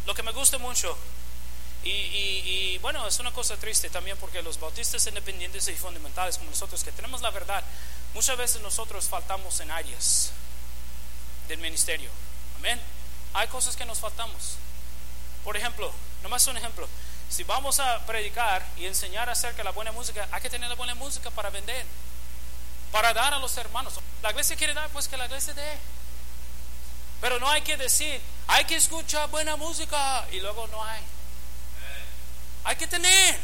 lo 0.07 0.15
que 0.15 0.23
me 0.23 0.31
gusta 0.31 0.57
mucho 0.57 0.97
y, 1.87 2.77
bueno, 2.79 3.07
es 3.07 3.19
una 3.19 3.31
cosa 3.31 3.55
triste 3.57 3.89
también 3.89 4.17
porque 4.17 4.41
los 4.41 4.59
bautistas 4.59 5.05
independientes 5.07 5.67
y 5.67 5.75
fundamentales 5.75 6.37
como 6.37 6.49
nosotros, 6.49 6.83
que 6.83 6.91
tenemos 6.91 7.21
la 7.21 7.29
verdad, 7.29 7.63
muchas 8.13 8.37
veces 8.37 8.61
nosotros 8.61 9.07
faltamos 9.07 9.59
en 9.59 9.69
áreas 9.69 10.31
del 11.47 11.59
ministerio. 11.59 12.09
Amén. 12.57 12.81
Hay 13.33 13.47
cosas 13.49 13.75
que 13.75 13.85
nos 13.85 13.99
faltamos. 13.99 14.55
Por 15.43 15.55
ejemplo, 15.55 15.91
nomás 16.23 16.47
un 16.47 16.57
ejemplo. 16.57 16.87
Si 17.29 17.43
vamos 17.43 17.79
a 17.79 18.03
predicar 18.05 18.65
y 18.77 18.85
enseñar 18.85 19.29
acerca 19.29 19.57
de 19.57 19.65
la 19.65 19.71
buena 19.71 19.91
música, 19.91 20.27
hay 20.31 20.41
que 20.41 20.49
tener 20.49 20.69
la 20.69 20.75
buena 20.75 20.95
música 20.95 21.29
para 21.31 21.49
vender, 21.49 21.85
para 22.91 23.13
dar 23.13 23.33
a 23.33 23.39
los 23.39 23.55
hermanos. 23.57 23.93
La 24.23 24.31
iglesia 24.31 24.55
quiere 24.55 24.73
dar, 24.73 24.89
pues 24.89 25.07
que 25.07 25.17
la 25.17 25.25
iglesia 25.25 25.53
dé. 25.53 25.77
Pero 27.21 27.39
no 27.39 27.49
hay 27.49 27.61
que 27.61 27.77
decir, 27.77 28.21
Hay 28.47 28.65
que 28.65 28.75
escuchar 28.75 29.29
buena 29.29 29.55
música 29.55 30.27
y 30.31 30.39
luego 30.39 30.67
no 30.67 30.83
hay. 30.83 31.01
Hay 32.65 32.75
que 32.75 32.87
tener. 32.87 33.39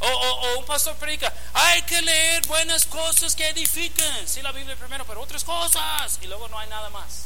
O, 0.00 0.06
o, 0.06 0.58
un 0.60 0.64
pastor 0.64 0.94
predica, 0.96 1.32
hay 1.52 1.82
que 1.82 2.00
leer 2.00 2.46
buenas 2.46 2.86
cosas 2.86 3.34
que 3.34 3.48
edifiquen. 3.48 4.28
Sí, 4.28 4.40
la 4.42 4.52
Biblia 4.52 4.76
primero, 4.76 5.04
pero 5.04 5.20
otras 5.20 5.42
cosas. 5.42 6.18
Y 6.22 6.28
luego 6.28 6.48
no 6.48 6.58
hay 6.58 6.68
nada 6.68 6.88
más. 6.90 7.24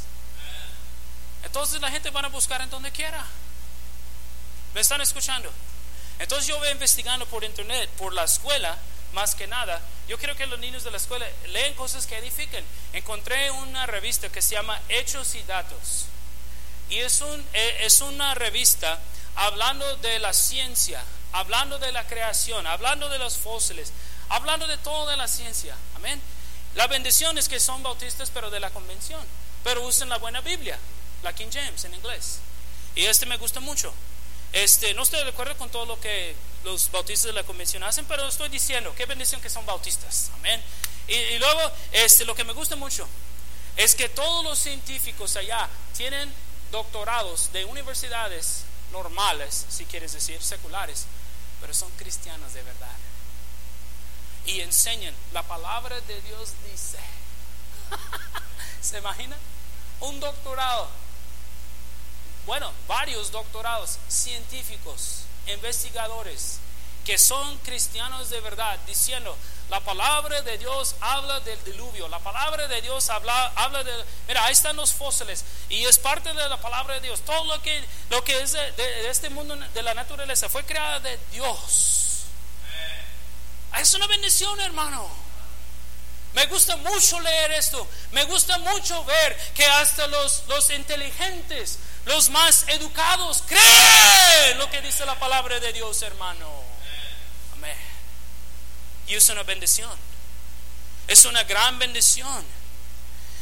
Entonces 1.45 1.81
la 1.81 1.91
gente 1.91 2.09
va 2.11 2.21
a 2.21 2.29
buscar 2.29 2.63
en 2.63 2.71
donde 2.71 2.91
quiera. 2.93 3.23
¿Me 4.75 4.81
están 4.81 5.03
escuchando? 5.03 5.53
Entonces 6.19 6.47
yo 6.47 6.59
voy 6.59 6.69
investigando 6.69 7.27
por 7.27 7.45
internet, 7.45 7.91
por 7.99 8.15
la 8.15 8.25
escuela, 8.25 8.79
más 9.13 9.35
que 9.35 9.47
nada. 9.47 9.83
Yo 10.09 10.17
quiero 10.19 10.37
que 10.37 10.47
los 10.47 10.59
niños 10.61 10.85
de 10.85 10.91
la 10.91 10.97
escuela 10.97 11.27
leen 11.49 11.75
cosas 11.75 12.07
que 12.07 12.17
edifiquen. 12.17 12.65
Encontré 12.93 13.51
una 13.51 13.87
revista 13.87 14.31
que 14.31 14.41
se 14.41 14.55
llama 14.55 14.81
Hechos 14.89 15.35
y 15.35 15.43
Datos. 15.43 16.07
Y 16.89 16.99
es, 16.99 17.21
un, 17.21 17.47
eh, 17.53 17.79
es 17.81 18.01
una 18.01 18.35
revista 18.35 18.99
hablando 19.37 19.97
de 19.97 20.19
la 20.19 20.33
ciencia, 20.33 21.03
hablando 21.33 21.79
de 21.79 21.93
la 21.93 22.07
creación, 22.07 22.67
hablando 22.67 23.09
de 23.09 23.19
los 23.19 23.37
fósiles, 23.37 23.93
hablando 24.29 24.67
de 24.67 24.79
toda 24.79 25.17
la 25.17 25.29
ciencia. 25.29 25.77
Amén. 25.97 26.21
La 26.75 26.87
bendición 26.87 27.37
es 27.39 27.49
que 27.49 27.61
son 27.61 27.83
bautistas, 27.83 28.31
pero 28.31 28.51
de 28.51 28.61
la 28.61 28.71
convención. 28.71 29.21
Pero 29.65 29.83
usan 29.87 30.09
la 30.09 30.19
buena 30.19 30.41
Biblia, 30.41 30.79
la 31.23 31.35
King 31.35 31.51
James 31.53 31.85
en 31.85 31.95
inglés. 31.95 32.39
Y 32.95 33.05
este 33.07 33.27
me 33.27 33.37
gusta 33.37 33.61
mucho. 33.61 33.93
Este, 34.53 34.93
no 34.95 35.03
estoy 35.03 35.23
de 35.23 35.31
acuerdo 35.31 35.57
con 35.57 35.71
todo 35.71 35.87
lo 35.87 36.01
que 36.01 36.35
los 36.65 36.91
bautistas 36.91 37.29
de 37.29 37.33
la 37.33 37.45
convención 37.45 37.83
hacen, 37.83 38.05
pero 38.05 38.27
estoy 38.27 38.49
diciendo, 38.49 38.95
qué 38.97 39.07
bendición 39.07 39.41
que 39.41 39.49
son 39.49 39.65
bautistas. 39.65 40.31
Amén. 40.35 40.63
Y, 41.09 41.39
luego, 41.39 41.73
este, 41.91 42.25
lo 42.25 42.35
que 42.35 42.45
me 42.45 42.53
gusta 42.53 42.77
mucho 42.77 43.09
es 43.77 43.95
que 43.95 44.09
todos 44.09 44.45
los 44.45 44.59
científicos 44.59 45.37
allá 45.37 45.69
tienen 45.97 46.33
doctorados 46.71 47.53
de 47.53 47.65
universidades 47.65 48.65
normales, 48.93 49.67
si 49.69 49.85
quieres 49.85 50.13
decir, 50.13 50.43
seculares, 50.43 51.07
pero 51.61 51.75
son 51.75 51.91
cristianos 51.93 52.53
de 52.53 52.63
verdad. 52.63 52.97
Y 54.47 54.61
enseñan, 54.61 55.15
la 55.33 55.43
palabra 55.43 56.01
de 56.03 56.21
Dios 56.23 56.53
dice. 56.71 56.99
¿Se 58.81 58.99
imagina? 58.99 59.37
Un 60.01 60.21
doctorado 60.21 60.89
bueno, 62.47 62.73
varios 62.89 63.31
doctorados 63.31 63.99
científicos, 64.09 65.23
investigadores, 65.47 66.59
que 67.05 67.17
son 67.17 67.59
cristianos 67.59 68.31
de 68.31 68.41
verdad, 68.41 68.79
diciendo, 68.87 69.37
la 69.73 69.81
palabra 69.81 70.43
de 70.43 70.59
Dios 70.59 70.95
habla 71.01 71.41
del 71.41 71.65
diluvio, 71.65 72.07
la 72.09 72.19
palabra 72.19 72.69
de 72.69 72.83
Dios 72.83 73.09
habla, 73.09 73.53
habla 73.57 73.83
de, 73.83 73.91
mira, 74.29 74.45
ahí 74.45 74.53
están 74.53 74.77
los 74.77 74.93
fósiles, 74.93 75.47
y 75.71 75.83
es 75.87 75.99
parte 75.99 76.29
de 76.29 76.47
la 76.47 76.59
palabra 76.59 76.97
de 76.97 77.01
Dios, 77.01 77.23
todo 77.23 77.43
lo 77.47 77.63
que, 77.63 77.83
lo 78.11 78.23
que 78.23 78.39
es 78.43 78.53
de, 78.53 79.09
este 79.09 79.31
mundo 79.31 79.57
de 79.57 79.83
la 79.83 79.95
naturaleza 79.95 80.51
fue 80.51 80.63
creado 80.67 81.01
de 81.01 81.19
Dios. 81.33 82.25
Es 83.79 83.95
una 83.95 84.07
bendición, 84.09 84.61
hermano. 84.61 85.09
Me 86.35 86.45
gusta 86.47 86.77
mucho 86.77 87.19
leer 87.21 87.53
esto. 87.53 87.89
Me 88.11 88.25
gusta 88.25 88.59
mucho 88.59 89.03
ver 89.07 89.37
que 89.55 89.65
hasta 89.65 90.07
los, 90.07 90.43
los 90.49 90.69
inteligentes, 90.69 91.79
los 92.05 92.29
más 92.29 92.69
educados 92.69 93.43
creen 93.47 94.59
lo 94.59 94.69
que 94.69 94.83
dice 94.83 95.07
la 95.07 95.19
palabra 95.19 95.59
de 95.61 95.73
Dios, 95.73 96.03
hermano. 96.03 96.72
Y 99.13 99.15
es 99.15 99.29
una 99.29 99.43
bendición. 99.43 99.91
Es 101.07 101.27
una 101.27 101.45
gran 101.45 101.79
bendición. 101.79 102.43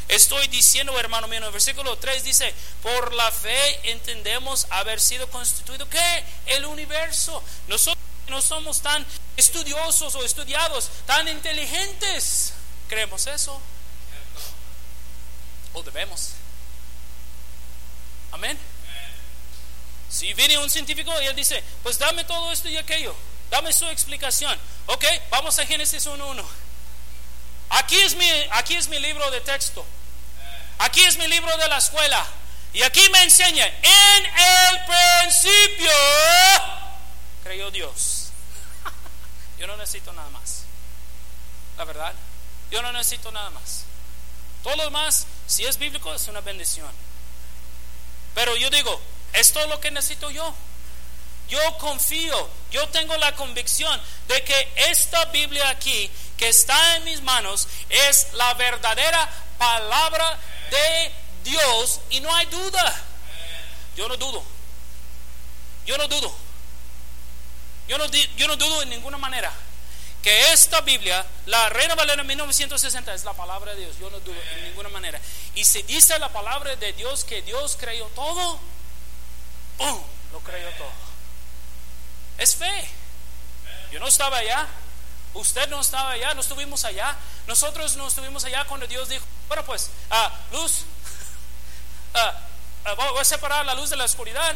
Estoy 0.09 0.49
diciendo, 0.49 0.99
hermano 0.99 1.29
mío, 1.29 1.39
en 1.39 1.45
el 1.45 1.53
versículo 1.53 1.97
3 1.97 2.25
dice, 2.25 2.53
por 2.83 3.15
la 3.15 3.31
fe 3.31 3.93
entendemos 3.93 4.67
haber 4.71 5.01
sido 5.01 5.31
constituido, 5.31 5.89
¿qué? 5.89 6.25
El 6.47 6.65
universo. 6.65 7.41
Nosotros 7.69 8.05
no 8.27 8.43
somos 8.43 8.81
tan 8.81 9.07
estudiosos 9.37 10.13
o 10.17 10.25
estudiados, 10.25 10.91
tan 11.07 11.29
inteligentes. 11.29 12.53
¿Creemos 12.89 13.29
eso? 13.29 13.61
¿O 15.73 15.85
debemos? 15.85 16.31
Amén. 18.33 18.59
Si 20.09 20.35
viene 20.35 20.59
un 20.59 20.69
científico 20.69 21.13
y 21.23 21.27
él 21.27 21.37
dice, 21.37 21.63
pues 21.85 21.97
dame 21.97 22.25
todo 22.25 22.51
esto 22.51 22.69
y 22.69 22.77
aquello, 22.77 23.15
dame 23.51 23.73
su 23.73 23.87
explicación. 23.89 24.59
Ok, 24.87 25.05
vamos 25.31 25.59
a 25.59 25.67
Génesis 25.67 26.07
1.1. 26.07 26.45
Aquí 27.71 28.01
es, 28.01 28.15
mi, 28.17 28.29
aquí 28.53 28.77
es 28.77 28.89
mi 28.89 28.99
libro 28.99 29.31
de 29.31 29.41
texto. 29.41 29.85
Aquí 30.79 31.03
es 31.05 31.17
mi 31.19 31.29
libro 31.29 31.57
de 31.57 31.69
la 31.69 31.79
escuela. 31.79 32.27
Y 32.73 32.83
aquí 32.83 33.09
me 33.11 33.23
enseña, 33.23 33.67
en 33.67 34.27
el 34.27 34.81
principio 34.85 35.91
creyó 37.43 37.71
Dios. 37.71 38.29
Yo 39.59 39.67
no 39.67 39.77
necesito 39.77 40.13
nada 40.13 40.31
más. 40.31 40.63
La 41.77 41.85
verdad, 41.85 42.13
yo 42.71 42.83
no 42.83 42.93
necesito 42.93 43.33
nada 43.33 43.49
más. 43.49 43.85
Todo 44.63 44.77
lo 44.77 44.85
demás, 44.85 45.27
si 45.47 45.65
es 45.65 45.79
bíblico, 45.79 46.13
es 46.13 46.29
una 46.29 46.43
bendición. 46.43 46.91
Pero 48.35 48.55
yo 48.57 48.69
digo, 48.69 49.01
es 49.33 49.53
todo 49.53 49.67
lo 49.67 49.81
que 49.81 49.91
necesito 49.91 50.31
yo. 50.31 50.55
Yo 51.51 51.79
confío, 51.79 52.49
yo 52.71 52.89
tengo 52.91 53.17
la 53.17 53.35
convicción 53.35 54.01
de 54.29 54.43
que 54.45 54.73
esta 54.77 55.25
Biblia 55.27 55.69
aquí, 55.69 56.09
que 56.37 56.49
está 56.49 56.97
en 56.97 57.05
mis 57.05 57.21
manos, 57.23 57.67
es 57.89 58.29
la 58.35 58.55
verdadera 58.55 59.29
palabra 59.59 60.39
de 60.71 61.13
Dios 61.43 62.01
y 62.11 62.21
no 62.21 62.33
hay 62.33 62.47
duda. 62.47 63.05
Yo 63.97 64.09
no 64.09 64.17
dudo. 64.17 64.43
Yo 65.85 65.99
no 65.99 66.07
dudo. 66.07 66.33
Yo 67.89 67.99
no, 67.99 68.07
yo 68.07 68.47
no 68.47 68.57
dudo 68.57 68.83
en 68.83 68.91
ninguna 68.91 69.19
manera 69.19 69.53
que 70.23 70.53
esta 70.53 70.83
Biblia, 70.83 71.27
la 71.47 71.69
Reina 71.71 71.95
Valera 71.97 72.23
1960, 72.23 73.13
es 73.13 73.25
la 73.25 73.33
palabra 73.33 73.75
de 73.75 73.81
Dios. 73.81 73.99
Yo 73.99 74.09
no 74.11 74.21
dudo 74.21 74.41
en 74.57 74.65
ninguna 74.67 74.89
manera. 74.91 75.21
Y 75.57 75.65
si 75.65 75.83
dice 75.83 76.17
la 76.21 76.29
palabra 76.29 76.77
de 76.77 76.93
Dios 76.93 77.25
que 77.25 77.43
Dios 77.43 77.77
creó 77.81 78.07
todo, 78.15 78.61
¡pum! 79.79 80.01
Lo 80.33 80.39
creyó 80.41 80.69
todo. 80.79 81.10
Es 82.39 82.57
fe. 82.57 82.89
Yo 83.93 84.01
no 84.01 84.07
estaba 84.07 84.39
allá. 84.39 84.67
Usted 85.35 85.69
no 85.69 85.81
estaba 85.81 86.13
allá. 86.13 86.35
No 86.35 86.41
estuvimos 86.41 86.85
allá. 86.85 87.17
Nosotros 87.47 87.97
no 87.97 88.09
estuvimos 88.09 88.45
allá 88.45 88.65
cuando 88.65 88.87
Dios 88.87 89.09
dijo, 89.09 89.25
bueno 89.49 89.65
pues, 89.65 89.91
ah, 90.11 90.33
luz, 90.53 90.85
voy 92.97 93.21
a 93.21 93.25
separar 93.25 93.67
la 93.67 93.75
luz 93.75 93.91
de 93.91 93.97
la 93.97 94.05
oscuridad. 94.05 94.55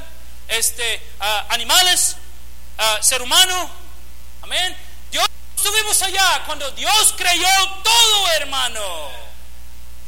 Este, 0.48 1.02
animales, 1.48 2.16
ser 3.00 3.22
humano. 3.22 3.70
Amén 4.42 4.76
estuvimos 5.64 6.02
allá 6.02 6.42
cuando 6.44 6.70
Dios 6.72 7.14
creyó 7.16 7.48
todo, 7.82 8.28
hermano. 8.32 9.10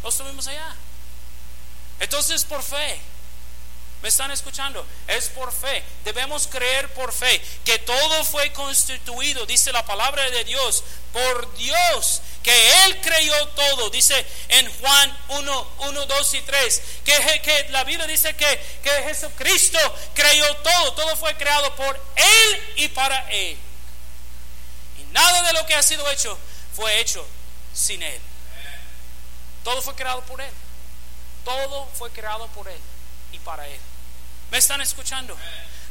No 0.03 0.09
estuvimos 0.11 0.47
allá. 0.47 0.75
Entonces, 1.99 2.45
por 2.45 2.63
fe. 2.63 3.01
¿Me 4.07 4.11
están 4.11 4.31
escuchando? 4.31 4.87
Es 5.09 5.29
por 5.31 5.53
fe. 5.53 5.83
Debemos 6.05 6.47
creer 6.47 6.95
por 6.95 7.13
fe 7.13 7.43
que 7.65 7.81
todo 7.81 8.25
fue 8.25 8.53
constituido, 8.53 9.45
dice 9.47 9.73
la 9.73 9.85
palabra 9.85 10.31
de 10.31 10.45
Dios, 10.45 10.85
por 11.13 11.53
Dios, 11.57 12.23
que 12.41 12.85
Él 12.85 13.01
creyó 13.01 13.49
todo. 13.49 13.91
Dice 13.91 14.25
en 14.47 14.73
Juan 14.79 15.19
1, 15.31 15.69
1 15.79 16.07
2 16.07 16.35
y 16.35 16.41
3, 16.41 16.83
que, 17.05 17.41
que 17.43 17.67
la 17.71 17.83
Biblia 17.83 18.07
dice 18.07 18.37
que, 18.37 18.79
que 18.81 18.91
Jesucristo 19.09 19.79
creyó 20.15 20.55
todo. 20.59 20.93
Todo 20.93 21.17
fue 21.17 21.35
creado 21.35 21.75
por 21.75 22.01
Él 22.15 22.75
y 22.77 22.87
para 22.87 23.29
Él. 23.33 23.59
Nada 25.11 25.43
de 25.43 25.53
lo 25.53 25.67
que 25.67 25.75
ha 25.75 25.83
sido 25.83 26.09
hecho 26.13 26.39
fue 26.77 27.01
hecho 27.01 27.27
sin 27.75 28.05
Él. 28.05 28.21
Todo 29.65 29.83
fue 29.83 29.97
creado 29.97 30.23
por 30.27 30.41
Él. 30.41 30.53
Todo 31.45 31.89
fue 31.99 32.13
creado 32.13 32.47
por 32.55 32.69
Él 32.69 32.79
y 33.33 33.41
para 33.41 33.67
Él. 33.67 33.81
¿Me 34.51 34.59
están 34.59 34.81
escuchando? 34.81 35.37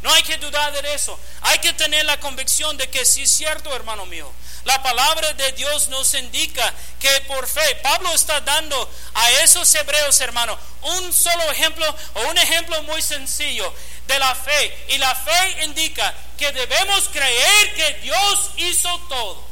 No 0.02 0.14
hay 0.14 0.22
que 0.24 0.38
dudar 0.38 0.72
de 0.72 0.94
eso. 0.94 1.20
Hay 1.42 1.58
que 1.60 1.74
tener 1.74 2.06
la 2.06 2.20
convicción 2.20 2.78
de 2.78 2.88
que 2.90 3.06
sí 3.06 3.24
es 3.24 3.32
cierto, 3.32 3.76
hermano 3.76 4.06
mío. 4.06 4.32
La 4.64 4.82
palabra 4.82 5.34
de 5.34 5.52
Dios 5.54 5.90
nos 5.90 6.14
indica 6.14 6.74
que 7.00 7.10
por 7.28 7.48
fe, 7.48 7.76
Pablo 7.84 8.14
está 8.14 8.40
dando 8.42 8.90
a 9.14 9.32
esos 9.44 9.74
hebreos, 9.76 10.20
hermano, 10.22 10.58
un 10.82 11.12
solo 11.14 11.52
ejemplo 11.52 11.86
o 12.16 12.22
un 12.30 12.38
ejemplo 12.38 12.82
muy 12.84 13.02
sencillo 13.02 13.74
de 14.08 14.20
la 14.20 14.36
fe. 14.36 14.86
Y 14.90 14.98
la 15.00 15.16
fe 15.16 15.64
indica 15.64 16.14
que 16.38 16.52
debemos 16.52 17.10
creer 17.10 17.74
que 17.76 17.94
Dios 18.02 18.52
hizo 18.58 18.90
todo. 19.10 19.44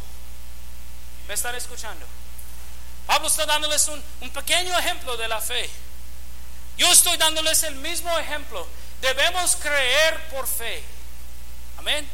¿Me 1.27 1.33
están 1.33 1.55
escuchando? 1.55 2.05
Pablo 3.07 3.27
está 3.27 3.45
dándoles 3.45 3.87
un, 3.87 4.03
un 4.21 4.29
pequeño 4.29 4.77
ejemplo 4.77 5.17
de 5.17 5.27
la 5.27 5.41
fe. 5.41 5.69
Yo 6.77 6.91
estoy 6.91 7.17
dándoles 7.17 7.63
el 7.63 7.75
mismo 7.75 8.17
ejemplo. 8.17 8.67
Debemos 9.03 9.57
creer 9.57 10.17
por 10.29 10.47
fe. 10.47 10.81
Amén. 11.77 12.09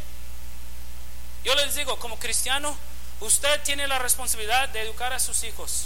Yo 1.43 1.53
les 1.53 1.75
digo, 1.75 1.99
como 1.99 2.17
cristiano, 2.17 2.75
usted 3.19 3.61
tiene 3.61 3.87
la 3.87 3.99
responsabilidad 3.99 4.69
de 4.69 4.81
educar 4.81 5.13
a 5.13 5.19
sus 5.19 5.43
hijos. 5.43 5.85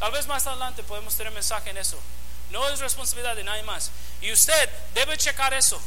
Tal 0.00 0.12
vez 0.12 0.26
más 0.26 0.46
adelante 0.46 0.82
podemos 0.82 1.14
tener 1.14 1.30
mensaje 1.30 1.68
en 1.68 1.76
eso. 1.76 2.00
No 2.50 2.66
es 2.70 2.78
responsabilidad 2.78 3.36
de 3.36 3.44
nadie 3.44 3.64
más. 3.64 3.90
Y 4.22 4.32
usted 4.32 4.70
debe 4.94 5.18
checar 5.18 5.52
eso, 5.52 5.78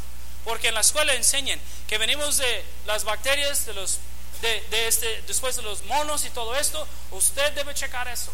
porque 0.45 0.67
en 0.67 0.75
la 0.75 0.81
escuela 0.81 1.15
enseñan 1.15 1.59
que 1.87 1.97
venimos 1.97 2.37
de 2.37 2.63
las 2.85 3.05
bacterias, 3.05 3.65
de 3.65 3.73
los, 3.73 3.97
de, 4.43 4.61
de 4.69 4.87
este, 4.87 5.23
después 5.23 5.55
de 5.55 5.63
los 5.63 5.83
monos 5.85 6.25
y 6.25 6.29
todo 6.29 6.55
esto. 6.55 6.87
Usted 7.09 7.53
debe 7.53 7.73
checar 7.73 8.07
eso 8.07 8.31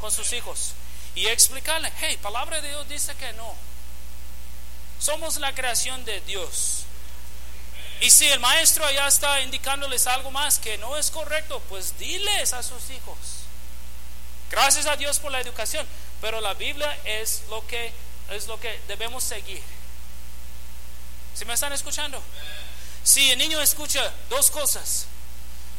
con 0.00 0.10
sus 0.10 0.32
hijos 0.32 0.72
y 1.14 1.28
explicarle, 1.28 1.92
hey, 2.00 2.18
palabra 2.20 2.60
de 2.60 2.70
Dios 2.70 2.88
dice 2.88 3.14
que 3.14 3.32
no. 3.34 3.54
Somos 4.98 5.36
la 5.38 5.54
creación 5.54 6.04
de 6.04 6.20
Dios. 6.22 6.84
Y 8.00 8.10
si 8.10 8.26
el 8.28 8.40
maestro 8.40 8.90
ya 8.90 9.06
está 9.06 9.40
indicándoles 9.40 10.06
algo 10.06 10.30
más 10.30 10.58
que 10.58 10.76
no 10.78 10.96
es 10.96 11.10
correcto, 11.10 11.62
pues 11.68 11.98
diles 11.98 12.52
a 12.52 12.62
sus 12.62 12.90
hijos. 12.90 13.16
Gracias 14.50 14.86
a 14.86 14.96
Dios 14.96 15.18
por 15.18 15.32
la 15.32 15.40
educación, 15.40 15.86
pero 16.20 16.40
la 16.40 16.54
Biblia 16.54 16.96
es 17.04 17.42
lo 17.48 17.66
que 17.66 17.92
es 18.30 18.46
lo 18.48 18.58
que 18.58 18.80
debemos 18.88 19.24
seguir. 19.24 19.62
¿Si 21.34 21.44
me 21.44 21.54
están 21.54 21.72
escuchando? 21.72 22.22
Si 23.04 23.30
el 23.30 23.38
niño 23.38 23.60
escucha 23.60 24.12
dos 24.28 24.50
cosas, 24.50 25.06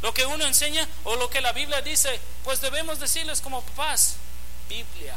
lo 0.02 0.14
que 0.14 0.26
uno 0.26 0.46
enseña 0.46 0.88
o 1.04 1.16
lo 1.16 1.30
que 1.30 1.42
la 1.42 1.52
Biblia 1.52 1.82
dice, 1.82 2.20
pues 2.44 2.62
debemos 2.62 3.00
decirles 3.00 3.42
como 3.42 3.62
papás, 3.64 4.16
Biblia, 4.70 5.16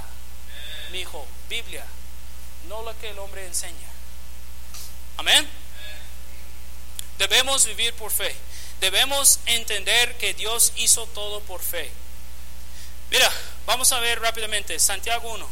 mi 0.90 1.00
hijo, 1.00 1.26
Biblia, 1.48 1.84
no 2.68 2.82
lo 2.82 2.98
que 2.98 3.10
el 3.10 3.18
hombre 3.18 3.46
enseña. 3.46 3.89
Amén. 5.20 5.46
Debemos 7.18 7.66
vivir 7.66 7.92
por 7.92 8.10
fe. 8.10 8.34
Debemos 8.80 9.38
entender 9.44 10.16
que 10.16 10.32
Dios 10.32 10.72
hizo 10.76 11.04
todo 11.08 11.40
por 11.42 11.60
fe. 11.60 11.92
Mira, 13.10 13.30
vamos 13.66 13.92
a 13.92 14.00
ver 14.00 14.18
rápidamente 14.18 14.78
Santiago 14.78 15.30
1. 15.34 15.46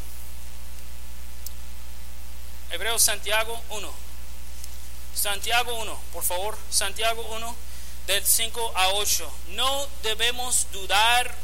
Hebreos 2.70 3.02
Santiago 3.02 3.62
1. 3.68 3.94
Santiago 5.14 5.74
1, 5.74 6.00
por 6.14 6.24
favor, 6.24 6.56
Santiago 6.70 7.20
1, 7.32 7.56
del 8.06 8.24
5 8.24 8.72
a 8.74 8.88
8. 8.94 9.32
No 9.48 9.86
debemos 10.02 10.66
dudar 10.72 11.34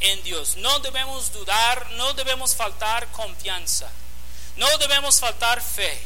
en 0.00 0.20
Dios, 0.24 0.56
no 0.56 0.80
debemos 0.80 1.30
dudar, 1.30 1.88
no 1.92 2.14
debemos 2.14 2.56
faltar 2.56 3.06
confianza, 3.12 3.92
no 4.56 4.66
debemos 4.78 5.20
faltar 5.20 5.62
fe. 5.62 6.02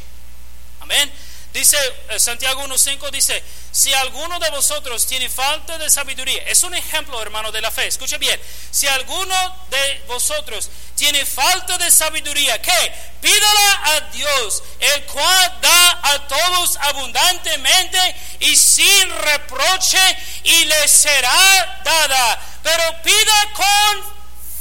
Amén. 0.81 1.11
Dice 1.53 1.79
eh, 2.11 2.21
Santiago 2.21 2.63
1.5, 2.65 3.11
dice, 3.11 3.43
si 3.73 3.93
alguno 3.95 4.39
de 4.39 4.51
vosotros 4.51 5.07
tiene 5.07 5.31
falta 5.31 5.79
de 5.79 5.89
sabiduría, 5.89 6.43
es 6.47 6.63
un 6.63 6.75
ejemplo, 6.75 7.21
hermano, 7.23 7.51
de 7.51 7.63
la 7.63 7.71
fe, 7.71 7.87
escuche 7.87 8.19
bien, 8.19 8.39
si 8.71 8.87
alguno 8.87 9.35
de 9.71 10.05
vosotros 10.07 10.69
tiene 10.95 11.25
falta 11.25 11.79
de 11.79 11.91
sabiduría, 11.91 12.61
¿qué? 12.61 12.93
Pídala 13.23 13.81
a 13.85 14.01
Dios, 14.13 14.63
el 14.79 15.05
cual 15.05 15.59
da 15.63 16.01
a 16.03 16.29
todos 16.29 16.77
abundantemente 16.77 17.99
y 18.41 18.55
sin 18.55 19.11
reproche 19.19 19.99
y 20.45 20.65
le 20.67 20.87
será 20.87 21.81
dada, 21.83 22.43
pero 22.63 23.03
pida 23.03 23.53
con 23.55 24.15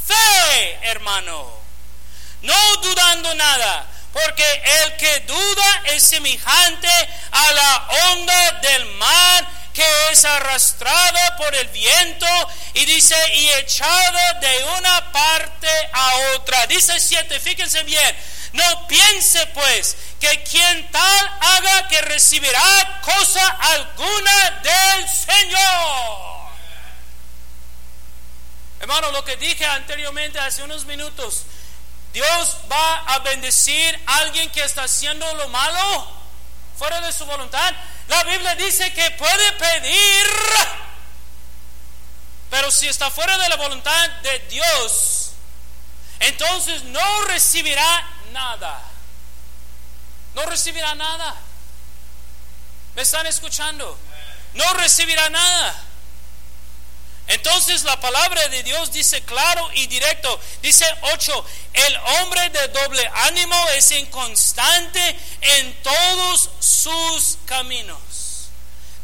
fe, 0.07 0.79
hermano, 0.83 1.51
no 2.41 2.75
dudando 2.77 3.33
nada 3.35 3.87
porque 4.13 4.63
el 4.83 4.95
que 4.97 5.19
duda 5.21 5.81
es 5.85 6.03
semejante 6.03 6.89
a 7.31 7.51
la 7.51 7.87
onda 8.11 8.51
del 8.61 8.85
mar 8.95 9.47
que 9.77 10.11
es 10.11 10.25
arrastrada 10.25 11.35
por 11.37 11.53
el 11.53 11.67
viento 11.67 12.25
y 12.73 12.83
dice 12.85 13.15
y 13.35 13.47
echada 13.49 14.33
de 14.33 14.63
una 14.79 15.11
parte 15.11 15.69
a 15.93 16.11
otra. 16.35 16.65
Dice 16.65 16.99
siete, 16.99 17.39
fíjense 17.39 17.83
bien, 17.83 18.17
no 18.53 18.87
piense 18.87 19.45
pues 19.53 19.95
que 20.19 20.41
quien 20.41 20.91
tal 20.91 21.37
haga 21.39 21.87
que 21.89 22.01
recibirá 22.01 23.01
cosa 23.03 23.47
alguna 23.47 24.61
del 24.63 25.09
Señor. 25.09 26.27
Hermano, 28.79 29.11
lo 29.11 29.23
que 29.23 29.37
dije 29.37 29.65
anteriormente 29.65 30.39
hace 30.39 30.63
unos 30.63 30.85
minutos, 30.85 31.43
Dios 32.13 32.57
va 32.71 32.97
a 33.13 33.19
bendecir 33.19 33.99
a 34.05 34.17
alguien 34.17 34.49
que 34.51 34.63
está 34.63 34.83
haciendo 34.83 35.31
lo 35.35 35.47
malo 35.49 36.11
fuera 36.77 37.01
de 37.01 37.11
su 37.11 37.25
voluntad. 37.25 37.73
La 38.07 38.23
Biblia 38.23 38.55
dice 38.55 38.91
que 38.93 39.11
puede 39.11 39.51
pedir, 39.53 40.25
pero 42.49 42.71
si 42.71 42.87
está 42.87 43.11
fuera 43.11 43.37
de 43.37 43.49
la 43.49 43.55
voluntad 43.57 44.09
de 44.23 44.39
Dios, 44.49 45.31
entonces 46.19 46.83
no 46.83 47.25
recibirá 47.25 48.07
nada. 48.31 48.81
No 50.33 50.45
recibirá 50.45 50.95
nada. 50.95 51.35
¿Me 52.95 53.01
están 53.01 53.27
escuchando? 53.27 53.97
No 54.53 54.73
recibirá 54.73 55.29
nada. 55.29 55.86
Entonces 57.27 57.83
la 57.83 57.99
palabra 57.99 58.47
de 58.47 58.63
Dios 58.63 58.91
dice 58.93 59.21
claro 59.23 59.69
y 59.73 59.87
directo, 59.87 60.39
dice 60.61 60.85
8, 61.01 61.45
el 61.73 61.97
hombre 61.97 62.49
de 62.49 62.67
doble 62.69 63.11
ánimo 63.15 63.55
es 63.75 63.91
inconstante 63.91 65.19
en 65.41 65.73
todos 65.83 66.49
sus 66.59 67.37
caminos. 67.45 67.99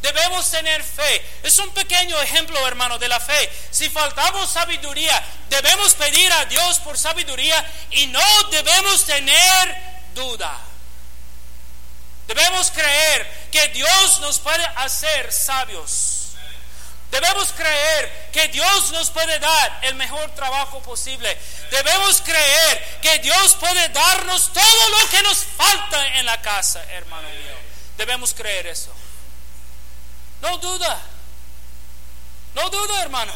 Debemos 0.01 0.49
tener 0.51 0.84
fe. 0.84 1.26
Es 1.43 1.57
un 1.59 1.69
pequeño 1.71 2.19
ejemplo, 2.21 2.65
hermano, 2.67 2.97
de 2.97 3.07
la 3.07 3.21
fe. 3.21 3.49
Si 3.71 3.89
faltamos 3.89 4.51
sabiduría, 4.51 5.24
debemos 5.49 5.93
pedir 5.93 6.32
a 6.34 6.45
Dios 6.45 6.80
por 6.80 6.97
sabiduría 6.97 7.65
y 7.91 8.07
no 8.07 8.43
debemos 8.51 9.05
tener 9.05 9.78
duda. 10.13 10.59
Debemos 12.28 12.71
creer 12.71 13.47
que 13.51 13.67
Dios 13.69 14.19
nos 14.19 14.39
puede 14.39 14.65
hacer 14.76 15.32
sabios. 15.32 16.22
Debemos 17.14 17.51
creer 17.51 18.30
que 18.32 18.47
Dios 18.47 18.91
nos 18.91 19.11
puede 19.11 19.38
dar 19.38 19.80
el 19.84 19.93
mejor 19.93 20.32
trabajo 20.32 20.82
posible. 20.82 21.38
Debemos 21.70 22.20
creer 22.22 22.99
que 23.03 23.20
Dios 23.20 23.55
puede 23.59 23.88
darnos 23.89 24.51
todo 24.51 24.89
lo 24.89 25.09
que 25.09 25.22
nos 25.22 25.38
falta 25.55 26.07
en 26.18 26.26
la 26.26 26.41
casa, 26.41 26.84
hermano 26.89 27.30
mío. 27.30 27.55
Debemos 27.97 28.34
creer 28.34 28.66
eso. 28.66 28.91
No 30.41 30.57
duda. 30.57 30.99
No 32.55 32.68
duda, 32.72 33.03
hermano. 33.03 33.32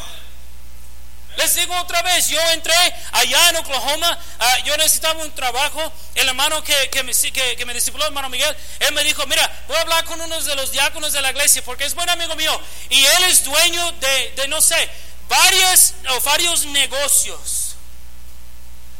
Les 1.38 1.54
digo 1.54 1.72
otra 1.76 2.02
vez, 2.02 2.26
yo 2.26 2.40
entré 2.50 2.74
allá 3.12 3.50
en 3.50 3.56
Oklahoma, 3.58 4.18
ah, 4.40 4.58
yo 4.64 4.76
necesitaba 4.76 5.22
un 5.22 5.32
trabajo, 5.36 5.92
el 6.16 6.28
hermano 6.28 6.64
que, 6.64 6.90
que, 6.90 7.04
me, 7.04 7.12
que, 7.12 7.64
me 7.64 7.74
discipuló, 7.74 8.06
hermano 8.06 8.28
Miguel, 8.28 8.56
él 8.80 8.92
me 8.92 9.04
dijo, 9.04 9.24
mira, 9.28 9.48
voy 9.68 9.76
a 9.76 9.82
hablar 9.82 10.04
con 10.04 10.20
uno 10.20 10.42
de 10.42 10.56
los 10.56 10.72
diáconos 10.72 11.12
de 11.12 11.22
la 11.22 11.30
iglesia, 11.30 11.62
porque 11.64 11.84
es 11.84 11.94
buen 11.94 12.10
amigo 12.10 12.34
mío, 12.34 12.60
y 12.90 13.06
él 13.06 13.22
es 13.28 13.44
dueño 13.44 13.92
de, 13.92 14.32
de 14.32 14.48
no 14.48 14.60
sé, 14.60 14.90
varios, 15.28 15.94
o 16.10 16.20
varios 16.22 16.66
negocios. 16.66 17.76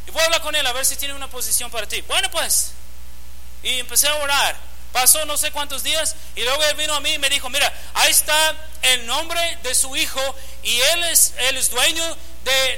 Y 0.07 0.13
voy 0.13 0.23
a 0.23 0.27
hablar 0.27 0.41
con 0.41 0.55
él 0.55 0.65
a 0.65 0.73
ver 0.73 0.87
si 0.87 0.95
tiene 0.95 1.15
una 1.15 1.29
posición 1.29 1.73
para 1.73 1.89
ti. 1.89 2.03
Bueno, 2.03 2.31
pues, 2.31 2.71
y 3.65 3.81
empecé 3.81 4.07
a 4.07 4.15
orar. 4.15 4.69
Pasó 4.93 5.25
no 5.27 5.37
sé 5.37 5.51
cuántos 5.51 5.83
días 5.83 6.17
y 6.35 6.43
luego 6.43 6.63
él 6.65 6.77
vino 6.77 6.95
a 6.95 7.01
mí 7.01 7.11
y 7.13 7.19
me 7.19 7.29
dijo, 7.29 7.51
mira, 7.51 7.71
ahí 7.95 8.11
está 8.11 8.57
el 8.83 9.07
nombre 9.07 9.59
de 9.63 9.75
su 9.75 9.95
hijo 9.97 10.21
y 10.63 10.81
él 10.81 11.05
es, 11.05 11.35
él 11.39 11.57
es 11.57 11.71
dueño 11.71 12.17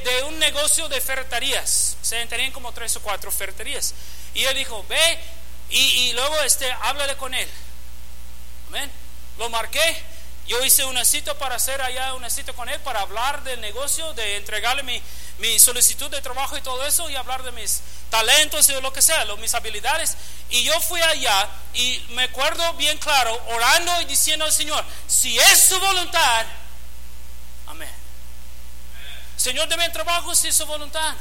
de, 0.04 0.22
un 0.24 0.38
negocio 0.38 0.88
de 0.88 1.00
ferreterías. 1.00 1.96
Se 2.02 2.24
tenían 2.26 2.52
como 2.52 2.72
tres 2.72 2.96
o 2.96 3.02
cuatro 3.02 3.30
ferreterías. 3.30 3.94
Y 4.34 4.44
él 4.44 4.54
dijo, 4.54 4.84
ve 4.88 5.18
y, 5.70 6.12
luego 6.12 6.40
este, 6.42 6.70
háblale 6.82 7.16
con 7.16 7.34
él. 7.34 7.48
Amén. 8.68 8.90
Lo 9.38 9.48
marqué. 9.50 10.02
Yo 10.46 10.64
hice 10.64 10.84
una 10.84 11.04
cita 11.04 11.38
para 11.38 11.54
hacer 11.54 11.80
allá 11.80 12.14
una 12.14 12.28
cita 12.28 12.52
con 12.52 12.68
él 12.68 12.80
para 12.80 13.02
hablar 13.02 13.44
del 13.44 13.60
negocio, 13.60 14.12
de 14.14 14.36
entregarle 14.36 14.82
mi, 14.82 15.00
mi 15.38 15.60
solicitud 15.60 16.10
de 16.10 16.20
trabajo 16.22 16.56
y 16.56 16.60
todo 16.60 16.84
eso 16.84 17.08
y 17.08 17.14
hablar 17.14 17.44
de 17.44 17.52
mis 17.52 17.80
talentos 18.10 18.68
y 18.68 18.80
lo 18.80 18.92
que 18.92 19.00
sea, 19.00 19.24
mis 19.36 19.54
habilidades. 19.54 20.16
Y 20.50 20.64
yo 20.64 20.80
fui 20.80 21.00
allá 21.00 21.48
y 21.74 22.04
me 22.10 22.24
acuerdo 22.24 22.72
bien 22.74 22.98
claro, 22.98 23.40
orando 23.48 24.00
y 24.00 24.06
diciendo 24.06 24.44
al 24.44 24.52
Señor, 24.52 24.84
si 25.06 25.38
es 25.38 25.64
su 25.64 25.78
voluntad. 25.78 26.46
Señor, 29.41 29.68
deme 29.68 29.88
trabajo 29.88 30.34
si 30.34 30.49
es 30.49 30.57
su 30.57 30.66
voluntad. 30.66 31.14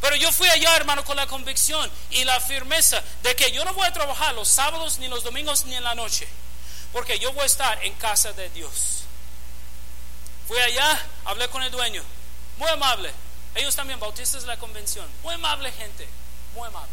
Pero 0.00 0.16
yo 0.16 0.32
fui 0.32 0.48
allá, 0.48 0.74
hermano, 0.74 1.04
con 1.04 1.14
la 1.14 1.24
convicción 1.28 1.88
y 2.10 2.24
la 2.24 2.40
firmeza 2.40 3.00
de 3.22 3.36
que 3.36 3.52
yo 3.52 3.64
no 3.64 3.72
voy 3.74 3.86
a 3.86 3.92
trabajar 3.92 4.34
los 4.34 4.48
sábados, 4.48 4.98
ni 4.98 5.06
los 5.06 5.22
domingos, 5.22 5.66
ni 5.66 5.76
en 5.76 5.84
la 5.84 5.94
noche. 5.94 6.26
Porque 6.92 7.20
yo 7.20 7.32
voy 7.32 7.44
a 7.44 7.46
estar 7.46 7.84
en 7.84 7.94
casa 7.94 8.32
de 8.32 8.50
Dios. 8.50 9.04
Fui 10.48 10.58
allá, 10.58 11.00
hablé 11.26 11.48
con 11.48 11.62
el 11.62 11.70
dueño. 11.70 12.02
Muy 12.56 12.68
amable. 12.68 13.12
Ellos 13.54 13.76
también, 13.76 14.00
bautistas 14.00 14.42
de 14.42 14.48
la 14.48 14.58
convención. 14.58 15.06
Muy 15.22 15.34
amable 15.34 15.70
gente. 15.70 16.08
Muy 16.56 16.66
amable. 16.66 16.90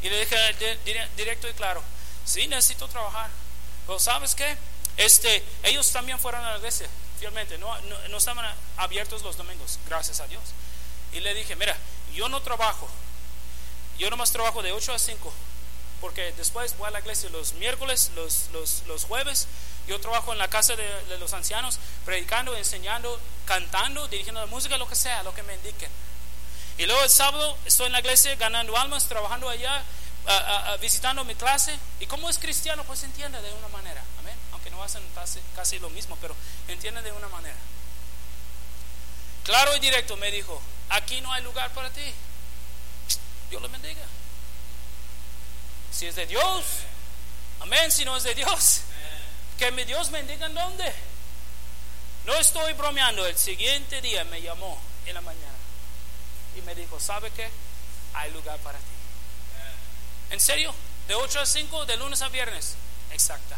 Y 0.00 0.08
le 0.10 0.20
dije 0.20 0.78
directo 1.16 1.48
y 1.48 1.54
claro, 1.54 1.82
sí, 2.24 2.46
necesito 2.46 2.86
trabajar. 2.86 3.30
Pero 3.84 3.98
¿sabes 3.98 4.36
qué? 4.36 4.56
Este, 4.96 5.44
ellos 5.64 5.90
también 5.90 6.20
fueron 6.20 6.44
a 6.44 6.52
la 6.52 6.58
iglesia, 6.58 6.88
fielmente. 7.18 7.58
No, 7.58 7.74
no, 8.08 8.16
estaban 8.16 8.44
abiertos 8.76 9.22
los 9.22 9.36
domingos, 9.36 9.78
gracias 9.86 10.20
a 10.20 10.26
Dios. 10.26 10.42
Y 11.12 11.20
le 11.20 11.34
dije, 11.34 11.56
mira, 11.56 11.76
yo 12.14 12.28
no 12.28 12.40
trabajo. 12.42 12.88
yo 13.98 14.10
nomás 14.10 14.30
trabajo 14.30 14.62
de 14.62 14.72
8 14.72 14.92
a 14.92 14.98
5, 14.98 15.32
porque 16.00 16.32
después 16.32 16.76
voy 16.76 16.88
a 16.88 16.90
la 16.90 17.00
iglesia 17.00 17.30
los 17.30 17.54
miércoles, 17.54 18.10
los, 18.14 18.48
los, 18.52 18.82
los 18.86 19.04
jueves, 19.04 19.48
yo 19.86 20.00
trabajo 20.00 20.32
en 20.32 20.38
la 20.38 20.48
casa 20.48 20.74
de, 20.74 21.18
los 21.18 21.32
ancianos, 21.32 21.78
predicando, 22.04 22.56
enseñando, 22.56 23.20
cantando, 23.44 24.08
dirigiendo 24.08 24.40
la 24.40 24.46
música, 24.46 24.76
lo 24.76 24.88
que 24.88 24.96
sea, 24.96 25.22
lo 25.22 25.32
que 25.32 25.42
me 25.44 25.54
indiquen. 25.54 25.90
Y 26.78 26.86
luego 26.86 27.02
el 27.02 27.10
sábado 27.10 27.56
estoy 27.64 27.86
en 27.86 27.92
la 27.92 28.00
iglesia 28.00 28.34
ganando 28.34 28.76
almas, 28.76 29.06
trabajando 29.06 29.48
allá, 29.48 29.82
visitando 30.80 31.24
mi 31.24 31.34
clase. 31.34 31.78
Y 32.00 32.06
como 32.06 32.28
es 32.28 32.38
cristiano, 32.38 32.84
pues 32.84 33.02
entiende 33.04 33.40
de 33.40 33.52
una 33.54 33.68
manera. 33.68 34.02
Amén. 34.18 34.34
Aunque 34.66 34.70
no 34.70 34.82
hacen 34.82 35.02
casi, 35.54 35.78
lo 35.78 35.90
mismo, 35.90 36.16
pero 36.20 36.34
entiende 36.66 37.00
de 37.02 37.12
una 37.12 37.28
manera. 37.28 37.56
Claro 39.44 39.76
y 39.76 39.80
directo 39.80 40.16
me 40.16 40.30
dijo, 40.32 40.60
aquí 40.88 41.20
no 41.20 41.32
hay 41.32 41.42
lugar 41.44 41.72
para 41.72 41.88
ti. 41.90 42.12
Dios 43.48 43.62
lo 43.62 43.68
bendiga. 43.68 44.04
Si 45.92 46.06
es 46.06 46.16
de 46.16 46.26
Dios, 46.26 46.64
amén. 47.60 47.92
Si 47.92 48.04
no 48.04 48.16
es 48.16 48.24
de 48.24 48.34
Dios, 48.34 48.80
que 49.56 49.70
mi 49.70 49.84
Dios 49.84 50.10
me 50.10 50.22
diga 50.24 50.46
en 50.46 50.54
dónde. 50.54 50.92
No 52.24 52.34
estoy 52.34 52.72
bromeando. 52.72 53.24
El 53.24 53.38
siguiente 53.38 54.00
día 54.00 54.24
me 54.24 54.42
llamó 54.42 54.80
en 55.06 55.14
la 55.14 55.20
mañana 55.20 55.54
y 56.56 56.62
me 56.62 56.74
dijo, 56.74 56.98
¿sabe 56.98 57.30
qué? 57.30 57.48
Hay 58.14 58.32
lugar 58.32 58.58
para 58.58 58.78
ti. 58.78 58.84
¿En 60.30 60.40
serio? 60.40 60.74
De 61.06 61.14
8 61.14 61.38
a 61.38 61.46
5, 61.46 61.86
de 61.86 61.96
lunes 61.98 62.20
a 62.22 62.28
viernes. 62.30 62.74
Exacta. 63.12 63.56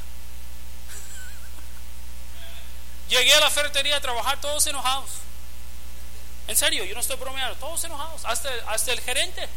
Llegué 3.08 3.32
a 3.34 3.40
la 3.40 3.50
ferretería 3.50 3.96
a 3.96 4.00
trabajar 4.00 4.40
todos 4.40 4.66
enojados. 4.66 5.10
En 6.46 6.56
serio, 6.56 6.84
yo 6.84 6.94
no 6.94 7.00
estoy 7.00 7.16
bromeando, 7.16 7.56
todos 7.56 7.82
enojados. 7.84 8.22
Hasta, 8.24 8.48
hasta 8.68 8.92
el 8.92 9.00
gerente, 9.00 9.48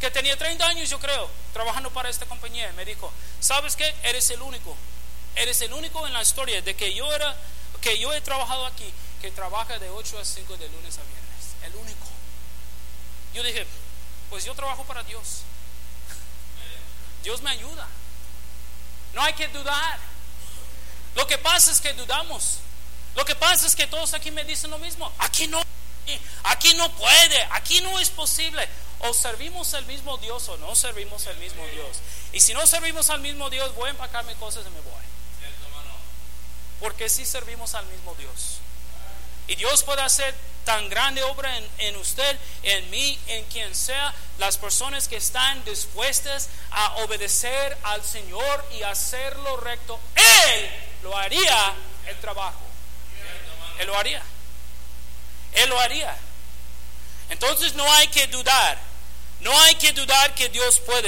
que 0.00 0.10
tenía 0.10 0.36
30 0.36 0.66
años, 0.66 0.90
yo 0.90 0.98
creo, 0.98 1.28
trabajando 1.52 1.90
para 1.90 2.08
esta 2.08 2.26
compañía, 2.26 2.72
me 2.72 2.84
dijo, 2.84 3.12
¿sabes 3.40 3.76
qué? 3.76 3.94
Eres 4.02 4.30
el 4.30 4.42
único. 4.42 4.76
Eres 5.36 5.60
el 5.62 5.72
único 5.72 6.06
en 6.06 6.12
la 6.12 6.22
historia 6.22 6.60
de 6.62 6.74
que 6.74 6.94
yo 6.94 7.12
era, 7.12 7.36
que 7.80 7.98
yo 7.98 8.12
he 8.12 8.20
trabajado 8.20 8.66
aquí, 8.66 8.92
que 9.20 9.30
trabaja 9.30 9.78
de 9.78 9.90
8 9.90 10.18
a 10.18 10.24
5 10.24 10.56
de 10.56 10.68
lunes 10.68 10.98
a 10.98 11.02
viernes. 11.02 11.22
El 11.64 11.76
único. 11.76 12.06
Yo 13.34 13.42
dije, 13.42 13.66
pues 14.30 14.44
yo 14.44 14.54
trabajo 14.54 14.84
para 14.84 15.02
Dios. 15.04 15.42
Dios 17.22 17.40
me 17.42 17.50
ayuda. 17.50 17.86
No 19.14 19.22
hay 19.22 19.32
que 19.34 19.48
dudar. 19.48 19.98
Lo 21.14 21.26
que 21.26 21.38
pasa 21.38 21.70
es 21.70 21.80
que 21.80 21.92
dudamos. 21.94 22.58
Lo 23.14 23.24
que 23.24 23.34
pasa 23.34 23.66
es 23.66 23.76
que 23.76 23.86
todos 23.86 24.14
aquí 24.14 24.30
me 24.30 24.44
dicen 24.44 24.70
lo 24.70 24.78
mismo. 24.78 25.12
Aquí 25.18 25.46
no, 25.46 25.62
aquí 26.44 26.74
no 26.74 26.90
puede, 26.92 27.48
aquí 27.50 27.80
no 27.80 27.98
es 27.98 28.10
posible. 28.10 28.66
O 29.00 29.12
servimos 29.12 29.74
al 29.74 29.84
mismo 29.86 30.16
Dios 30.18 30.48
o 30.48 30.56
no 30.58 30.74
servimos 30.74 31.26
al 31.26 31.36
mismo 31.38 31.66
Dios. 31.66 31.98
Y 32.32 32.40
si 32.40 32.54
no 32.54 32.66
servimos 32.66 33.10
al 33.10 33.20
mismo 33.20 33.50
Dios, 33.50 33.74
voy 33.74 33.88
a 33.88 33.90
empacarme 33.90 34.34
cosas 34.36 34.64
y 34.66 34.70
me 34.70 34.80
voy. 34.80 35.02
Porque 36.80 37.08
si 37.08 37.26
servimos 37.26 37.74
al 37.74 37.86
mismo 37.86 38.14
Dios. 38.14 38.58
Y 39.48 39.56
Dios 39.56 39.82
puede 39.82 40.02
hacer 40.02 40.34
tan 40.64 40.88
grande 40.88 41.22
obra 41.24 41.58
en, 41.58 41.68
en, 41.78 41.96
usted, 41.96 42.38
en 42.62 42.88
mí, 42.90 43.18
en 43.26 43.44
quien 43.46 43.74
sea, 43.74 44.14
las 44.38 44.56
personas 44.56 45.08
que 45.08 45.16
están 45.16 45.64
dispuestas 45.64 46.48
a 46.70 46.94
obedecer 46.98 47.76
al 47.82 48.02
Señor 48.04 48.64
y 48.72 48.82
hacer 48.82 49.36
lo 49.40 49.56
recto, 49.56 49.98
Él 50.14 50.91
lo 51.02 51.16
haría 51.16 51.74
el 52.06 52.16
trabajo. 52.20 52.60
Él 53.78 53.86
lo 53.86 53.96
haría. 53.96 54.22
Él 55.54 55.68
lo 55.68 55.78
haría. 55.80 56.16
Entonces 57.30 57.74
no 57.74 57.90
hay 57.94 58.08
que 58.08 58.26
dudar. 58.28 58.78
No 59.40 59.58
hay 59.62 59.74
que 59.74 59.92
dudar 59.92 60.34
que 60.34 60.48
Dios 60.48 60.80
puede. 60.80 61.00